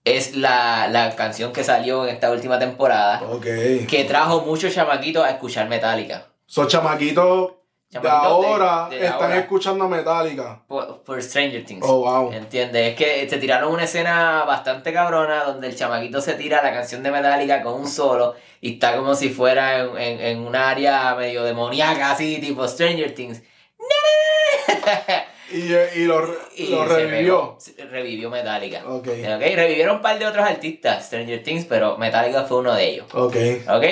es 0.05 0.35
la, 0.35 0.87
la 0.89 1.15
canción 1.15 1.53
que 1.53 1.63
salió 1.63 2.05
en 2.05 2.13
esta 2.13 2.31
última 2.31 2.59
temporada. 2.59 3.23
Ok. 3.29 3.45
Que 3.87 4.05
trajo 4.07 4.41
muchos 4.41 4.73
chamaquitos 4.73 5.23
a 5.23 5.31
escuchar 5.31 5.69
Metallica. 5.69 6.27
Esos 6.47 6.67
chamaquitos 6.67 7.53
de 8.01 8.09
ahora 8.09 8.87
de 8.89 8.97
están 9.05 9.23
ahora. 9.23 9.37
escuchando 9.39 9.87
Metallica. 9.87 10.61
Por, 10.67 11.01
por 11.03 11.21
Stranger 11.21 11.63
Things. 11.65 11.85
Oh, 11.87 11.99
wow. 11.99 12.31
¿Entiendes? 12.31 12.89
Es 12.91 12.95
que 12.95 13.25
te 13.27 13.37
tiraron 13.37 13.71
una 13.73 13.83
escena 13.83 14.43
bastante 14.45 14.91
cabrona 14.93 15.43
donde 15.43 15.67
el 15.67 15.75
chamaquito 15.75 16.21
se 16.21 16.33
tira 16.33 16.61
la 16.63 16.73
canción 16.73 17.03
de 17.03 17.11
Metallica 17.11 17.61
con 17.61 17.73
un 17.73 17.87
solo 17.87 18.35
y 18.61 18.73
está 18.75 18.95
como 18.95 19.13
si 19.15 19.29
fuera 19.29 19.79
en, 19.79 19.97
en, 19.97 20.19
en 20.21 20.39
un 20.39 20.55
área 20.55 21.13
medio 21.15 21.43
demoníaca, 21.43 22.11
así, 22.11 22.39
tipo 22.39 22.67
Stranger 22.67 23.13
Things. 23.13 23.41
Y, 25.51 25.71
eh, 25.71 25.89
y 25.97 26.05
lo, 26.05 26.19
Y 26.55 26.73
revivió. 26.73 27.57
pegó. 27.75 27.89
Revivió 27.91 28.29
Metallica. 28.31 28.83
Ok. 28.87 29.07
Ok, 29.07 29.41
revivieron 29.55 29.97
un 29.97 30.01
par 30.01 30.17
de 30.17 30.25
otros 30.25 30.43
artistas, 30.43 31.05
Stranger 31.05 31.43
Things, 31.43 31.65
pero 31.65 31.95
Metallica 31.97 32.43
fue 32.45 32.57
uno 32.57 32.73
de 32.73 32.89
ellos. 32.89 33.05
Ok. 33.13 33.35
Ok, 33.69 33.83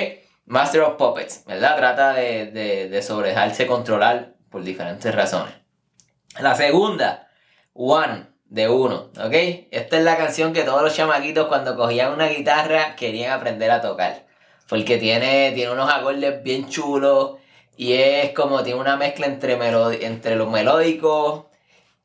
Master 0.52 0.82
of 0.82 0.98
Puppets, 0.98 1.46
¿verdad? 1.46 1.78
Trata 1.78 2.12
de, 2.12 2.48
de, 2.48 2.90
de 2.90 3.68
controlar 3.68 4.34
por 4.50 4.64
diferentes 4.64 5.16
razones. 5.16 5.54
La 6.42 6.56
segunda, 6.56 7.30
One, 7.74 8.28
de 8.50 8.68
uno, 8.68 9.12
¿ok? 9.18 9.34
Esta 9.72 9.98
es 9.98 10.04
la 10.04 10.18
canción 10.18 10.52
que 10.52 10.64
todos 10.64 10.82
los 10.82 10.94
chamaquitos 10.94 11.48
cuando 11.48 11.78
cogían 11.78 12.12
una 12.12 12.28
guitarra 12.28 12.98
querían 12.98 13.32
aprender 13.32 13.72
a 13.72 13.80
tocar. 13.80 14.26
Porque 14.68 14.98
tiene, 14.98 15.54
tiene 15.54 15.72
unos 15.72 15.90
acordes 15.90 16.44
bien 16.44 16.68
chulos 16.68 17.38
y 17.78 17.94
es 17.94 18.34
como 18.34 18.62
tiene 18.62 18.82
una 18.82 18.98
mezcla 18.98 19.28
entre, 19.28 19.54
entre 20.06 20.36
lo 20.36 20.48
melódico 20.48 21.50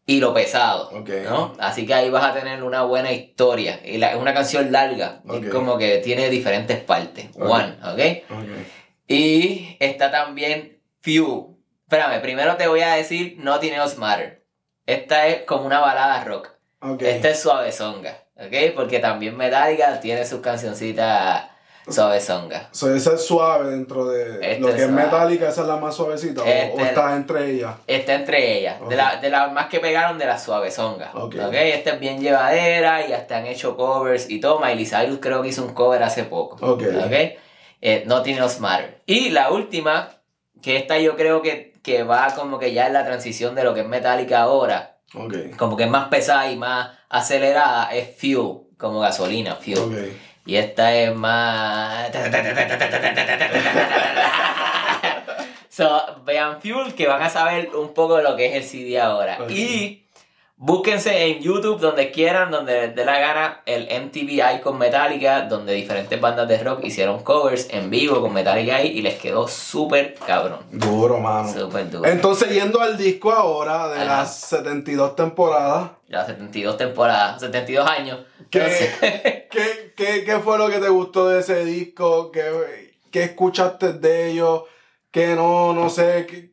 y 0.06 0.20
lo 0.20 0.32
pesado. 0.32 0.90
¿no? 1.24 1.52
Así 1.58 1.84
que 1.86 1.92
ahí 1.94 2.08
vas 2.10 2.24
a 2.24 2.32
tener 2.38 2.62
una 2.62 2.82
buena 2.82 3.10
historia. 3.12 3.80
Y 3.84 3.98
la- 3.98 4.12
es 4.12 4.16
una 4.16 4.32
canción 4.32 4.70
larga, 4.72 5.20
es 5.24 5.50
como 5.50 5.76
que 5.78 5.98
tiene 5.98 6.30
diferentes 6.30 6.78
partes. 6.78 7.26
One, 7.36 7.76
¿ok? 7.84 8.22
Y 9.08 9.76
está 9.80 10.10
también 10.10 10.80
Few. 11.00 11.56
Espérame, 11.88 12.20
primero 12.20 12.56
te 12.56 12.66
voy 12.66 12.80
a 12.80 12.94
decir 12.94 13.36
Nothing 13.38 13.74
Else 13.74 13.96
Matter. 13.96 14.44
Esta 14.86 15.26
es 15.28 15.42
como 15.42 15.64
una 15.66 15.80
balada 15.80 16.22
rock. 16.24 16.50
Esta 17.06 17.28
es 17.30 17.40
suavezonga, 17.40 18.24
¿ok? 18.36 18.74
Porque 18.74 18.98
también 18.98 19.36
Metallica 19.36 20.00
tiene 20.00 20.24
sus 20.24 20.40
cancioncitas 20.40 21.46
suavezonga. 21.88 22.68
So, 22.72 22.94
esa 22.94 23.14
es 23.14 23.26
suave 23.26 23.70
dentro 23.70 24.06
de 24.06 24.52
Esta 24.54 24.60
lo 24.60 24.66
que 24.74 24.82
es 24.82 24.88
suave. 24.88 25.02
Metallica, 25.02 25.48
esa 25.48 25.62
es 25.62 25.66
la 25.68 25.76
más 25.76 25.94
suavecita. 25.94 26.42
o- 26.42 26.44
Esta 26.44 26.74
o, 26.74 26.80
es- 26.80 26.86
está 26.88 27.16
entre 27.16 27.50
ellas. 27.50 27.74
Está 27.86 28.14
entre 28.14 28.58
ellas, 28.58 28.76
de, 28.88 28.96
la- 28.96 29.16
de 29.16 29.30
las 29.30 29.52
más 29.52 29.66
que 29.66 29.80
pegaron 29.80 30.18
de 30.18 30.26
las 30.26 30.42
suavezongas. 30.44 31.14
Ok. 31.14 31.34
¿ok? 31.46 31.54
Esta 31.54 31.90
es 31.94 32.00
bien 32.00 32.20
llevadera 32.20 33.06
y 33.06 33.12
hasta 33.12 33.36
han 33.38 33.46
hecho 33.46 33.76
covers 33.76 34.28
y 34.30 34.40
todo. 34.40 34.58
Miley 34.60 34.86
Cyrus 34.86 35.18
creo 35.20 35.42
que 35.42 35.48
hizo 35.48 35.62
un 35.64 35.74
cover 35.74 36.02
hace 36.02 36.24
poco. 36.24 36.56
Ok. 36.66 36.82
Eh, 37.82 38.04
Nothing 38.06 38.38
Else 38.38 38.60
Matter. 38.60 39.02
Y 39.06 39.30
la 39.30 39.50
última, 39.50 40.08
que 40.62 40.76
esta 40.78 40.98
yo 40.98 41.14
creo 41.16 41.42
que, 41.42 41.74
que 41.82 42.02
va 42.02 42.28
como 42.34 42.58
que 42.58 42.72
ya 42.72 42.86
en 42.86 42.94
la 42.94 43.04
transición 43.04 43.54
de 43.54 43.62
lo 43.64 43.74
que 43.74 43.80
es 43.80 43.86
Metallica 43.86 44.40
ahora, 44.40 44.96
Ok. 45.14 45.34
como 45.56 45.76
que 45.76 45.84
es 45.84 45.90
más 45.90 46.08
pesada 46.08 46.50
y 46.50 46.56
más 46.56 46.90
acelerada, 47.08 47.94
es 47.94 48.16
Fuel, 48.18 48.62
como 48.76 48.98
gasolina, 49.00 49.54
Fuel. 49.56 50.16
Y 50.46 50.56
esta 50.56 50.94
es 50.94 51.14
más. 51.14 52.10
So, 55.68 56.22
vean 56.24 56.62
Fuel 56.62 56.94
que 56.94 57.06
van 57.06 57.20
a 57.20 57.28
saber 57.28 57.68
un 57.76 57.92
poco 57.92 58.16
de 58.16 58.22
lo 58.22 58.34
que 58.34 58.46
es 58.46 58.54
el 58.54 58.62
CD 58.64 58.98
ahora. 58.98 59.36
Y 59.50 60.05
Búsquense 60.58 61.26
en 61.26 61.42
YouTube 61.42 61.78
donde 61.80 62.10
quieran, 62.10 62.50
donde 62.50 62.72
les 62.86 62.94
dé 62.96 63.04
la 63.04 63.18
gana, 63.18 63.60
el 63.66 63.88
MTV 64.04 64.62
con 64.62 64.78
Metallica, 64.78 65.42
donde 65.42 65.74
diferentes 65.74 66.18
bandas 66.18 66.48
de 66.48 66.56
rock 66.64 66.82
hicieron 66.84 67.22
covers 67.22 67.68
en 67.70 67.90
vivo 67.90 68.22
con 68.22 68.32
Metallica 68.32 68.76
ahí 68.76 68.88
y 68.88 69.02
les 69.02 69.18
quedó 69.18 69.46
súper 69.48 70.14
cabrón. 70.14 70.60
Duro, 70.70 71.18
mano. 71.20 71.52
Súper 71.52 71.90
duro. 71.90 72.08
Entonces, 72.08 72.48
yendo 72.54 72.80
al 72.80 72.96
disco 72.96 73.30
ahora 73.32 73.88
de 73.88 73.96
Ajá. 73.96 74.04
las 74.22 74.40
72 74.40 75.14
temporadas, 75.14 75.90
Ya 76.08 76.24
72 76.24 76.78
temporadas, 76.78 77.38
72 77.40 77.86
años. 77.86 78.20
¿qué, 78.50 78.60
No 78.60 78.64
sé. 78.68 79.48
qué, 79.50 79.92
qué, 79.94 80.24
qué 80.24 80.38
fue 80.38 80.56
lo 80.56 80.70
que 80.70 80.78
te 80.78 80.88
gustó 80.88 81.28
de 81.28 81.40
ese 81.40 81.66
disco? 81.66 82.32
¿Qué, 82.32 82.94
qué 83.10 83.24
escuchaste 83.24 83.92
de 83.92 84.30
ellos? 84.30 84.62
¿Qué 85.10 85.34
no, 85.36 85.74
no 85.74 85.90
sé? 85.90 86.26
¿Qué, 86.26 86.50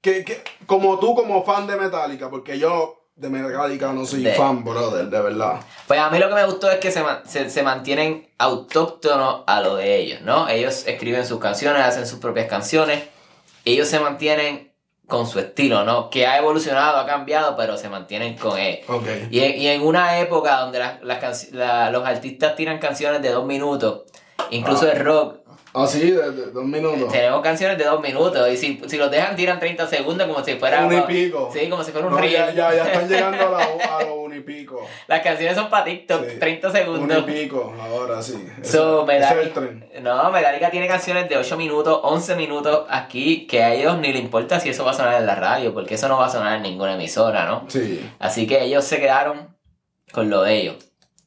qué- 0.00 0.24
qué- 0.24 0.42
como 0.64 0.98
tú, 0.98 1.14
como 1.14 1.44
fan 1.44 1.66
de 1.66 1.76
Metallica, 1.76 2.30
porque 2.30 2.58
yo 2.58 3.02
de 3.16 3.28
Metallica 3.30 3.92
no 3.92 4.04
soy 4.04 4.22
De- 4.22 4.34
fan, 4.34 4.62
brother, 4.62 5.06
de 5.06 5.20
verdad. 5.22 5.60
Pues 5.86 5.98
a 5.98 6.10
mí 6.10 6.18
lo 6.18 6.28
que 6.28 6.34
me 6.34 6.44
gustó 6.44 6.70
es 6.70 6.78
que 6.78 6.90
se, 6.90 7.02
se, 7.24 7.48
se 7.48 7.62
mantienen 7.62 8.28
autóctonos 8.38 9.42
a 9.46 9.60
lo 9.62 9.76
de 9.76 9.96
ellos, 9.96 10.20
¿no? 10.20 10.48
Ellos 10.48 10.84
escriben 10.86 11.26
sus 11.26 11.40
canciones, 11.40 11.82
hacen 11.82 12.06
sus 12.06 12.18
propias 12.18 12.46
canciones. 12.46 13.04
Ellos 13.64 13.88
se 13.88 13.98
mantienen 14.00 14.72
con 15.06 15.26
su 15.26 15.38
estilo, 15.38 15.84
¿no? 15.84 16.10
Que 16.10 16.26
ha 16.26 16.36
evolucionado, 16.38 16.98
ha 16.98 17.06
cambiado, 17.06 17.56
pero 17.56 17.76
se 17.78 17.88
mantienen 17.88 18.36
con 18.36 18.58
él. 18.58 18.80
Ok. 18.88 19.06
Y 19.30 19.40
en, 19.40 19.60
y 19.60 19.68
en 19.68 19.82
una 19.82 20.18
época 20.18 20.58
donde 20.60 20.78
las, 20.80 21.02
las 21.02 21.52
la- 21.52 21.90
los 21.90 22.04
artistas 22.06 22.54
tiran 22.54 22.78
canciones 22.78 23.22
de 23.22 23.30
dos 23.30 23.46
minutos, 23.46 24.02
incluso 24.50 24.84
Ah. 24.86 24.92
el 24.92 25.04
rock, 25.04 25.36
Ah, 25.78 25.86
sí, 25.86 26.10
de, 26.10 26.30
de 26.32 26.46
dos 26.52 26.64
minutos. 26.64 27.12
tenemos 27.12 27.42
canciones 27.42 27.76
de 27.76 27.84
dos 27.84 28.00
minutos. 28.00 28.48
Y 28.50 28.56
si, 28.56 28.80
si 28.86 28.96
los 28.96 29.10
dejan, 29.10 29.36
tiran 29.36 29.58
30 29.60 29.86
segundos 29.86 30.26
como 30.26 30.42
si 30.42 30.54
fuera. 30.54 30.86
Un 30.86 30.96
y 30.96 31.00
pico. 31.02 31.50
Sí, 31.52 31.68
como 31.68 31.84
si 31.84 31.92
fuera 31.92 32.06
un 32.06 32.14
No, 32.14 32.24
ya, 32.24 32.50
ya, 32.52 32.74
ya 32.74 32.84
están 32.86 33.08
llegando 33.08 33.46
a, 33.46 33.50
la- 33.60 33.96
a 33.98 34.02
los 34.04 34.16
unipico. 34.16 34.86
Las 35.06 35.20
canciones 35.20 35.54
son 35.56 35.68
para 35.68 35.84
TikTok, 35.84 36.24
Sí. 36.30 36.38
30 36.38 36.70
segundos. 36.70 37.22
Unipico, 37.24 37.74
ahora 37.80 38.22
sí. 38.22 38.42
Ese- 38.62 38.72
So, 38.72 39.02
ese 39.10 39.16
es 39.16 39.20
Metallica- 39.22 39.40
el 39.42 39.52
tren. 39.52 39.90
No, 40.02 40.30
Metallica 40.30 40.70
tiene 40.70 40.88
canciones 40.88 41.28
de 41.28 41.36
8 41.36 41.56
minutos, 41.56 42.00
11 42.02 42.36
minutos 42.36 42.86
aquí, 42.88 43.46
que 43.46 43.62
a 43.62 43.74
ellos 43.74 43.98
ni 43.98 44.12
le 44.12 44.18
importa 44.18 44.58
si 44.60 44.70
eso 44.70 44.84
va 44.84 44.92
a 44.92 44.94
sonar 44.94 45.14
en 45.20 45.26
la 45.26 45.34
radio, 45.34 45.74
porque 45.74 45.94
eso 45.94 46.08
no 46.08 46.16
va 46.18 46.26
a 46.26 46.30
sonar 46.30 46.56
en 46.56 46.62
ninguna 46.62 46.94
emisora, 46.94 47.44
¿no? 47.46 47.64
Sí, 47.68 48.02
Así 48.18 48.46
que 48.46 48.62
ellos 48.64 48.84
se 48.84 48.98
quedaron 48.98 49.54
con 50.12 50.30
lo 50.30 50.42
de 50.42 50.54
ellos, 50.56 50.76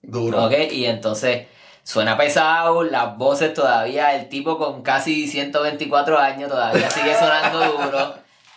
duro. 0.02 0.46
¿ok? 0.46 0.54
Y 0.72 0.86
entonces 0.86 1.46
suena 1.84 2.18
pesado, 2.18 2.84
las 2.84 3.18
voces 3.18 3.54
todavía, 3.54 4.16
el 4.16 4.30
tipo 4.30 4.58
con 4.58 4.82
casi 4.82 5.28
124 5.28 6.20
años 6.20 6.50
todavía 6.50 6.90
sigue 6.90 7.16
sonando 7.16 7.60
duro, 7.84 8.16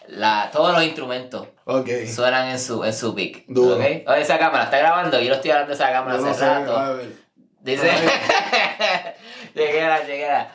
la, 0.08 0.50
todos 0.52 0.72
los 0.72 0.82
instrumentos 0.82 1.48
suenan 2.12 2.48
en 2.48 2.58
su, 2.58 2.84
en 2.84 2.92
su 2.92 3.14
pick, 3.14 3.44
Duro. 3.46 3.76
Oye, 3.76 4.04
esa 4.20 4.38
cámara, 4.38 4.64
está 4.64 4.78
grabando, 4.78 5.20
yo 5.20 5.28
lo 5.28 5.36
estoy 5.36 5.50
hablando 5.52 5.70
de 5.70 5.74
esa 5.74 5.92
cámara 5.92 6.18
no 6.18 6.30
hace 6.30 6.46
rato. 6.46 6.76
a 6.76 6.92
ver. 6.92 7.22
Dice. 7.62 7.88
lleguera, 9.54 10.04
lleguera. 10.04 10.52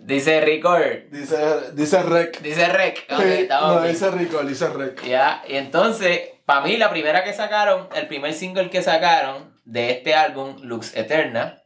Dice 0.00 0.40
record. 0.40 1.10
Dice, 1.10 1.36
dice 1.72 2.02
rec. 2.02 2.40
Dice 2.40 2.68
rec. 2.68 3.06
Sí, 3.08 3.46
no, 3.50 3.80
bien. 3.80 3.92
dice 3.92 4.10
rico, 4.10 4.42
dice 4.42 4.68
rec. 4.68 5.02
Ya, 5.04 5.42
y 5.46 5.56
entonces, 5.56 6.30
para 6.44 6.60
mí, 6.62 6.76
la 6.76 6.90
primera 6.90 7.24
que 7.24 7.32
sacaron, 7.32 7.88
el 7.94 8.06
primer 8.06 8.32
single 8.34 8.70
que 8.70 8.82
sacaron 8.82 9.54
de 9.64 9.90
este 9.90 10.14
álbum, 10.14 10.56
Lux 10.62 10.94
Eterna, 10.96 11.62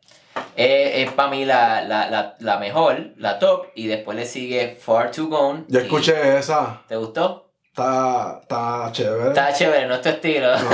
eh, 0.56 1.02
es 1.04 1.12
para 1.12 1.30
mí 1.30 1.44
la, 1.44 1.82
la, 1.82 2.08
la, 2.08 2.36
la 2.38 2.58
mejor, 2.58 3.12
la 3.16 3.38
top, 3.38 3.66
y 3.74 3.86
después 3.88 4.16
le 4.16 4.24
sigue 4.24 4.76
Far 4.80 5.10
Too 5.10 5.28
Gone. 5.28 5.64
Yo 5.68 5.80
escuché 5.80 6.38
esa. 6.38 6.82
¿Te 6.88 6.96
gustó? 6.96 7.50
Está, 7.64 8.38
está 8.42 8.88
chévere. 8.92 9.28
Está 9.28 9.52
chévere, 9.52 9.86
no 9.86 9.94
es 9.94 10.02
tu 10.02 10.08
estilo. 10.08 10.48
No, 10.58 10.70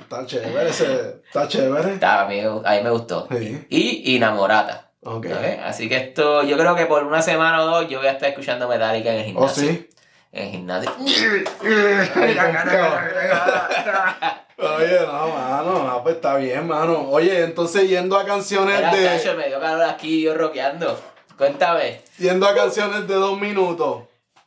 está 0.00 0.26
chévere, 0.26 0.68
ese, 0.70 1.22
está 1.26 1.48
chévere. 1.48 1.94
Está, 1.94 2.22
a, 2.22 2.26
mí, 2.26 2.40
a 2.40 2.70
mí 2.72 2.80
me 2.82 2.90
gustó. 2.90 3.26
Sí, 3.30 3.66
Y 3.70 4.16
Inamorata. 4.16 4.90
ok. 5.02 5.26
¿ok? 5.26 5.36
Así 5.64 5.88
que 5.88 5.96
esto, 5.96 6.42
yo 6.42 6.56
creo 6.58 6.74
que 6.76 6.86
por 6.86 7.04
una 7.04 7.22
semana 7.22 7.62
o 7.62 7.66
dos 7.66 7.88
yo 7.88 7.98
voy 7.98 8.08
a 8.08 8.12
estar 8.12 8.28
escuchando 8.28 8.68
Metallica 8.68 9.10
en 9.10 9.16
el 9.16 9.22
¿O 9.22 9.24
gimnasio. 9.48 9.62
Oh, 9.64 9.72
sí? 9.72 9.88
En 10.34 10.46
el 10.46 10.50
gimnasio. 10.50 10.90
Oye, 14.56 15.00
no, 15.06 15.28
mano, 15.28 15.84
no, 15.84 16.02
pues 16.02 16.16
está 16.16 16.36
bien, 16.36 16.66
mano. 16.66 17.08
Oye, 17.08 17.44
entonces 17.44 17.88
yendo 17.88 18.18
a 18.18 18.24
canciones 18.24 18.80
de. 18.90 19.04
Cacho, 19.04 19.36
me 19.36 19.46
dio 19.46 19.60
calor 19.60 19.84
aquí 19.84 20.22
yo 20.22 20.34
rockeando. 20.34 20.98
Cuéntame. 21.38 22.00
Yendo 22.18 22.48
a 22.48 22.54
canciones 22.54 23.06
de 23.06 23.14
dos 23.14 23.38
minutos. 23.38 24.02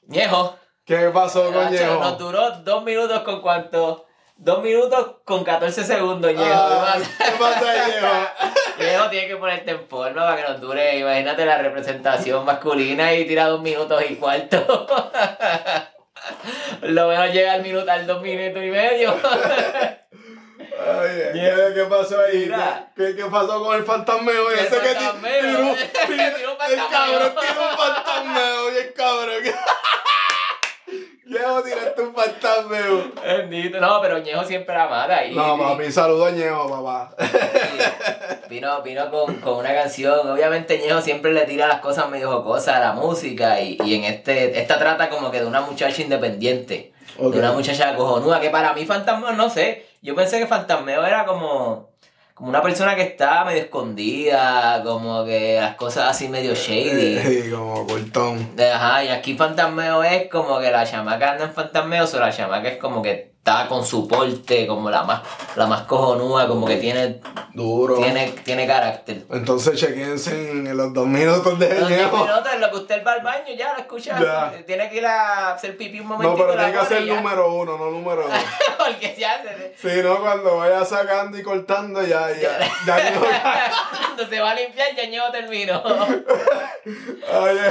Ñejo. 0.08 0.58
¿Qué 0.84 1.10
pasó 1.14 1.46
con 1.54 1.64
Cacho, 1.64 1.72
Ñejo? 1.72 2.00
nos 2.02 2.18
duró 2.18 2.52
dos 2.60 2.84
minutos 2.84 3.22
con 3.22 3.42
cuánto. 3.42 4.07
Dos 4.40 4.62
minutos 4.62 5.16
con 5.26 5.44
14 5.44 5.84
segundos, 5.84 6.32
Ñejo. 6.32 6.44
Ah, 6.54 6.96
¿Qué 6.98 7.26
¿Qué 7.26 7.32
pasa, 7.40 7.88
Ñejo? 7.88 8.08
Ñejo 8.80 9.10
tiene 9.10 9.28
que 9.28 9.36
ponerte 9.38 9.72
en 9.72 9.88
forma 9.88 10.22
para 10.24 10.36
que 10.36 10.44
nos 10.52 10.62
dure. 10.62 10.98
Imagínate 11.00 11.46
la 11.46 11.58
representación 11.58 12.46
masculina 12.46 13.14
y 13.14 13.26
tira 13.26 13.48
dos 13.48 13.62
minutos 13.62 14.02
y 14.08 14.16
cuarto. 14.16 14.88
Lo 16.82 17.08
mejor 17.08 17.32
llega 17.32 17.54
al 17.54 17.64
minuto, 17.64 17.90
al 17.92 18.06
dos 18.06 18.22
minutos 18.22 18.62
y 18.64 18.70
medio. 18.70 19.16
Oye, 20.80 21.32
¿qué, 21.34 21.72
qué 21.74 21.84
pasó 21.90 22.20
ahí? 22.22 22.52
¿Qué, 22.96 23.16
qué 23.16 23.26
pasó 23.26 23.64
con 23.64 23.76
el 23.76 23.84
fantasmeo? 23.84 24.52
El 24.52 24.60
Ese 24.60 24.80
que 24.80 24.88
fantasmeo. 24.90 25.42
tiró- 25.42 25.76
Tiró 26.08 26.24
tiró- 26.38 26.54
un 26.54 26.72
El 26.72 26.88
cabrón 26.92 27.34
tiró 27.42 27.62
un 27.72 27.78
fantasmeo, 27.78 28.68
bien 28.72 28.94
cabrón. 28.96 29.44
Ñejo, 31.28 31.62
tiraste 31.62 32.02
un 32.02 32.16
fantasmeo. 32.16 33.12
Bendito. 33.22 33.80
No, 33.82 34.00
pero 34.02 34.18
Ñejo 34.20 34.44
siempre 34.46 34.76
la 34.76 34.88
mata. 34.88 35.26
Y, 35.26 35.36
No, 35.36 35.58
papi, 35.58 35.92
saludo 35.92 36.26
a 36.26 36.32
Ñejo, 36.32 36.70
papá. 36.70 37.16
vino 38.50 38.82
vino 38.82 39.10
con, 39.12 39.36
con 39.42 39.56
una 39.58 39.74
canción. 39.74 40.30
Obviamente 40.30 40.78
Ñejo 40.80 41.02
siempre 41.02 41.34
le 41.34 41.42
tira 41.46 41.68
las 41.68 41.80
cosas 41.82 42.10
medio 42.10 42.32
jocosas 42.32 42.76
a 42.76 42.80
la 42.80 42.94
música. 42.94 43.60
Y, 43.62 43.78
y 43.84 43.96
en 43.96 44.06
este, 44.06 44.60
esta 44.60 44.80
trata 44.80 45.10
como 45.10 45.30
que 45.32 45.40
de 45.42 45.46
una 45.46 45.62
muchacha 45.62 46.02
independiente. 46.02 46.94
De 47.18 47.40
una 47.40 47.52
muchacha 47.52 47.96
cojonuda. 47.96 48.40
Que 48.40 48.50
para 48.50 48.74
mí 48.74 48.86
Fantasmeo, 48.86 49.34
no 49.34 49.50
sé. 49.50 49.86
Yo 50.02 50.16
pensé 50.16 50.40
que 50.40 50.48
Fantasmeo 50.48 51.06
era 51.06 51.26
como... 51.26 51.87
Como 52.38 52.50
una 52.50 52.62
persona 52.62 52.96
que 52.96 53.02
está 53.02 53.44
medio 53.46 53.64
escondida, 53.64 54.84
como 54.84 55.26
que 55.26 55.58
las 55.60 55.76
cosas 55.76 56.12
así 56.12 56.28
medio 56.28 56.54
shady. 56.54 57.18
Sí, 57.18 57.50
como 57.50 57.88
cortón. 57.88 58.52
Ajá, 58.60 59.04
y 59.04 59.08
aquí 59.08 59.36
Fantasmeo 59.36 60.04
es 60.04 60.30
como 60.30 60.60
que 60.60 60.70
la 60.70 60.86
chamaca 60.86 61.32
anda 61.32 61.46
en 61.46 61.54
Fantasmeo, 61.54 62.06
o 62.06 62.20
la 62.20 62.32
chamaca 62.32 62.68
es 62.70 62.78
como 62.78 63.02
que 63.02 63.37
está 63.48 63.68
con 63.70 63.86
su 63.86 64.06
porte, 64.10 64.68
como 64.68 64.90
la 64.90 65.04
más, 65.04 65.22
la 65.56 65.66
más 65.68 65.84
cojonúa, 65.84 66.48
como 66.50 66.68
que 66.68 66.76
tiene, 66.76 67.22
Duro. 67.54 67.96
tiene, 67.96 68.32
tiene 68.44 68.68
carácter. 68.68 69.24
Entonces 69.32 69.80
chequense 69.80 70.52
en 70.52 70.76
los 70.76 70.94
dos 70.94 71.08
minutos 71.08 71.58
de 71.58 71.80
Los 71.80 71.90
Ñejo. 71.90 72.18
minutos 72.26 72.54
en 72.54 72.60
lo 72.60 72.70
que 72.72 72.76
usted 72.76 73.06
va 73.08 73.14
al 73.14 73.22
baño, 73.22 73.54
ya 73.58 73.72
lo 73.74 73.80
escucha. 73.80 74.20
Ya. 74.20 74.52
Tiene 74.66 74.90
que 74.90 74.98
ir 74.98 75.06
a 75.06 75.54
hacer 75.54 75.78
pipí 75.78 76.02
un 76.02 76.10
No, 76.10 76.16
momentito. 76.18 76.46
pero 76.46 76.60
tiene 76.72 76.88
que 77.02 77.06
ya. 77.08 77.16
número 77.16 77.54
uno, 77.54 77.78
no 77.78 77.90
número 77.90 78.24
dos. 78.24 78.32
Porque 78.78 79.16
ya 79.18 79.42
se... 79.42 79.76
Si 79.96 80.02
no, 80.04 80.20
cuando 80.20 80.58
vaya 80.58 80.84
sacando 80.84 81.38
y 81.38 81.44
cortando, 81.44 82.02
ya, 82.06 82.28
ya, 82.32 82.60
ya 82.86 82.98
Ñejo- 83.12 83.28
Cuando 84.08 84.28
se 84.28 84.42
va 84.42 84.52
a 84.52 84.56
limpiar, 84.56 84.90
ya 84.94 85.06
Ñejo 85.06 85.32
terminó. 85.32 85.82
Oye. 85.86 87.62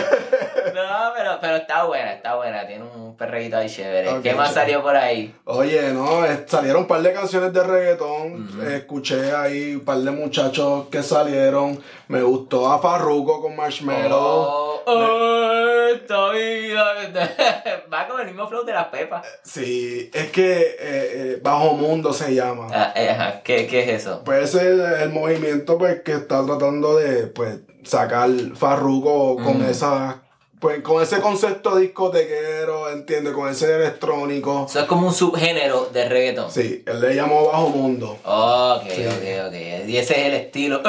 No, 0.75 1.13
pero, 1.15 1.39
pero 1.41 1.57
está 1.57 1.85
buena, 1.85 2.13
está 2.15 2.35
buena. 2.37 2.67
Tiene 2.67 2.85
un 2.85 3.17
perreguito 3.17 3.57
ahí 3.59 3.69
chévere. 3.69 4.09
Ok, 4.09 4.23
¿Qué 4.23 4.35
más 4.35 4.49
chévere. 4.49 4.67
salió 4.73 4.83
por 4.83 4.97
ahí? 4.97 5.35
Oye, 5.45 5.66
no, 5.93 6.25
eh, 6.25 6.45
salieron 6.47 6.83
un 6.83 6.89
par 6.89 7.03
de 7.03 7.13
canciones 7.13 7.53
de 7.53 7.63
reggaetón. 7.63 8.49
Ujú. 8.49 8.63
eh, 8.63 8.77
Escuché 8.77 9.33
ahí 9.35 9.75
un 9.75 9.85
par 9.85 9.99
de 9.99 10.11
muchachos 10.11 10.87
que 10.91 11.03
salieron. 11.03 11.79
Me 12.09 12.23
gustó 12.23 12.71
a 12.71 12.79
Farruko 12.79 13.41
con 13.43 13.57
Marshmello. 13.57 14.17
Oh, 14.19 14.83
oh, 14.87 15.89
esta 15.95 16.31
vida. 16.31 16.85
Va 17.93 18.07
con 18.09 18.21
el 18.21 18.27
mismo 18.27 18.47
flow 18.49 18.65
de 18.65 18.73
las 18.73 18.87
pepas. 18.89 19.27
Sí, 19.43 20.11
es 20.13 20.31
que 20.31 20.53
eh, 20.61 20.77
eh, 20.81 21.41
Bajo 21.43 21.75
Mundo 21.75 22.13
se 22.13 22.35
llama. 22.35 22.69
Ah, 22.73 22.93
eh, 22.95 23.09
ajá, 23.11 23.43
¿Qué, 23.43 23.67
¿Qué 23.67 23.83
es 23.83 24.03
eso? 24.03 24.23
Pues 24.25 24.55
es 24.55 25.01
el 25.03 25.11
movimiento 25.11 25.79
pues, 25.79 26.01
que 26.03 26.13
está 26.13 26.45
tratando 26.45 26.97
de 26.97 27.27
pues, 27.29 27.59
sacar 27.85 28.29
Farruko 28.55 29.37
con 29.37 29.59
Mm. 29.59 29.71
esa. 29.71 30.23
Pues 30.59 30.81
con 30.81 31.03
ese 31.03 31.21
concepto 31.21 31.77
discotequero, 31.77 32.89
¿entiendes? 32.91 33.35
Con 33.35 33.49
ese 33.49 33.75
electrónico. 33.77 34.67
Eso 34.69 34.81
es 34.81 34.87
como 34.87 35.09
un 35.09 35.13
subgénero 35.13 35.87
de 35.93 36.09
reggaeton. 36.09 36.51
Sí, 36.51 36.83
él 36.87 37.01
le 37.01 37.15
llamó 37.15 37.47
Bajo 37.49 37.69
Mundo. 37.69 38.17
Ok, 38.25 38.85
Sí. 38.91 39.07
ok, 39.07 39.49
ok. 39.49 39.55
Y 39.87 39.97
ese 39.99 40.21
es 40.21 40.27
el 40.29 40.33
estilo. 40.35 40.81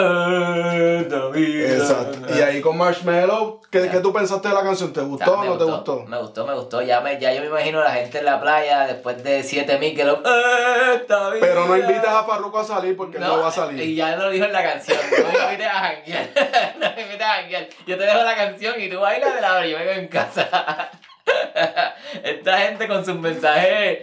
Vida. 1.33 1.75
Exacto. 1.75 2.33
Y 2.37 2.41
ahí 2.41 2.61
con 2.61 2.77
Marshmello, 2.77 3.59
¿qué, 3.69 3.89
qué 3.89 3.99
tú 3.99 4.13
pensaste 4.13 4.47
de 4.47 4.53
la 4.53 4.61
canción? 4.63 4.93
¿Te 4.93 5.01
gustó 5.01 5.33
o 5.39 5.43
no 5.43 5.57
te 5.57 5.63
gustó? 5.65 6.05
Me 6.07 6.17
gustó, 6.17 6.47
me 6.47 6.53
gustó. 6.53 6.81
Ya, 6.81 7.01
me, 7.01 7.19
ya 7.19 7.33
yo 7.33 7.41
me 7.41 7.47
imagino 7.47 7.81
a 7.81 7.83
la 7.85 7.91
gente 7.91 8.19
en 8.19 8.25
la 8.25 8.39
playa 8.39 8.87
después 8.87 9.21
de 9.23 9.43
7000 9.43 9.95
que 9.95 10.03
lo. 10.05 10.17
Vida. 10.17 11.37
Pero 11.41 11.65
no 11.67 11.77
invitas 11.77 12.07
a 12.07 12.23
Farruko 12.23 12.59
a 12.59 12.63
salir 12.63 12.95
porque 12.95 13.19
no, 13.19 13.39
va 13.39 13.47
a 13.47 13.51
Y 13.51 13.53
salir. 13.53 13.95
ya 13.95 14.15
lo 14.15 14.29
dijo 14.29 14.45
en 14.45 14.53
la 14.53 14.63
canción. 14.63 14.97
No 15.11 15.25
me 15.27 15.43
invites 15.43 15.67
a 15.67 15.79
janguear. 15.79 16.29
no 16.79 16.95
me 16.95 17.01
invites 17.01 17.21
a 17.21 17.33
janguear. 17.35 17.67
Yo 17.85 17.97
te 17.97 18.03
dejo 18.05 18.23
la 18.23 18.35
canción 18.35 18.81
y 18.81 18.89
tú 18.89 18.99
bailas 18.99 19.35
de 19.35 19.41
la 19.41 19.56
y 19.65 19.71
yo 19.71 19.77
vengo 19.77 19.91
en 19.91 20.07
casa. 20.07 20.89
Esta 22.23 22.57
gente 22.59 22.87
con 22.87 23.03
sus 23.05 23.15
mensajes 23.15 23.99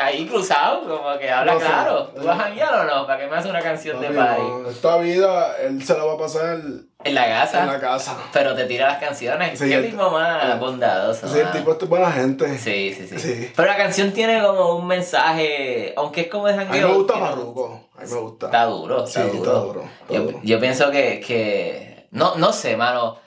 ahí 0.00 0.26
cruzado, 0.26 0.80
como 0.88 1.18
que 1.18 1.30
habla 1.30 1.52
No 1.52 1.58
claro. 1.60 2.04
¿Tú 2.16 2.24
vas 2.24 2.38
a 2.40 2.44
janguear 2.44 2.74
o 2.74 2.84
no? 2.84 3.06
¿Para 3.06 3.18
qué 3.20 3.26
me 3.26 3.36
hace 3.36 3.50
una 3.50 3.60
canción 3.60 4.00
de 4.00 4.06
Papi, 4.08 4.16
party? 4.18 4.42
no, 4.42 4.70
esta 4.70 4.96
vida, 4.96 5.56
él 5.60 5.84
se 5.84 5.94
la 5.94 6.04
va 6.04 6.14
a 6.14 6.18
pasar 6.18 6.56
En 7.04 7.14
la 7.14 7.26
casa. 7.28 7.60
en 7.60 7.66
la 7.66 7.78
casa. 7.78 8.16
Pero 8.32 8.54
te 8.54 8.64
tira 8.64 8.86
las 8.88 8.98
canciones. 8.98 9.58
Sí, 9.58 9.68
Qué 9.68 9.74
el- 9.74 9.90
tipo 9.90 10.08
más 10.10 10.42
el- 10.54 10.58
bondadoso. 10.58 11.28
Sí, 11.28 11.38
el 11.40 11.50
tipo 11.50 11.72
es 11.72 11.86
buena 11.88 12.10
gente. 12.10 12.56
Sí, 12.56 12.94
sí, 12.94 13.08
sí, 13.08 13.18
Sí. 13.18 13.52
Pero 13.54 13.68
la 13.68 13.76
canción 13.76 14.10
tiene 14.12 14.40
como 14.42 14.76
un 14.76 14.86
mensaje, 14.86 15.92
aunque 15.98 16.22
es 16.22 16.26
como 16.28 16.46
de 16.46 16.54
A 16.54 16.56
mí 16.56 16.64
jangueo. 16.64 16.88
me 16.88 16.94
gusta 16.94 17.18
Farruko. 17.18 17.88
A 17.98 18.00
mí 18.04 18.10
me 18.10 18.20
gusta. 18.20 18.46
Está 18.46 18.64
duro, 18.64 19.06
Sí, 19.06 19.18
está 19.20 19.24
está 19.24 19.36
duro. 19.36 19.60
duro, 19.60 19.82
está 19.82 20.14
yo, 20.14 20.20
duro. 20.22 20.40
yo 20.42 20.60
pienso 20.60 20.90
que, 20.90 21.20
que 21.20 22.06
no, 22.12 22.36
no 22.36 22.54
sé, 22.54 22.74
mano. 22.78 23.18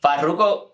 Farruko 0.00 0.73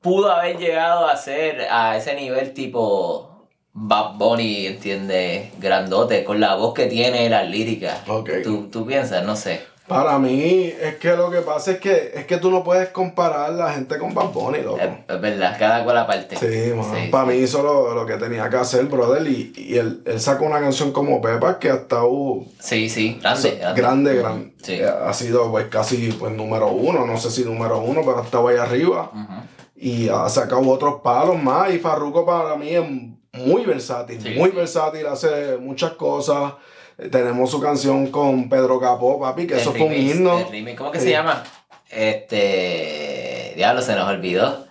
pudo 0.00 0.30
haber 0.32 0.58
llegado 0.58 1.06
a 1.06 1.16
ser 1.16 1.66
a 1.70 1.96
ese 1.96 2.14
nivel 2.14 2.52
tipo 2.54 3.46
Bad 3.72 4.14
Bunny, 4.16 4.66
¿entiendes? 4.66 5.50
Grandote, 5.58 6.24
con 6.24 6.40
la 6.40 6.54
voz 6.54 6.74
que 6.74 6.86
tiene, 6.86 7.28
las 7.28 7.48
líricas. 7.48 8.00
Ok. 8.08 8.30
¿Tú, 8.42 8.68
tú 8.70 8.86
piensas, 8.86 9.24
no 9.24 9.36
sé. 9.36 9.68
Para 9.86 10.20
mí, 10.20 10.72
es 10.80 10.96
que 10.98 11.16
lo 11.16 11.30
que 11.32 11.38
pasa 11.40 11.72
es 11.72 11.80
que 11.80 12.12
es 12.14 12.24
que 12.24 12.36
tú 12.36 12.48
no 12.48 12.62
puedes 12.62 12.90
comparar 12.90 13.50
la 13.54 13.72
gente 13.72 13.98
con 13.98 14.14
Bad 14.14 14.28
Bunny, 14.28 14.62
loco. 14.62 14.78
Es, 14.78 14.88
es 15.08 15.20
verdad, 15.20 15.56
cada 15.58 15.82
cual 15.82 15.96
aparte. 15.98 16.36
Sí, 16.36 16.72
man. 16.72 16.86
Sí, 16.94 17.08
para 17.10 17.24
mí 17.24 17.34
hizo 17.34 17.60
lo, 17.60 17.92
lo 17.92 18.06
que 18.06 18.14
tenía 18.14 18.48
que 18.48 18.56
hacer, 18.56 18.84
brother. 18.84 19.26
Y, 19.26 19.52
y 19.56 19.78
él, 19.78 20.00
él 20.06 20.20
sacó 20.20 20.44
una 20.44 20.60
canción 20.60 20.92
como 20.92 21.20
Pepa 21.20 21.58
que 21.58 21.70
hasta 21.70 22.04
uh, 22.04 22.46
Sí, 22.60 22.88
sí, 22.88 23.18
grande. 23.20 23.60
grande, 23.74 24.14
grande. 24.14 24.52
Sí. 24.62 24.80
Ha 24.80 25.12
sido 25.12 25.50
pues 25.50 25.66
casi 25.66 26.12
pues 26.12 26.32
número 26.34 26.68
uno, 26.68 27.04
no 27.04 27.16
sé 27.18 27.28
si 27.32 27.44
número 27.44 27.80
uno, 27.80 28.02
pero 28.04 28.22
estaba 28.22 28.50
ahí 28.50 28.58
arriba. 28.58 29.10
Ujú. 29.12 29.42
Y 29.82 30.08
ha 30.10 30.28
sacado 30.28 30.68
otros 30.68 31.00
palos 31.02 31.42
más. 31.42 31.72
Y 31.72 31.78
Farruko 31.78 32.26
para 32.26 32.54
mí 32.56 32.68
es 32.68 32.84
muy 33.32 33.64
versátil, 33.64 34.20
Sí, 34.20 34.30
muy 34.36 34.50
versátil, 34.50 35.06
hace 35.06 35.56
muchas 35.56 35.92
cosas. 35.92 36.52
Eh, 36.98 37.08
Tenemos 37.08 37.50
su 37.50 37.60
canción 37.60 38.08
con 38.08 38.48
Pedro 38.50 38.78
Capó, 38.78 39.18
papi, 39.18 39.46
que 39.46 39.54
El 39.54 39.60
eso 39.60 39.72
fue 39.72 39.82
un 39.86 39.94
himno. 39.94 40.44
¿Cómo 40.76 40.90
que 40.90 40.98
Sí. 40.98 41.06
se 41.06 41.10
llama? 41.12 41.42
Este. 41.88 43.52
Diablo, 43.56 43.82
se 43.82 43.94
nos 43.94 44.08
olvidó. 44.08 44.66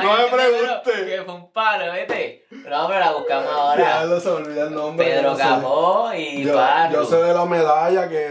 No 0.00 0.12
me 0.12 0.16
canción, 0.18 0.30
pregunte. 0.30 0.80
pero 0.84 1.06
Que 1.06 1.22
fue 1.24 1.34
un 1.34 1.52
palo, 1.52 1.92
¿viste? 1.92 2.44
No, 2.50 2.86
pero 2.86 3.00
la 3.00 3.12
buscamos 3.12 3.46
Ya 3.46 3.52
ahora. 4.00 4.20
se 4.20 4.28
el 4.60 4.74
nombre. 4.74 5.06
Pedro 5.06 5.30
no 5.30 5.36
sé. 5.36 5.42
Capó 5.42 6.10
y 6.14 6.44
Yo, 6.44 6.54
Parru. 6.54 6.92
yo 6.94 7.04
sé 7.04 7.16
de 7.16 7.34
la 7.34 7.44
medalla 7.46 8.08
que, 8.08 8.28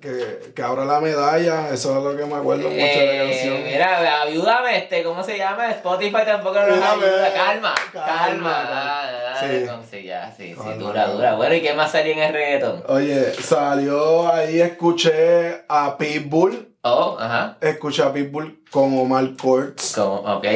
que, 0.00 0.52
que 0.54 0.62
abra 0.62 0.84
la 0.84 1.00
medalla, 1.00 1.68
eso 1.70 1.96
es 1.98 2.04
lo 2.04 2.16
que 2.16 2.24
me 2.26 2.36
acuerdo 2.36 2.68
mucho 2.68 2.76
de 2.76 3.06
la 3.06 3.12
Eh, 3.12 3.28
canción. 3.28 3.64
mira, 3.64 4.22
ayúdame, 4.22 4.78
este, 4.78 5.02
¿cómo 5.02 5.22
se 5.24 5.36
llama? 5.38 5.70
Spotify 5.70 6.22
tampoco 6.24 6.60
nos 6.60 6.68
ayuda. 6.82 7.32
Calma, 7.32 7.74
calma, 7.74 7.74
calma. 7.92 8.06
calma. 8.06 8.62
Ah, 8.70 9.32
ah, 9.34 9.40
Sí. 9.40 9.66
con- 9.66 9.84
sí, 9.84 10.02
ya, 10.04 10.32
sí, 10.36 10.54
sí, 10.54 10.78
dura, 10.78 11.06
dura. 11.08 11.34
Bueno, 11.34 11.54
¿y 11.54 11.60
qué 11.62 11.74
más 11.74 11.90
salió 11.90 12.12
en 12.12 12.18
el 12.20 12.32
reggaeton? 12.32 12.84
Oye, 12.88 13.32
salió 13.34 14.32
ahí, 14.32 14.60
escuché 14.60 15.64
a 15.68 15.96
Pitbull, 15.98 16.76
Oh, 16.82 17.16
ajá. 17.18 17.56
escuché 17.60 18.02
a 18.02 18.12
Pitbull 18.12 18.62
con 18.70 18.96
Omar 18.98 19.24
Courtz. 19.40 19.94
Como, 19.94 20.16
ok. 20.36 20.46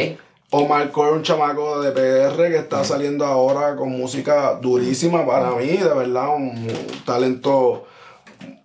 Omar 0.50 0.90
Courtz, 0.90 1.12
un 1.14 1.22
chamaco 1.22 1.80
de 1.82 1.90
PR 1.92 2.36
que 2.48 2.56
está 2.56 2.82
saliendo 2.82 3.24
ahora 3.26 3.76
con 3.76 3.90
música 3.90 4.54
durísima 4.54 5.26
para 5.26 5.50
mí, 5.52 5.66
de 5.76 5.88
verdad, 5.92 6.34
un, 6.34 6.66
talento 7.04 7.86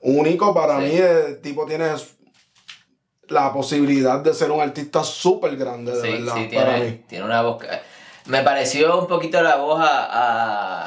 único 0.02 0.54
para 0.54 0.80
Sí. 0.80 0.86
mí. 0.86 0.92
El 0.98 1.42
tipo 1.42 1.66
tiene 1.66 1.88
la 3.28 3.52
posibilidad 3.52 4.20
de 4.20 4.34
ser 4.34 4.52
un 4.52 4.62
artista 4.62 5.04
súper 5.04 5.58
grande, 5.58 5.92
de 5.94 6.02
Sí, 6.02 6.12
verdad, 6.12 6.34
sí, 6.36 6.50
para 6.56 6.76
tiene, 6.76 6.90
mí. 6.92 7.02
tiene 7.08 7.26
una 7.26 7.42
voz. 7.42 7.64
Me 8.28 8.42
pareció 8.44 9.00
un 9.00 9.08
poquito 9.08 9.42
la 9.42 9.58
voz 9.58 9.80
a, 9.82 10.08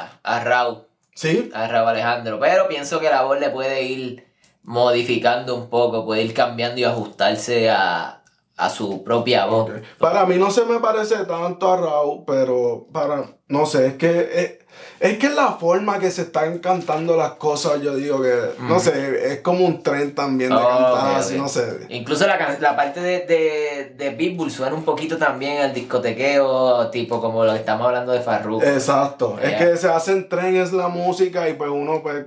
a, 0.03 0.19
a 0.23 0.43
Raúl, 0.43 0.83
¿Sí? 1.13 1.51
a 1.53 1.67
Raúl 1.67 1.89
Alejandro, 1.89 2.39
pero 2.39 2.67
pienso 2.67 2.99
que 2.99 3.09
la 3.09 3.21
voz 3.23 3.39
le 3.39 3.49
puede 3.51 3.83
ir 3.83 4.25
modificando 4.63 5.55
un 5.55 5.69
poco, 5.69 6.05
puede 6.05 6.23
ir 6.23 6.33
cambiando 6.33 6.79
y 6.81 6.83
ajustarse 6.83 7.69
a, 7.69 8.16
a 8.57 8.69
su 8.69 9.03
propia 9.03 9.45
voz. 9.45 9.69
Para 9.99 10.25
mí 10.25 10.35
no 10.35 10.49
se 10.51 10.65
me 10.65 10.79
parece 10.79 11.15
tanto 11.25 11.71
a 11.71 11.77
Raúl, 11.77 12.23
pero 12.25 12.87
para, 12.91 13.25
no 13.47 13.65
sé, 13.67 13.87
es 13.87 13.93
que 13.93 14.19
es, 14.33 14.53
es 14.99 15.17
que 15.19 15.29
la 15.29 15.53
forma 15.53 15.99
que 15.99 16.09
se 16.09 16.23
están 16.23 16.57
cantando 16.57 17.15
las 17.15 17.33
cosas, 17.33 17.81
yo 17.81 17.95
digo 17.95 18.19
que, 18.21 18.33
no 18.61 18.79
sé, 18.79 19.31
es 19.33 19.41
como 19.41 19.63
un 19.65 19.83
tren 19.83 20.15
también 20.15 20.49
de 20.49 20.55
Oh, 20.55 20.67
cantar 20.67 21.15
así, 21.19 21.37
no 21.37 21.47
sé. 21.47 21.85
Incluso 21.89 22.25
la, 22.25 22.57
la 22.59 22.75
parte 22.75 22.99
de, 22.99 23.25
de, 23.27 23.93
de 23.95 24.11
Pitbull 24.11 24.49
suena 24.49 24.75
un 24.75 24.83
poquito 24.83 25.17
también 25.17 25.61
al 25.61 25.73
discotequeo, 25.73 26.89
tipo 26.89 27.21
como 27.21 27.45
lo 27.45 27.53
que 27.53 27.59
estamos 27.59 27.85
hablando 27.87 28.11
de 28.11 28.21
Farruko. 28.21 28.65
Exacto, 28.65 29.37
es 29.41 29.51
Ya. 29.51 29.57
que 29.59 29.77
se 29.77 29.87
hacen 29.89 30.29
trenes 30.29 30.73
la 30.73 30.87
música 30.87 31.47
y 31.47 31.53
pues 31.53 31.69
uno 31.69 32.01
pues 32.01 32.25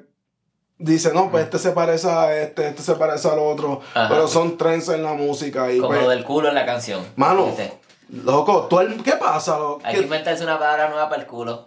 dice, 0.80 1.12
no, 1.14 1.30
pues 1.30 1.44
este 1.44 1.58
se 1.58 1.70
parece 1.72 2.10
a 2.10 2.34
este, 2.36 2.68
este 2.68 2.82
se 2.82 2.94
parece 2.96 3.28
al 3.28 3.38
otro, 3.38 3.80
Ajá. 3.94 4.08
pero 4.08 4.26
son 4.26 4.56
trends 4.58 4.88
en 4.88 5.02
la 5.02 5.12
música 5.12 5.70
y 5.70 5.76
como 5.78 5.88
pues, 5.90 6.02
lo 6.02 6.08
del 6.10 6.24
culo 6.24 6.48
en 6.48 6.54
la 6.56 6.66
canción. 6.66 7.06
Mano, 7.16 7.54
loco, 8.08 8.66
tú 8.68 8.80
el- 8.80 9.02
¿qué 9.02 9.12
pasa? 9.12 9.58
loco? 9.58 9.80
Hay 9.84 9.92
¿Qué- 9.94 9.98
que 10.00 10.04
inventarse 10.04 10.42
una 10.44 10.58
palabra 10.58 10.88
nueva 10.88 11.08
para 11.08 11.22
el 11.22 11.26
culo. 11.28 11.64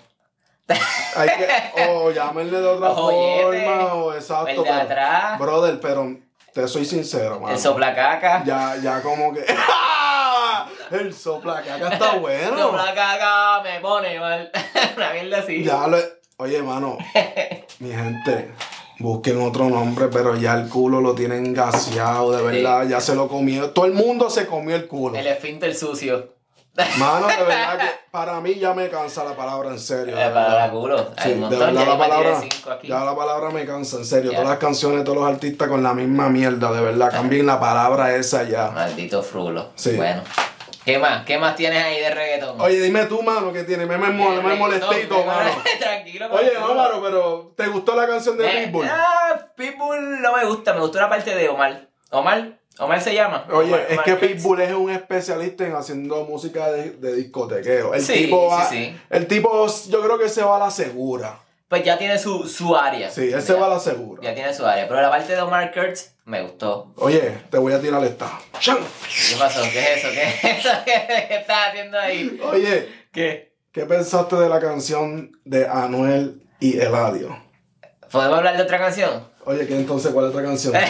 hay 1.16 1.30
que, 1.30 1.90
o 1.90 2.12
llámenle 2.12 2.60
de 2.60 2.68
otra 2.68 2.90
forma, 2.96 3.94
o 3.94 4.14
exacto, 4.14 4.50
El 4.50 4.58
de 4.58 4.64
pero- 4.64 4.76
atrás, 4.76 5.40
Brother, 5.40 5.80
pero 5.80 6.16
te 6.54 6.68
soy 6.68 6.86
sincero, 6.86 7.40
mano. 7.40 7.54
el 7.54 7.60
soplacaca. 7.60 8.44
Ya, 8.46 8.76
ya 8.82 9.02
como 9.02 9.34
que. 9.34 9.46
El 10.92 11.12
sopla 11.14 11.62
que 11.64 11.72
acá 11.72 11.90
está 11.94 12.16
bueno. 12.18 12.56
Soplacaca 12.58 13.62
me 13.64 13.80
pone 13.80 14.20
mal. 14.20 14.52
Una 14.96 15.12
mierda 15.12 15.40
así. 15.40 15.64
Ya 15.64 15.88
lo. 15.88 15.98
Oye, 16.38 16.62
mano. 16.62 16.98
mi 17.80 17.90
gente. 17.92 18.52
Busquen 19.00 19.42
otro 19.42 19.70
nombre, 19.70 20.08
pero 20.08 20.36
ya 20.36 20.54
el 20.54 20.70
culo 20.70 21.02
lo 21.02 21.16
tienen 21.16 21.54
gaseado, 21.54 22.32
de 22.32 22.44
verdad. 22.44 22.88
Ya 22.88 23.02
se 23.02 23.16
lo 23.16 23.28
comió. 23.28 23.72
Todo 23.72 23.86
el 23.86 23.94
mundo 23.94 24.30
se 24.30 24.46
comió 24.46 24.76
el 24.76 24.88
culo. 24.88 25.18
El 25.18 25.28
esfínter 25.28 25.74
sucio. 25.76 26.34
Mano, 26.98 27.28
de 27.28 27.38
verdad 27.38 27.78
que 27.78 27.86
para 28.12 28.42
mí 28.42 28.56
ya 28.56 28.74
me 28.74 28.90
cansa 28.90 29.24
la 29.24 29.36
palabra 29.36 29.70
en 29.70 29.80
serio. 29.80 30.16
La 30.16 30.34
palabra 30.34 30.72
culo. 30.72 31.12
Sí, 31.22 31.30
de 31.30 31.40
verdad 31.40 31.72
Ya 31.72 31.86
la 31.86 31.98
palabra, 31.98 32.42
ya 32.82 33.04
la 33.04 33.16
palabra 33.16 33.50
me 33.52 33.66
cansa, 33.66 33.98
en 33.98 34.06
serio. 34.06 34.32
Ya. 34.32 34.38
Todas 34.38 34.50
las 34.50 34.60
canciones, 34.60 35.04
todos 35.04 35.20
los 35.20 35.28
artistas 35.28 35.68
con 35.68 35.84
la 35.84 35.94
misma 35.94 36.30
mierda, 36.30 36.72
de 36.72 36.82
verdad. 36.82 37.12
Cambien 37.12 37.46
la 37.46 37.60
palabra 37.60 38.16
esa 38.16 38.44
ya. 38.44 38.72
Maldito 38.72 39.22
frulo. 39.22 39.70
Sí. 39.76 39.92
Bueno. 39.96 40.24
¿Qué 40.86 40.98
más? 41.00 41.26
¿Qué 41.26 41.38
más 41.38 41.56
tienes 41.56 41.82
ahí 41.84 42.00
de 42.02 42.10
reggaetón? 42.14 42.60
Oye, 42.60 42.82
dime 42.82 43.06
tú, 43.06 43.22
mano, 43.22 43.54
que 43.54 43.64
tiene. 43.64 43.86
Me, 43.86 43.98
me, 43.98 44.10
me 44.10 44.26
reggaetón, 44.28 44.60
molestito, 44.60 45.18
me- 45.20 45.26
mano. 45.26 45.52
Tranquilo. 45.80 46.28
Oye, 46.32 46.52
culo. 46.54 46.72
Álvaro, 46.72 47.02
pero 47.02 47.54
¿te 47.56 47.68
gustó 47.68 47.96
la 47.96 48.06
canción 48.08 48.38
de 48.38 48.48
Pitbull? 48.50 48.88
Ah, 48.90 49.48
Pitbull 49.56 50.22
no 50.22 50.36
me 50.36 50.46
gusta. 50.46 50.74
Me 50.74 50.82
gustó 50.82 51.00
la 51.00 51.10
parte 51.10 51.34
de 51.36 51.48
Omar. 51.50 51.88
Omar. 52.12 52.60
Omar 52.80 53.02
se 53.02 53.14
llama. 53.14 53.46
Oye, 53.52 53.70
Omar- 53.70 53.86
es 53.88 53.94
Omar 53.94 54.06
que. 54.06 54.16
Pitbull 54.16 54.62
es 54.62 54.74
un 54.74 54.90
especialista 54.90 55.66
en 55.66 55.76
haciendo 55.76 56.26
música 56.26 56.72
de, 56.72 56.92
de 56.92 57.16
discotequeo. 57.16 57.94
El 57.94 58.02
Sí, 58.02 58.14
tipo 58.26 58.50
sí, 58.50 58.56
va, 58.56 58.66
sí. 58.70 59.00
el 59.10 59.28
tipo, 59.28 59.68
yo 59.90 60.02
creo 60.02 60.18
que 60.18 60.28
se 60.28 60.44
va 60.44 60.58
a 60.58 60.60
la 60.60 60.72
segura. 60.72 61.40
Pues 61.70 61.84
ya 61.84 61.98
tiene 61.98 62.20
su, 62.20 62.48
su 62.48 62.76
área. 62.76 63.10
Sí, 63.10 63.32
él 63.34 63.42
se 63.42 63.54
va 63.54 63.66
a 63.68 63.70
la 63.70 63.80
segura. 63.80 64.22
Ya 64.22 64.34
tiene 64.36 64.54
su 64.54 64.66
área. 64.66 64.88
Pero 64.88 65.02
la 65.02 65.10
parte 65.10 65.34
de 65.34 65.42
Omar 65.42 65.72
Kurtz 65.74 66.13
me 66.26 66.42
gustó. 66.42 66.94
Oye, 66.98 67.40
te 67.50 67.58
voy 67.58 67.74
a 67.74 67.82
tirar 67.82 68.04
esta. 68.04 68.40
¡Chan! 68.60 68.78
¿Qué 68.78 69.36
pasó? 69.38 69.62
¿Qué 69.64 69.94
es 69.94 69.98
eso? 69.98 70.10
¿Qué 70.14 70.24
es 70.24 70.44
eso? 70.60 70.70
¿Qué, 70.86 71.36
estás 71.36 71.70
haciendo 71.70 72.00
ahí? 72.00 72.40
Oye, 72.44 72.90
¿Qué? 73.12 73.54
¿qué 73.72 73.86
pensaste 73.86 74.36
de 74.38 74.50
la 74.50 74.60
canción 74.60 75.32
de 75.44 75.68
Anuel 75.68 76.48
y 76.60 76.80
Eladio? 76.80 77.38
¿Podemos 78.12 78.38
hablar 78.38 78.56
de 78.56 78.64
otra 78.64 78.78
canción? 78.78 79.28
Oye, 79.46 79.68
¿qué 79.68 79.76
entonces 79.76 80.12
cuál 80.14 80.26
es 80.26 80.32
otra 80.32 80.44
canción? 80.44 80.74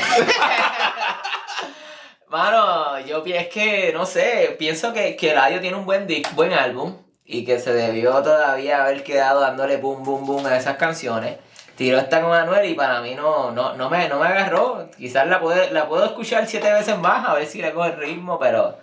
Mano, 2.30 3.00
yo 3.00 3.24
es 3.26 3.48
que, 3.48 3.92
no 3.94 4.06
sé, 4.06 4.56
pienso 4.58 4.92
que, 4.92 5.16
que 5.16 5.34
Radio 5.34 5.62
tiene 5.62 5.78
un 5.78 5.86
buen 5.86 6.08
disc, 6.08 6.34
buen 6.34 6.52
álbum 6.52 6.98
y 7.26 7.46
que 7.46 7.60
se 7.60 7.74
debió 7.74 8.22
todavía 8.22 8.84
haber 8.84 9.04
quedado 9.04 9.40
dándole 9.40 9.78
boom, 9.78 10.04
boom, 10.04 10.26
boom 10.26 10.46
a 10.46 10.58
esas 10.58 10.78
canciones. 10.78 11.38
Tiró 11.76 11.98
esta 11.98 12.22
con 12.22 12.34
Anuel 12.34 12.70
y 12.70 12.76
para 12.76 13.02
mí 13.02 13.16
no, 13.16 13.52
no, 13.52 13.74
no, 13.74 13.90
me, 13.90 14.08
no 14.08 14.20
me 14.20 14.28
agarró. 14.28 14.90
Quizás 14.96 15.28
la, 15.28 15.40
puede, 15.40 15.72
la 15.72 15.88
puedo 15.88 16.06
escuchar 16.06 16.46
siete 16.46 16.72
veces 16.72 16.98
más 17.00 17.28
a 17.28 17.34
ver 17.34 17.48
si 17.48 17.62
le 17.62 17.74
coge 17.74 17.90
el 17.92 17.98
ritmo, 17.98 18.38
pero 18.38 18.78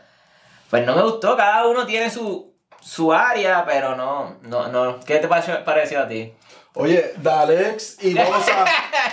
pues 0.68 0.84
no 0.84 0.96
me 0.96 1.02
gustó. 1.02 1.36
Cada 1.36 1.66
uno 1.66 1.86
tiene 1.86 2.10
su, 2.10 2.52
su 2.80 3.12
área, 3.12 3.64
pero 3.64 3.94
no, 3.94 4.38
no, 4.42 4.68
no. 4.68 4.98
¿Qué 5.00 5.18
te 5.18 5.28
pareció, 5.28 5.64
pareció 5.64 6.00
a 6.00 6.08
ti? 6.08 6.34
Oye, 6.74 7.12
Dalex 7.18 8.02
y 8.02 8.14
Bosa, 8.18 8.64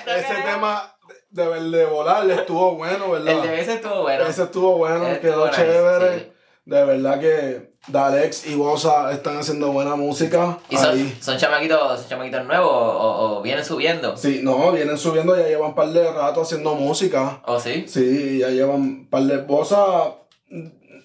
No 0.05 0.11
ese 0.11 0.35
tema 0.35 0.95
de, 1.29 1.69
de, 1.69 1.85
volar 1.85 2.29
estuvo 2.29 2.75
bueno, 2.75 3.11
¿verdad? 3.11 3.33
El 3.33 3.41
de 3.41 3.61
ese 3.61 3.73
estuvo 3.75 4.01
bueno. 4.01 4.25
Ese 4.25 4.43
estuvo 4.43 4.77
bueno, 4.77 5.07
Ese 5.07 5.19
quedó 5.19 5.45
estuvo 5.45 5.65
nice, 5.65 5.73
chévere. 5.73 6.19
sí. 6.19 6.33
De 6.65 6.83
verdad 6.83 7.19
que 7.19 7.76
Dalex 7.87 8.47
y 8.47 8.55
Bosa 8.55 9.11
están 9.11 9.37
haciendo 9.37 9.71
buena 9.71 9.95
música. 9.95 10.59
¿Y 10.69 10.77
son, 10.77 10.89
ahí. 10.89 11.17
son 11.21 11.37
chamaquitos, 11.37 12.01
son 12.01 12.09
chamaquitos 12.09 12.45
nuevos 12.45 12.69
o, 12.71 13.41
vienen 13.41 13.63
subiendo? 13.63 14.17
Sí, 14.17 14.41
no, 14.43 14.71
vienen 14.71 14.97
subiendo, 14.97 15.35
ya 15.37 15.47
llevan 15.47 15.69
un 15.69 15.75
par 15.75 15.89
de 15.89 16.11
rato 16.11 16.41
haciendo 16.41 16.75
música. 16.75 17.41
¿O 17.45 17.59
sí? 17.59 17.85
Sí, 17.87 18.39
ya 18.39 18.49
llevan 18.49 18.81
un 18.81 19.07
par 19.07 19.23
de 19.23 19.37
Bosa. 19.37 20.15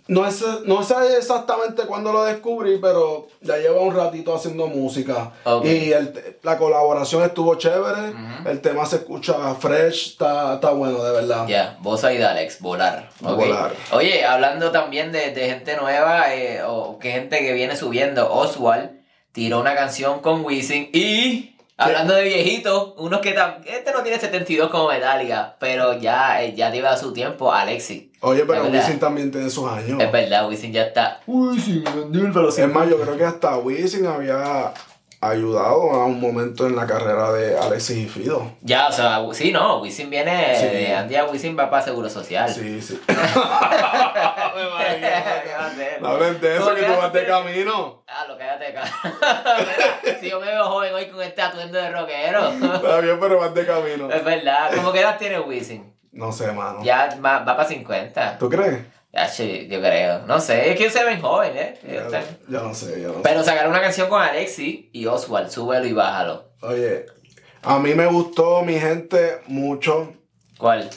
No, 0.09 0.26
es, 0.26 0.44
no 0.64 0.82
sé 0.82 0.94
exactamente 1.16 1.82
cuándo 1.84 2.12
lo 2.12 2.24
descubrí, 2.24 2.78
pero 2.78 3.28
ya 3.40 3.57
lleva 3.59 3.80
un 3.80 3.94
ratito 3.94 4.34
haciendo 4.34 4.66
música. 4.66 5.32
Y 5.64 5.92
el- 5.92 6.36
la 6.42 6.59
colaboración 6.59 7.22
estuvo 7.22 7.55
chévere. 7.55 8.12
El 8.44 8.61
tema 8.61 8.84
se 8.86 8.96
escucha 8.96 9.55
fresh, 9.55 10.09
está, 10.12 10.55
está 10.55 10.70
bueno, 10.70 11.03
de 11.05 11.12
verdad. 11.12 11.46
Ya, 11.46 11.76
vos 11.80 12.03
ahí 12.05 12.20
Alex, 12.20 12.61
volar. 12.61 13.11
Volar. 13.20 13.72
Oye, 13.92 14.24
hablando 14.24 14.70
también 14.72 15.12
de, 15.12 15.30
de 15.30 15.46
gente 15.48 15.76
nueva, 15.76 16.34
eh, 16.34 16.62
o 16.66 16.98
que 16.98 17.12
gente 17.12 17.38
que 17.40 17.53
viene 17.53 17.76
subiendo, 17.76 18.32
Oswald 18.32 18.90
tiró 19.32 19.61
una 19.61 19.74
canción 19.74 20.20
con 20.20 20.44
Wisin 20.44 20.90
y. 20.92 21.51
Hablando 21.84 22.14
de 22.14 22.24
viejitos, 22.24 22.94
unos 22.96 23.20
que 23.20 23.36
tam- 23.36 23.56
este 23.66 23.92
no 23.92 24.02
tiene 24.02 24.18
72 24.18 24.70
como 24.70 24.88
Metallica, 24.88 25.56
pero 25.58 25.98
ya, 25.98 26.42
eh, 26.42 26.54
ya 26.54 26.70
lleva 26.70 26.96
su 26.96 27.12
tiempo, 27.12 27.52
Alexi. 27.52 28.10
Oye, 28.20 28.44
pero. 28.46 28.64
Wisin 28.66 28.98
también 28.98 29.30
tiene 29.30 29.50
sus 29.50 29.68
años. 29.68 30.00
Es 30.00 30.12
verdad, 30.12 30.48
Wisin 30.48 30.72
ya 30.72 30.82
está. 30.84 31.20
Wisin, 31.26 31.84
Es 32.56 32.68
más, 32.68 32.88
yo 32.88 33.00
creo 33.00 33.16
que 33.16 33.24
hasta 33.24 33.56
Wisin 33.58 34.06
había 34.06 34.72
ayudado 35.22 35.92
a 35.92 36.06
un 36.06 36.20
momento 36.20 36.66
en 36.66 36.74
la 36.74 36.86
carrera 36.86 37.32
de 37.32 37.56
Alexis 37.58 37.96
y 37.96 38.06
Fido. 38.08 38.50
Ya, 38.60 38.88
o 38.88 38.92
sea, 38.92 39.20
sí, 39.32 39.52
no, 39.52 39.80
Wisin 39.80 40.10
viene, 40.10 40.54
Sí. 40.56 40.66
de 40.66 40.94
Andy 40.94 41.16
a 41.16 41.24
Wisin 41.26 41.56
va 41.58 41.70
para 41.70 41.82
Seguro 41.82 42.10
Social. 42.10 42.48
Sí, 42.52 42.80
sí. 42.82 43.00
¿Qué? 43.06 43.14
No 46.00 46.08
hables 46.08 46.40
de 46.40 46.56
eso, 46.56 46.64
¿Cómo 46.64 46.76
que 46.76 46.82
tú 46.84 46.92
vas 47.00 47.12
de 47.12 47.26
camino. 47.26 48.02
Ah, 48.06 48.24
lo 48.28 48.36
cállate 48.36 48.66
acá. 48.68 48.84
Si 50.20 50.30
yo 50.30 50.40
me 50.40 50.46
veo 50.46 50.64
joven 50.66 50.94
hoy 50.94 51.08
con 51.08 51.22
este 51.22 51.42
atuendo 51.42 51.78
de 51.78 51.90
rockero. 51.90 52.48
Está 52.48 53.00
bien, 53.00 53.18
pero 53.20 53.38
vas 53.38 53.54
de 53.54 53.66
camino. 53.66 54.10
Es 54.10 54.24
verdad. 54.24 54.70
¿Cómo 54.74 54.92
que 54.92 55.00
edad 55.00 55.18
tiene 55.18 55.40
Wisin? 55.40 55.92
No 56.12 56.32
sé, 56.32 56.52
mano. 56.52 56.80
Ya 56.82 57.08
va, 57.24 57.38
va 57.40 57.56
para 57.56 57.68
50. 57.68 58.38
¿Tú 58.38 58.48
crees? 58.48 58.80
Yo 59.12 59.80
creo. 59.80 60.20
No 60.26 60.40
sé, 60.40 60.70
es 60.70 60.78
que 60.78 60.88
se 60.90 61.04
ven 61.04 61.20
jóvenes, 61.20 61.78
¿eh? 61.84 62.02
Ya 62.48 62.60
no 62.62 62.74
sé, 62.74 63.00
ya 63.00 63.08
no 63.08 63.14
sé. 63.14 63.20
Pero 63.22 63.42
sacaron 63.44 63.70
una 63.70 63.80
canción 63.82 64.08
con 64.08 64.22
Alexi 64.22 64.88
y 64.92 65.06
Oswald, 65.06 65.50
súbelo 65.50 65.86
y 65.86 65.92
bájalo. 65.92 66.44
Oye, 66.62 67.06
a 67.62 67.78
mí 67.78 67.94
me 67.94 68.06
gustó, 68.06 68.62
mi 68.62 68.78
gente, 68.78 69.40
mucho. 69.48 70.14
¿Cuál? 70.58 70.88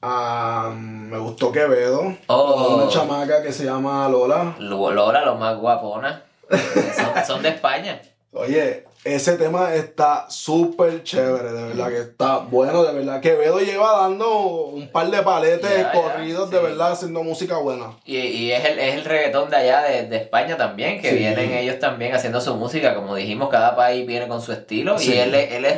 Ah, 0.00 0.72
me 0.76 1.18
gustó 1.18 1.50
Quevedo. 1.50 2.16
Oh. 2.28 2.76
Una 2.76 2.88
chamaca 2.88 3.42
que 3.42 3.52
se 3.52 3.64
llama 3.64 4.08
Lola. 4.08 4.54
Lo- 4.60 4.92
Lola, 4.92 5.22
los 5.24 5.38
más 5.38 5.56
guaponas. 5.58 6.22
Son, 6.50 7.24
son 7.26 7.42
de 7.42 7.48
España. 7.50 8.00
Oye, 8.32 8.84
ese 9.04 9.36
tema 9.38 9.74
está 9.74 10.26
súper 10.28 11.02
chévere, 11.02 11.52
de 11.52 11.62
verdad 11.68 11.88
que 11.88 11.98
está 12.00 12.38
bueno, 12.38 12.82
de 12.82 12.92
verdad. 12.92 13.20
Quevedo 13.20 13.60
lleva 13.60 14.02
dando 14.02 14.28
un 14.38 14.88
par 14.90 15.10
de 15.10 15.22
paletes 15.22 15.70
ya, 15.78 15.92
corridos, 15.92 16.50
de 16.50 16.58
sí. 16.58 16.62
verdad, 16.64 16.92
haciendo 16.92 17.22
música 17.22 17.56
buena. 17.58 17.92
Y, 18.04 18.16
y 18.18 18.52
es, 18.52 18.64
el, 18.64 18.78
es 18.78 18.94
el 18.96 19.04
reggaetón 19.04 19.50
de 19.50 19.56
allá 19.56 19.82
de, 19.82 20.02
de 20.08 20.16
España 20.16 20.56
también, 20.56 21.00
que 21.00 21.10
Sí. 21.10 21.16
vienen 21.16 21.52
ellos 21.52 21.78
también 21.78 22.14
haciendo 22.14 22.40
su 22.40 22.54
música. 22.56 22.94
Como 22.94 23.14
dijimos, 23.14 23.48
cada 23.50 23.76
país 23.76 24.06
viene 24.06 24.26
con 24.28 24.42
su 24.42 24.52
estilo 24.52 24.98
Sí. 24.98 25.14
y 25.14 25.18
él, 25.18 25.34
es- 25.34 25.52
él 25.52 25.64
es 25.64 25.76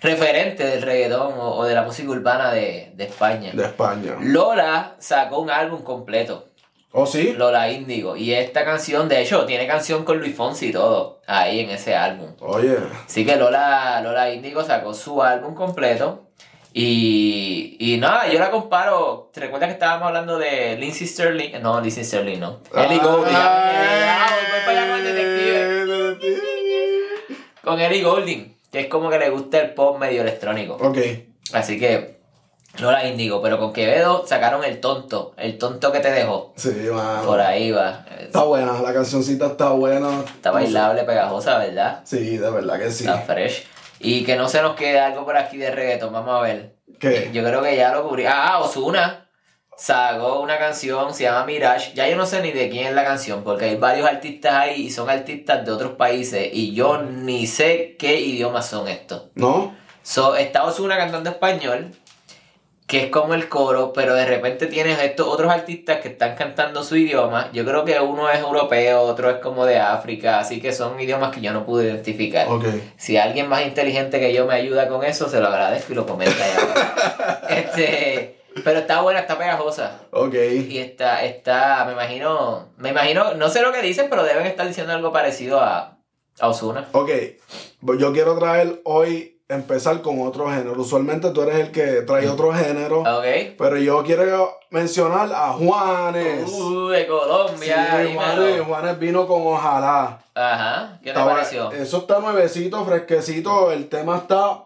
referente 0.00 0.64
del 0.64 0.82
reggaetón 0.82 1.34
o, 1.38 1.56
o 1.56 1.64
de 1.64 1.74
la 1.74 1.82
música 1.82 2.10
urbana 2.10 2.52
de, 2.52 2.92
de 2.94 3.04
España. 3.04 3.50
De 3.52 3.64
España. 3.64 4.16
Lola 4.20 4.94
sacó 4.98 5.38
un 5.40 5.50
álbum 5.50 5.82
completo, 5.82 6.47
¿Oh, 7.00 7.06
sí? 7.06 7.32
Lola 7.36 7.70
Índigo, 7.70 8.16
y 8.16 8.34
esta 8.34 8.64
canción, 8.64 9.08
de 9.08 9.22
hecho, 9.22 9.46
tiene 9.46 9.68
canción 9.68 10.04
con 10.04 10.18
Luis 10.18 10.34
Fonsi 10.34 10.66
y 10.66 10.72
todo 10.72 11.20
ahí 11.28 11.60
en 11.60 11.70
ese 11.70 11.94
álbum. 11.94 12.32
Oye, 12.40 12.76
Así 13.06 13.24
que 13.24 13.36
Lola, 13.36 14.00
Lola 14.02 14.32
Índigo 14.34 14.64
sacó 14.64 14.92
su 14.92 15.22
álbum 15.22 15.54
completo. 15.54 16.24
Y, 16.72 17.76
y 17.78 17.98
nada, 17.98 18.26
yo 18.26 18.40
la 18.40 18.50
comparo. 18.50 19.30
¿Te 19.32 19.38
recuerdas 19.38 19.68
que 19.68 19.74
estábamos 19.74 20.08
hablando 20.08 20.38
de 20.38 20.76
Lindsay 20.76 21.06
Sterling? 21.06 21.62
No, 21.62 21.80
Lindsay 21.80 22.02
Sterling 22.04 22.40
no. 22.40 22.58
Ellie 22.74 22.98
Goulding. 22.98 23.34
Ah. 23.36 24.26
Con 27.62 27.80
Ellie 27.80 28.02
Goulding, 28.02 28.56
que 28.72 28.80
es 28.80 28.86
como 28.88 29.08
que 29.08 29.20
le 29.20 29.30
gusta 29.30 29.60
el 29.60 29.72
pop 29.72 30.00
medio 30.00 30.22
electrónico. 30.22 30.74
Ok. 30.74 30.98
Así 31.52 31.78
que 31.78 32.17
Lola 32.78 33.06
Índigo, 33.06 33.42
pero 33.42 33.58
con 33.58 33.72
Quevedo 33.72 34.24
sacaron 34.26 34.62
el 34.64 34.80
tonto. 34.80 35.34
El 35.36 35.58
tonto 35.58 35.90
que 35.90 36.00
te 36.00 36.12
dejó. 36.12 36.52
Sí, 36.56 36.70
mano. 36.92 37.22
Por 37.24 37.40
ahí 37.40 37.72
va. 37.72 38.04
Está 38.20 38.44
buena, 38.44 38.80
la 38.80 38.92
cancioncita 38.92 39.46
está 39.46 39.70
buena. 39.70 40.20
Está 40.20 40.52
bailable, 40.52 41.02
pegajosa, 41.02 41.58
¿verdad? 41.58 42.02
Sí, 42.04 42.36
de 42.36 42.50
verdad 42.50 42.78
que 42.78 42.90
sí. 42.90 43.04
Está 43.04 43.18
fresh. 43.18 43.66
Y 44.00 44.24
que 44.24 44.36
no 44.36 44.48
se 44.48 44.62
nos 44.62 44.76
quede 44.76 45.00
algo 45.00 45.24
por 45.24 45.36
aquí 45.36 45.56
de 45.56 45.70
reggaeton, 45.70 46.12
vamos 46.12 46.38
a 46.38 46.40
ver. 46.42 46.76
¿Qué? 47.00 47.30
Yo 47.32 47.42
creo 47.42 47.62
que 47.62 47.76
ya 47.76 47.92
lo 47.92 48.08
cubrí. 48.08 48.26
Ah, 48.26 48.60
Osuna 48.60 49.28
sacó 49.76 50.40
una 50.40 50.58
canción, 50.58 51.14
se 51.14 51.24
llama 51.24 51.46
Mirage. 51.46 51.94
Ya 51.94 52.08
yo 52.08 52.16
no 52.16 52.26
sé 52.26 52.42
ni 52.42 52.52
de 52.52 52.68
quién 52.68 52.88
es 52.88 52.94
la 52.94 53.04
canción, 53.04 53.44
porque 53.44 53.66
hay 53.66 53.76
varios 53.76 54.08
artistas 54.08 54.52
ahí 54.52 54.86
y 54.86 54.90
son 54.90 55.08
artistas 55.08 55.64
de 55.64 55.70
otros 55.70 55.92
países 55.92 56.48
y 56.52 56.74
yo 56.74 57.02
ni 57.02 57.46
sé 57.46 57.96
qué 57.98 58.20
idiomas 58.20 58.66
son 58.66 58.88
estos. 58.88 59.30
¿No? 59.34 59.74
So, 60.02 60.36
está 60.36 60.64
Osuna 60.64 60.96
cantando 60.96 61.30
español, 61.30 61.92
que 62.88 63.04
es 63.04 63.10
como 63.10 63.34
el 63.34 63.50
coro, 63.50 63.92
pero 63.92 64.14
de 64.14 64.24
repente 64.24 64.66
tienes 64.66 64.98
estos 64.98 65.28
otros 65.28 65.52
artistas 65.52 66.00
que 66.00 66.08
están 66.08 66.34
cantando 66.36 66.82
su 66.82 66.96
idioma. 66.96 67.50
Yo 67.52 67.66
creo 67.66 67.84
que 67.84 68.00
uno 68.00 68.30
es 68.30 68.40
europeo, 68.40 69.02
otro 69.02 69.28
es 69.28 69.36
como 69.36 69.66
de 69.66 69.78
África, 69.78 70.38
así 70.38 70.58
que 70.58 70.72
son 70.72 70.98
idiomas 70.98 71.30
que 71.34 71.42
yo 71.42 71.52
no 71.52 71.66
pude 71.66 71.84
identificar. 71.84 72.48
Si 72.96 73.18
alguien 73.18 73.46
más 73.46 73.66
inteligente 73.66 74.18
que 74.18 74.32
yo 74.32 74.46
me 74.46 74.54
ayuda 74.54 74.88
con 74.88 75.04
eso, 75.04 75.28
se 75.28 75.38
lo 75.38 75.48
agradezco 75.48 75.92
y 75.92 75.96
lo 75.96 76.06
comenta 76.06 76.42
abajo. 76.42 77.44
este, 77.50 78.40
pero 78.64 78.78
está 78.78 79.02
buena, 79.02 79.20
está 79.20 79.36
pegajosa. 79.36 80.00
Ok. 80.10 80.34
Y 80.34 80.78
está, 80.78 81.22
está, 81.26 81.84
me 81.84 81.92
imagino, 81.92 82.70
me 82.78 82.88
imagino, 82.88 83.34
no 83.34 83.50
sé 83.50 83.60
lo 83.60 83.70
que 83.70 83.82
dicen, 83.82 84.06
pero 84.08 84.24
deben 84.24 84.46
estar 84.46 84.66
diciendo 84.66 84.94
algo 84.94 85.12
parecido 85.12 85.60
a, 85.60 85.98
a 86.40 86.48
Osuna. 86.48 86.88
Ok. 86.92 87.10
Yo 87.98 88.14
quiero 88.14 88.38
traer 88.38 88.80
hoy, 88.84 89.37
empezar 89.48 90.02
con 90.02 90.20
otro 90.26 90.48
género. 90.50 90.80
Usualmente 90.80 91.30
tú 91.30 91.42
eres 91.42 91.56
el 91.56 91.70
que 91.72 92.02
trae 92.02 92.28
otro 92.28 92.52
género. 92.52 93.00
¿Ok? 93.00 93.24
Pero 93.56 93.78
yo 93.78 94.02
quiero 94.04 94.58
mencionar 94.70 95.32
a 95.32 95.52
Juanes. 95.52 96.50
Uh, 96.52 96.88
de 96.88 97.06
Colombia. 97.06 98.04
Sí. 98.06 98.14
Juanes, 98.14 98.60
Juanes 98.62 98.98
vino 98.98 99.26
con 99.26 99.46
Ojalá. 99.46 100.20
Ajá, 100.34 100.98
¿qué 100.98 101.04
te 101.04 101.10
Estaba- 101.10 101.32
pareció? 101.34 101.72
Eso 101.72 101.98
está 101.98 102.20
nuevecito, 102.20 102.84
fresquecito. 102.84 103.72
El 103.72 103.88
tema 103.88 104.18
está 104.18 104.64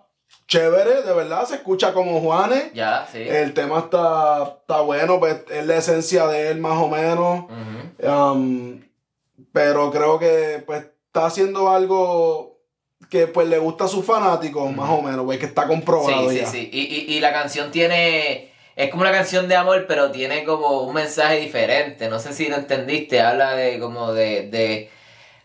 chévere, 0.48 1.02
de 1.02 1.12
verdad. 1.14 1.44
Se 1.46 1.54
escucha 1.54 1.92
como 1.94 2.20
Juanes. 2.20 2.72
Ya, 2.74 3.06
sí. 3.10 3.22
El 3.22 3.54
tema 3.54 3.78
está, 3.78 4.56
está 4.60 4.80
bueno, 4.80 5.18
pues 5.20 5.44
es 5.50 5.64
la 5.66 5.76
esencia 5.76 6.26
de 6.26 6.50
él 6.50 6.58
más 6.60 6.76
o 6.78 6.88
menos. 6.88 7.44
Um, 8.02 8.80
pero 9.52 9.90
creo 9.90 10.18
que 10.18 10.62
pues 10.66 10.86
está 11.06 11.26
haciendo 11.26 11.70
algo 11.70 12.51
que 13.10 13.26
pues 13.26 13.48
le 13.48 13.58
gusta 13.58 13.84
a 13.84 13.88
sus 13.88 14.04
fanáticos, 14.04 14.74
más 14.74 14.90
o 14.90 15.02
menos, 15.02 15.24
pues 15.24 15.38
que 15.38 15.46
está 15.46 15.66
comprobado 15.66 16.30
Sí, 16.30 16.36
sí, 16.36 16.40
ya. 16.42 16.46
sí. 16.46 16.70
Y, 16.72 16.80
y, 17.12 17.16
y 17.16 17.20
la 17.20 17.32
canción 17.32 17.70
tiene. 17.70 18.50
Es 18.74 18.90
como 18.90 19.02
una 19.02 19.12
canción 19.12 19.48
de 19.48 19.56
amor, 19.56 19.84
pero 19.86 20.10
tiene 20.10 20.44
como 20.44 20.80
un 20.82 20.94
mensaje 20.94 21.36
diferente. 21.40 22.08
No 22.08 22.18
sé 22.18 22.32
si 22.32 22.48
lo 22.48 22.56
entendiste. 22.56 23.20
Habla 23.20 23.52
de 23.54 23.78
como 23.78 24.12
de. 24.12 24.48
de 24.48 24.90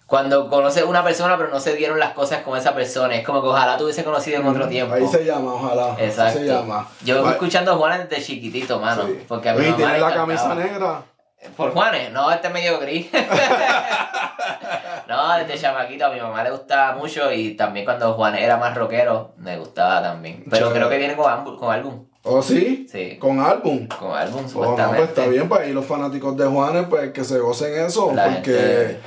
cuando 0.06 0.50
conoces 0.50 0.84
una 0.86 1.04
persona, 1.04 1.36
pero 1.38 1.50
no 1.50 1.60
se 1.60 1.76
dieron 1.76 2.00
las 2.00 2.14
cosas 2.14 2.42
con 2.44 2.58
esa 2.58 2.74
persona. 2.74 3.14
Es 3.16 3.26
como 3.26 3.42
que 3.42 3.50
ojalá 3.50 3.76
te 3.76 3.84
hubiese 3.84 4.06
conocido 4.06 4.40
en 4.40 4.48
otro 4.48 4.70
tiempo. 4.70 4.94
Ahí 4.94 5.06
se 5.06 5.26
llama, 5.26 5.54
ojalá. 5.56 5.98
Exacto. 6.00 6.40
se 6.40 6.46
llama. 6.46 6.88
Yo 7.04 7.16
vengo 7.16 7.28
Va- 7.28 7.34
escuchando 7.34 7.74
a 7.74 7.76
Juanes 7.76 8.08
desde 8.10 8.24
chiquitito, 8.24 8.80
mano. 8.80 9.06
Sí. 9.06 9.20
Porque 9.28 9.50
a 9.50 9.54
mi 9.54 9.60
Oye, 9.60 9.66
mamá 9.72 9.78
tiene 9.78 9.94
le 9.94 10.00
la 10.00 10.08
encantaba. 10.12 10.28
camisa 10.28 10.56
negra. 10.56 11.04
Por 11.56 11.72
Juanes, 11.72 12.12
no, 12.12 12.32
este 12.32 12.48
es 12.48 12.54
medio 12.54 12.80
gris. 12.80 13.08
no, 15.08 15.38
desde 15.38 15.58
chamaquito 15.60 16.06
a 16.06 16.10
mi 16.10 16.20
mamá 16.20 16.44
le 16.44 16.52
gustaba 16.52 16.96
mucho 16.96 17.32
y 17.32 17.56
también 17.56 17.86
cuando 17.86 18.14
Juanes 18.14 18.42
era 18.42 18.58
más 18.58 18.76
rockero, 18.76 19.34
me 19.38 19.58
gustaba 19.58 20.02
también. 20.02 20.44
Pero 20.50 20.72
creo 20.74 20.90
que 20.90 20.98
viene 20.98 21.16
con, 21.16 21.26
álbum- 21.32 21.58
con 21.58 21.74
álbum. 21.74 22.06
¿Oh, 22.24 22.42
sí? 22.42 22.86
Sí, 22.92 23.18
Con 23.18 23.40
álbum. 23.40 23.88
con 23.88 24.12
álbum 24.18 24.40
Oh, 24.40 24.44
no, 24.44 24.50
supuestamente. 24.50 24.98
pues 24.98 25.10
está 25.10 25.28
bien, 25.28 25.48
pues 25.48 25.62
ahí 25.62 25.72
los 25.72 25.86
fanáticos 25.86 26.36
de 26.36 26.46
Juanes, 26.46 26.86
pues 26.90 27.12
que 27.14 27.24
se 27.24 27.40
gocen 27.40 27.86
eso, 27.86 28.12
La 28.14 28.26
porque 28.26 28.52
gente- 28.52 29.00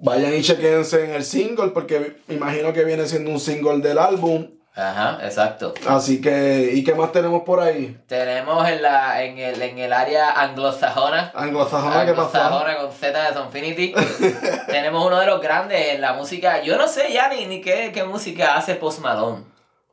vayan 0.00 0.34
y 0.34 0.42
chequense 0.42 1.04
en 1.04 1.12
el 1.14 1.24
single, 1.24 1.68
porque 1.68 2.16
me 2.26 2.34
imagino 2.34 2.72
que 2.72 2.82
viene 2.84 3.06
siendo 3.06 3.30
un 3.30 3.38
single 3.38 3.78
del 3.78 3.98
álbum. 3.98 4.48
Ajá, 4.76 5.20
exacto. 5.22 5.72
Así 5.86 6.20
que, 6.20 6.70
¿y 6.74 6.82
qué 6.82 6.94
más 6.94 7.12
tenemos 7.12 7.42
por 7.44 7.60
ahí? 7.60 7.96
Tenemos 8.08 8.68
en, 8.68 8.82
la, 8.82 9.22
en, 9.22 9.38
el, 9.38 9.62
en 9.62 9.78
el 9.78 9.92
área 9.92 10.30
anglosajona. 10.32 11.30
Anglosajona, 11.34 12.04
¿qué 12.04 12.12
pasó? 12.12 12.36
Anglosajona 12.38 12.76
con 12.78 12.92
Z 12.92 13.28
de 13.28 13.34
Sonfinity. 13.34 13.94
Tenemos 14.66 15.06
uno 15.06 15.20
de 15.20 15.26
los 15.26 15.40
grandes 15.40 15.94
en 15.94 16.00
la 16.00 16.14
música. 16.14 16.60
Yo 16.62 16.76
no 16.76 16.88
sé 16.88 17.12
ya 17.12 17.28
ni, 17.28 17.46
ni 17.46 17.60
qué, 17.60 17.92
qué 17.94 18.02
música 18.02 18.56
hace 18.56 18.74
Post 18.74 18.98
Malone. 19.00 19.44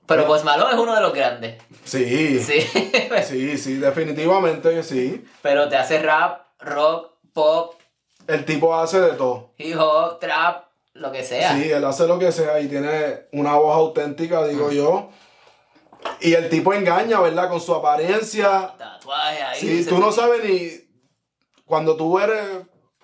Pero 0.08 0.26
Post 0.26 0.44
Malone 0.46 0.74
es 0.74 0.80
uno 0.80 0.96
de 0.96 1.02
los 1.02 1.14
grandes. 1.14 1.62
Sí, 1.84 2.40
sí, 2.40 2.62
Sí. 3.24 3.58
sí, 3.60 3.76
definitivamente 3.76 4.82
sí. 4.84 5.24
Pero 5.44 5.70
te 5.70 5.78
hace 5.78 6.02
rap, 6.02 6.48
rock, 6.60 7.12
pop, 7.34 7.76
El 8.28 8.44
tipo 8.46 8.76
hace 8.76 9.00
de 9.00 9.12
todo. 9.14 9.52
hip 9.58 9.78
hop, 9.80 10.20
trap, 10.20 10.66
lo 10.94 11.12
que 11.12 11.24
sea. 11.24 11.56
Sí, 11.56 11.72
él 11.72 11.84
hace 11.86 12.08
lo 12.08 12.20
que 12.20 12.32
sea 12.32 12.60
y 12.60 12.68
tiene 12.68 13.28
una 13.32 13.56
voz 13.56 13.76
auténtica, 13.76 14.46
digo 14.46 14.68
Mm. 14.68 14.72
yo. 14.72 15.10
Y 16.20 16.34
el 16.34 16.50
tipo 16.50 16.74
engaña, 16.74 17.20
¿verdad? 17.20 17.50
Con 17.50 17.62
su 17.62 17.74
apariencia. 17.74 18.74
Tatuaje 18.78 19.42
ahí. 19.44 19.60
Sí, 19.60 19.86
tú 19.86 20.00
no 20.00 20.12
sabes 20.12 20.44
ni 20.44 20.70
cuando 21.66 21.96
tú 21.96 22.18
eres, 22.20 22.44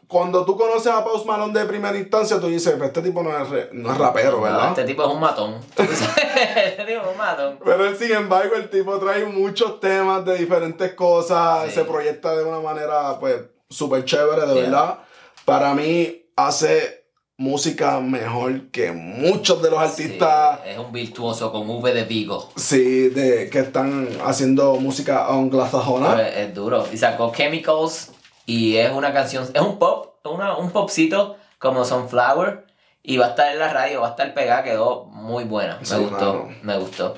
cuando 0.07 0.45
tú 0.45 0.57
conoces 0.57 0.91
a 0.91 1.03
Post 1.03 1.25
Malone 1.25 1.57
de 1.59 1.65
primera 1.65 1.97
instancia, 1.97 2.39
tú 2.39 2.47
dices, 2.47 2.73
"Pues 2.77 2.87
este 2.89 3.01
tipo 3.01 3.21
no 3.23 3.37
es, 3.37 3.49
re- 3.49 3.69
no 3.73 3.91
es 3.91 3.97
rapero, 3.97 4.37
No, 4.37 4.41
¿verdad? 4.41 4.69
este 4.69 4.83
tipo 4.85 5.03
es 5.03 5.09
un 5.13 5.19
matón. 5.19 5.59
este 5.77 6.85
tipo 6.85 7.01
es 7.03 7.07
un 7.11 7.17
matón. 7.17 7.59
Pero 7.63 7.95
sin 7.95 8.11
embargo, 8.13 8.55
el 8.55 8.69
tipo 8.69 8.97
trae 8.99 9.25
muchos 9.25 9.79
temas 9.79 10.25
de 10.25 10.37
diferentes 10.37 10.93
cosas, 10.93 11.65
Sí. 11.67 11.71
se 11.75 11.83
proyecta 11.85 12.35
de 12.35 12.43
una 12.43 12.59
manera, 12.61 13.19
pues, 13.19 13.41
súper 13.69 14.05
chévere, 14.05 14.41
de 14.47 14.53
Yeah. 14.53 14.63
verdad. 14.63 14.99
Para 15.45 15.73
mí, 15.73 16.25
hace 16.35 17.05
música 17.37 17.99
mejor 17.99 18.69
que 18.71 18.91
muchos 18.91 19.61
de 19.61 19.69
los 19.69 19.79
artistas, 19.79 20.59
Sí, 20.63 20.69
es 20.71 20.77
un 20.79 20.91
virtuoso 20.91 21.51
con 21.51 21.69
V 21.69 21.93
de 21.93 22.03
Vigo. 22.03 22.49
sí, 22.55 23.09
de, 23.09 23.49
que 23.51 23.59
están 23.59 24.09
haciendo 24.25 24.75
música 24.77 25.27
anglosajona. 25.27 26.19
Es, 26.27 26.37
es 26.37 26.53
duro. 26.55 26.85
Y 26.91 26.97
sacó 26.97 27.31
Chemicals 27.33 28.11
y 28.47 28.77
es 28.77 28.91
una 28.91 29.13
canción, 29.13 29.47
es 29.53 29.61
un 29.61 29.77
pop, 29.77 30.15
una- 30.25 30.57
un 30.57 30.71
popcito 30.71 31.37
como 31.59 31.85
Sunflower. 31.85 32.65
Y 33.03 33.15
va 33.17 33.27
a 33.27 33.29
estar 33.29 33.53
en 33.53 33.59
la 33.59 33.71
radio, 33.71 34.01
va 34.01 34.07
a 34.07 34.09
estar 34.09 34.33
pegada, 34.33 34.63
quedó 34.63 35.05
muy 35.05 35.45
buena. 35.45 35.77
Me 35.79 35.85
Sí, 35.85 35.95
gustó, 35.95 36.49
me 36.63 36.77
gustó. 36.77 37.15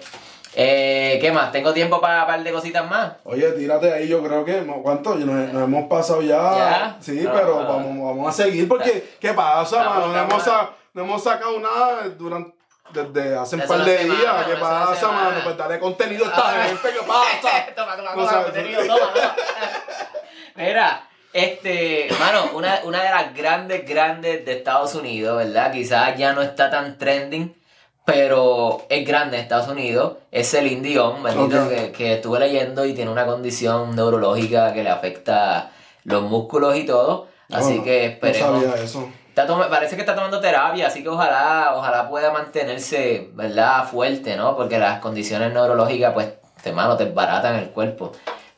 Eh, 0.55 1.19
¿Qué 1.21 1.31
más? 1.31 1.51
¿Tengo 1.51 1.73
tiempo 1.73 2.01
para 2.01 2.21
un 2.21 2.27
par 2.27 2.43
de 2.43 2.51
cositas 2.51 2.89
más? 2.89 3.13
Oye, 3.23 3.51
tírate 3.51 3.93
ahí, 3.93 4.07
yo 4.07 4.21
creo 4.23 4.43
que, 4.43 4.63
¿cuánto? 4.81 5.15
Nos, 5.15 5.53
nos 5.53 5.63
hemos 5.63 5.87
pasado 5.87 6.21
ya. 6.21 6.37
¿Ya? 6.57 6.97
Sí, 6.99 7.21
No, 7.21 7.31
pero 7.33 7.61
no. 7.61 7.67
vamos, 7.67 8.07
vamos 8.15 8.27
a 8.39 8.43
seguir 8.43 8.67
porque, 8.67 9.15
¿qué 9.19 9.33
pasa, 9.33 9.83
mano? 9.83 10.07
No 10.07 10.17
hemos, 10.19 10.37
estamos- 10.39 10.43
sa- 10.43 10.69
no 10.93 11.03
hemos 11.03 11.23
sacado 11.23 11.59
nada 11.59 12.01
durante, 12.17 12.53
desde 12.91 13.37
hace 13.37 13.55
un 13.57 13.61
par 13.61 13.83
de 13.85 13.97
semana, 13.99 14.19
días. 14.19 14.45
¿Qué 14.47 14.55
pasa, 14.55 15.07
mano? 15.11 15.37
Pues 15.43 15.55
dale 15.57 15.79
contenido 15.79 16.25
a 16.25 16.29
esta 16.29 16.49
Ah. 16.49 16.63
gente, 16.65 16.89
¿qué 16.99 17.05
pasa? 17.07 17.65
toma, 17.75 17.95
toma, 17.95 18.15
No 18.15 18.25
toma, 18.25 18.43
contenido, 18.43 18.81
toma, 18.87 19.13
toma. 19.13 19.35
Mira, 20.55 21.07
este, 21.31 22.09
mano, 22.19 22.49
una, 22.55 22.79
una 22.85 23.03
de 23.03 23.09
las 23.11 23.33
grandes, 23.35 23.87
grandes 23.87 24.43
de 24.45 24.53
Estados 24.57 24.95
Unidos, 24.95 25.37
¿verdad? 25.37 25.71
Quizás 25.71 26.17
ya 26.17 26.33
no 26.33 26.41
está 26.41 26.71
tan 26.71 26.97
trending, 26.97 27.55
pero 28.11 28.85
es 28.89 29.07
grande 29.07 29.37
en 29.37 29.43
Estados 29.43 29.67
Unidos. 29.67 30.17
Es 30.31 30.49
Celine 30.49 30.81
Dion, 30.81 31.21
bendito, 31.21 31.69
que, 31.69 31.91
que 31.91 32.13
estuve 32.13 32.39
leyendo 32.39 32.85
y 32.85 32.93
tiene 32.93 33.11
una 33.11 33.25
condición 33.25 33.95
neurológica 33.95 34.73
que 34.73 34.83
le 34.83 34.89
afecta 34.89 35.71
los 36.03 36.23
músculos 36.23 36.75
y 36.75 36.85
todo. 36.85 37.27
Así 37.51 37.81
que 37.81 38.05
esperemos. 38.05 38.63
No 38.63 38.69
sabía 38.69 38.83
eso. 38.83 39.09
Está 39.29 39.69
parece 39.69 39.95
que 39.95 40.01
está 40.01 40.15
tomando 40.15 40.41
terapia, 40.41 40.87
así 40.87 41.01
que 41.01 41.09
ojalá, 41.09 41.73
ojalá 41.75 42.09
pueda 42.09 42.31
mantenerse, 42.31 43.29
¿verdad? 43.33 43.87
Fuerte, 43.87 44.35
¿no? 44.35 44.57
Porque 44.57 44.77
las 44.77 44.99
condiciones 44.99 45.53
neurológicas, 45.53 46.13
pues, 46.13 46.33
te, 46.61 46.73
mano, 46.73 46.97
te 46.97 47.05
baratan 47.05 47.55
el 47.55 47.69
cuerpo. 47.69 48.11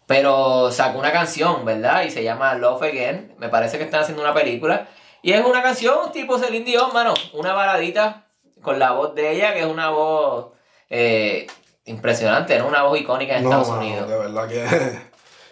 Pero 0.07 0.71
sacó 0.71 0.97
una 0.97 1.11
canción, 1.11 1.63
¿verdad? 1.65 2.03
Y 2.03 2.09
se 2.09 2.23
llama 2.23 2.55
Love 2.55 2.83
Again. 2.83 3.35
Me 3.37 3.49
parece 3.49 3.77
que 3.77 3.83
están 3.83 4.01
haciendo 4.01 4.23
una 4.23 4.33
película. 4.33 4.87
Y 5.21 5.33
es 5.33 5.45
una 5.45 5.61
canción 5.61 6.11
tipo 6.11 6.39
Celine 6.39 6.65
Dion, 6.65 6.91
mano. 6.93 7.13
Una 7.33 7.53
baladita 7.53 8.25
con 8.61 8.79
la 8.79 8.91
voz 8.91 9.13
de 9.15 9.31
ella, 9.31 9.53
que 9.53 9.61
es 9.61 9.65
una 9.65 9.89
voz 9.89 10.47
eh, 10.89 11.47
impresionante, 11.85 12.57
¿no? 12.59 12.67
Una 12.67 12.83
voz 12.83 12.99
icónica 12.99 13.37
en 13.37 13.43
No, 13.43 13.49
Estados 13.49 13.69
mano, 13.69 13.81
Unidos. 13.81 14.09
de 14.09 14.17
verdad 14.17 14.47
que. 14.47 15.11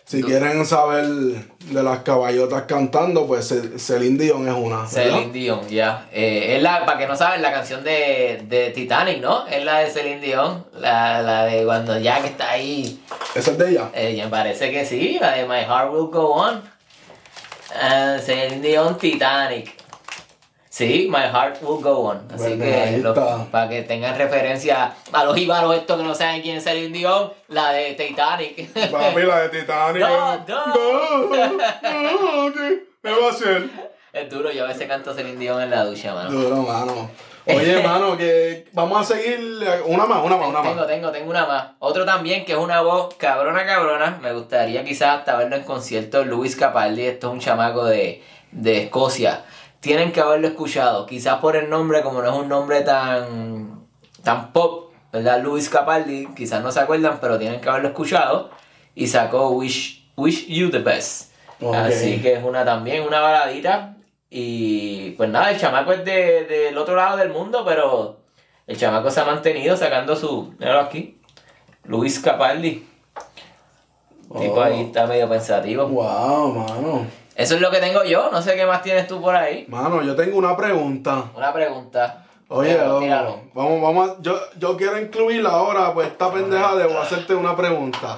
Si 0.10 0.22
Tú- 0.22 0.28
quieren 0.28 0.66
saber 0.66 1.06
de 1.06 1.84
las 1.84 2.00
caballotas 2.00 2.64
cantando, 2.64 3.28
pues 3.28 3.48
Ce- 3.48 3.78
Celine 3.78 4.18
Dion 4.18 4.48
es 4.48 4.56
una. 4.56 4.88
Celine 4.88 5.32
Dion, 5.32 5.70
ya. 5.70 6.08
Eh, 6.12 6.56
es 6.56 6.64
la, 6.64 6.84
para 6.84 6.98
que 6.98 7.06
no 7.06 7.16
saben, 7.16 7.44
la 7.44 7.52
canción 7.52 7.84
de, 7.84 8.42
de 8.48 8.72
Titanic, 8.72 9.20
¿no? 9.22 9.46
Es 9.46 9.64
la 9.64 9.78
de 9.82 9.92
Celine 9.92 10.20
Dion, 10.20 10.66
la, 10.74 11.22
la 11.22 11.46
de 11.46 11.64
cuando 11.64 11.96
Jack 12.00 12.26
está 12.26 12.50
ahí. 12.50 13.00
Esa 13.36 13.52
es 13.52 13.58
de 13.60 13.70
ella. 13.70 13.92
Eh, 13.94 14.20
me 14.24 14.30
parece 14.32 14.72
que 14.72 14.84
sí, 14.84 15.20
la 15.22 15.34
de 15.34 15.46
My 15.46 15.58
Heart 15.60 15.92
Will 15.94 16.08
Go 16.10 16.34
On. 16.34 16.60
Ah, 17.80 18.18
Celine 18.20 18.62
Dion, 18.68 18.98
Titanic. 18.98 19.76
Sí, 20.70 21.08
My 21.10 21.24
Heart 21.34 21.64
Will 21.64 21.82
Go 21.84 21.98
On. 22.10 22.28
Así 22.32 22.56
Bueno, 22.56 22.64
que 22.64 22.98
lo- 23.00 23.46
para 23.52 23.68
que 23.70 23.82
tengan 23.82 24.16
referencia 24.16 24.94
a 25.12 25.24
los 25.26 25.36
íbaros 25.38 25.76
estos 25.76 25.98
que 25.98 26.04
no 26.04 26.14
saben 26.14 26.42
quién 26.44 26.58
es 26.58 26.64
Celine 26.64 26.96
Dion, 26.96 27.34
la 27.48 27.72
de 27.72 27.94
Titanic. 27.96 28.72
Papi, 28.92 29.22
la 29.24 29.42
de 29.48 29.50
Titanic. 29.60 30.02
No, 30.08 30.46
no. 30.48 30.66
No, 30.68 32.48
no, 32.48 32.54
¿qué? 32.54 32.84
¿Qué 33.02 33.10
va 33.12 33.28
a 33.28 33.30
hacer? 33.32 33.70
es 34.12 34.30
duro, 34.30 34.52
yo 34.52 34.66
a 34.66 34.68
veces 34.68 34.88
canto 34.88 35.14
Celine 35.14 35.40
Dion 35.40 35.62
en 35.62 35.72
la 35.72 35.86
ducha, 35.86 36.14
mano. 36.14 36.30
Duro, 36.32 36.58
mano. 36.58 37.10
Oye, 37.46 37.82
mano, 37.88 38.16
que 38.18 38.68
vamos 38.74 39.02
a 39.02 39.16
seguir. 39.16 39.40
Una 39.86 40.06
más, 40.06 40.24
una 40.24 40.38
más, 40.38 40.50
una 40.50 40.62
Tengo, 40.62 40.76
más. 40.76 40.88
tengo, 40.88 41.12
tengo 41.12 41.30
una 41.32 41.46
más. 41.48 41.68
Otro 41.80 42.06
también 42.06 42.46
que 42.46 42.52
es 42.52 42.58
una 42.60 42.82
voz 42.82 43.16
cabrona, 43.16 43.66
cabrona. 43.66 44.20
Me 44.22 44.34
gustaría 44.34 44.84
quizás 44.84 45.20
hasta 45.20 45.36
verlo 45.36 45.56
en 45.56 45.64
concierto. 45.64 46.24
Luis 46.26 46.56
Capaldi, 46.56 47.04
esto 47.08 47.28
es 47.28 47.34
un 47.34 47.40
chamaco 47.40 47.86
de, 47.86 48.24
de 48.52 48.84
Escocia. 48.84 49.46
Tienen 49.80 50.12
que 50.12 50.20
haberlo 50.22 50.48
escuchado. 50.48 51.06
Quizás 51.06 51.40
por 51.40 51.56
el 51.56 51.70
nombre, 51.70 52.02
como 52.02 52.22
no 52.22 52.30
es 52.32 52.36
un 52.38 52.50
nombre 52.50 52.82
tan, 52.82 53.86
tan 54.24 54.52
pop, 54.52 54.92
¿verdad? 55.14 55.42
Luis 55.42 55.70
Capaldi, 55.70 56.28
quizás 56.36 56.62
no 56.62 56.72
se 56.72 56.80
acuerdan, 56.82 57.20
pero 57.22 57.38
tienen 57.40 57.62
que 57.62 57.70
haberlo 57.70 57.88
escuchado. 57.90 58.50
Y 58.96 59.08
sacó 59.08 59.50
Wish, 59.52 60.10
Wish 60.18 60.48
You 60.48 60.70
the 60.70 60.80
Best. 60.80 61.32
Así 61.74 62.22
que 62.22 62.34
es 62.34 62.44
una 62.44 62.66
también, 62.66 63.04
una 63.04 63.20
baladita. 63.22 63.96
Y 64.30 65.12
pues 65.12 65.30
nada, 65.30 65.52
el 65.52 65.60
chamaco 65.60 65.92
es 65.94 66.04
de- 66.06 66.44
del 66.46 66.78
otro 66.78 66.96
lado 66.96 67.18
del 67.18 67.30
mundo, 67.30 67.64
pero 67.66 68.18
el 68.68 68.78
chamaco 68.78 69.10
se 69.10 69.22
ha 69.22 69.26
mantenido 69.26 69.76
sacando 69.78 70.16
su. 70.16 70.54
Míralo 70.60 70.82
aquí. 70.82 71.20
Luis 71.86 72.20
Capaldi. 72.20 72.86
Tipo 74.40 74.54
Oh. 74.56 74.62
ahí 74.62 74.82
está 74.82 75.08
medio 75.08 75.28
pensativo. 75.28 75.88
Wow, 75.88 76.54
mano. 76.54 77.08
Eso 77.40 77.56
es 77.56 77.62
lo 77.62 77.72
que 77.72 77.78
tengo 77.80 78.04
yo. 78.04 78.30
No 78.32 78.42
sé 78.42 78.56
qué 78.58 78.66
más 78.66 78.82
tienes 78.82 79.08
tú 79.08 79.22
por 79.22 79.34
ahí. 79.34 79.66
Mano, 79.70 80.02
yo 80.02 80.14
tengo 80.14 80.38
una 80.38 80.58
pregunta. 80.58 81.24
Una 81.34 81.54
pregunta. 81.54 82.26
Oye, 82.50 82.74
tíralo. 82.74 83.42
vamos, 83.54 83.82
vamos 83.82 84.10
a, 84.10 84.16
yo, 84.22 84.38
yo 84.58 84.76
quiero 84.76 85.00
incluirla 85.00 85.52
ahora, 85.52 85.94
pues 85.94 86.08
esta 86.08 86.34
pendeja 86.34 86.76
debo 86.76 87.00
hacerte 87.00 87.36
una 87.36 87.56
pregunta. 87.56 88.18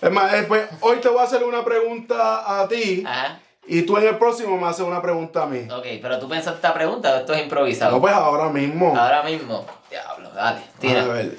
Es 0.00 0.10
más, 0.10 0.32
eh, 0.34 0.44
pues, 0.48 0.68
hoy 0.80 0.98
te 1.00 1.08
voy 1.08 1.18
a 1.18 1.24
hacer 1.24 1.42
una 1.44 1.64
pregunta 1.64 2.60
a 2.62 2.68
ti 2.68 3.02
Ajá. 3.04 3.40
y 3.66 3.82
tú 3.82 3.96
en 3.98 4.06
el 4.06 4.16
próximo 4.18 4.56
me 4.56 4.68
haces 4.68 4.86
una 4.86 5.02
pregunta 5.02 5.42
a 5.42 5.46
mí. 5.46 5.66
Ok, 5.70 5.84
pero 6.00 6.18
tú 6.20 6.28
pensaste 6.28 6.56
esta 6.58 6.72
pregunta 6.72 7.12
o 7.12 7.16
esto 7.16 7.34
es 7.34 7.42
improvisado. 7.42 7.90
No, 7.90 8.00
pues 8.00 8.14
ahora 8.14 8.48
mismo. 8.50 8.96
Ahora 8.96 9.22
mismo. 9.24 9.66
Diablo, 9.90 10.30
dale. 10.30 10.60
A 10.60 10.80
Tira. 10.80 11.04
ver. 11.04 11.36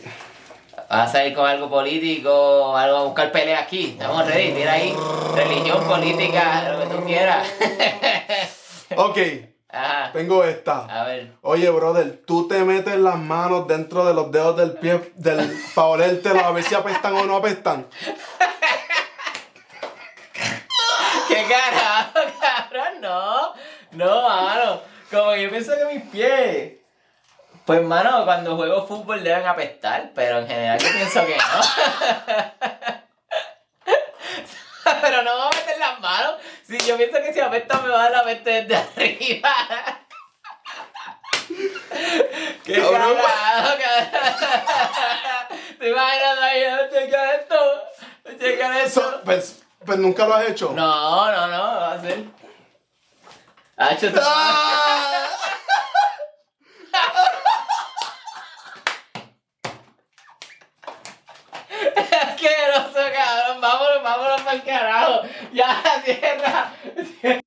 Vas 0.94 1.16
a 1.16 1.26
ir 1.26 1.34
con 1.34 1.48
algo 1.48 1.70
político, 1.70 2.78
algo 2.78 2.98
a 2.98 3.04
buscar 3.06 3.32
pelea 3.32 3.62
aquí. 3.62 3.98
Estamos 4.00 4.28
ready, 4.28 4.52
tira 4.54 4.74
ahí. 4.74 4.96
Religión, 5.34 5.84
política, 5.86 6.70
lo 6.72 6.80
que 6.82 6.96
tú 6.96 7.04
quieras. 7.06 7.48
Ok, 8.96 9.18
Ajá. 9.70 10.12
tengo 10.14 10.44
esta. 10.44 10.86
A 10.86 11.06
ver. 11.06 11.32
Oye, 11.42 11.68
brother, 11.72 12.22
tú 12.28 12.48
te 12.48 12.64
metes 12.64 12.96
las 12.96 13.18
manos 13.18 13.68
dentro 13.68 14.06
de 14.06 14.14
los 14.14 14.32
dedos 14.32 14.56
del 14.56 14.74
pie 14.74 15.12
del, 15.16 15.52
para 15.74 15.88
olértelo 15.88 16.42
a 16.42 16.52
ver 16.52 16.64
si 16.64 16.76
apestan 16.76 17.16
o 17.16 17.26
no 17.26 17.38
apestan. 17.38 17.88
¿Qué 21.28 21.48
carajo, 21.50 22.20
cabrón? 22.40 23.02
No. 23.02 23.54
No, 23.94 24.30
mano. 24.30 24.82
Como 25.10 25.32
que 25.32 25.42
yo 25.42 25.50
pienso 25.50 25.72
que 25.76 25.86
mis 25.96 26.04
pies. 26.12 26.74
Pues, 27.66 27.82
mano, 27.82 28.26
cuando 28.26 28.56
juego 28.58 28.86
fútbol 28.86 29.24
deben 29.24 29.48
apestar, 29.48 30.12
pero 30.14 30.40
en 30.40 30.48
general 30.48 30.78
yo 30.80 30.90
pienso 30.92 31.26
que 31.26 31.38
no. 31.38 31.44
pero 35.02 35.22
no 35.24 35.34
voy 35.38 35.46
a 35.46 35.50
meter 35.56 35.78
las 35.80 36.00
manos. 36.02 36.36
Si 36.68 36.78
yo 36.80 36.98
pienso 36.98 37.18
que 37.22 37.32
si 37.34 37.40
apesta 37.40 37.80
me 37.80 37.88
va 37.90 38.00
a 38.02 38.04
dar 38.04 38.12
la 38.12 38.24
peste 38.26 38.64
desde 38.64 38.76
arriba. 38.98 39.56
¡Qué 42.66 42.82
Cabrón. 42.82 43.18
¿Te 45.80 45.90
imaginas 45.90 46.40
ahí? 46.40 46.64
Checa 46.92 47.32
esto. 47.36 47.84
Checa 48.40 48.80
esto. 48.82 49.02
So, 49.02 49.22
pues, 49.24 49.64
pues 49.86 49.98
nunca 50.00 50.26
lo 50.28 50.36
has 50.36 50.50
hecho. 50.50 50.72
No, 50.76 51.32
no, 51.32 51.48
no, 51.48 51.64
va 51.80 51.94
a 51.94 52.02
ser. 52.02 52.24
Hacho, 53.78 54.12
tú- 54.12 54.20
¡Ah! 54.22 55.28
asqueroso, 62.44 63.14
cabrón. 63.14 63.62
Vámonos, 63.62 64.04
vámonos 64.04 64.42
para 64.42 64.56
el 64.56 64.64
carajo. 64.64 65.22
Ya, 65.54 65.82
cierra. 66.06 66.74
cierra. 67.22 67.43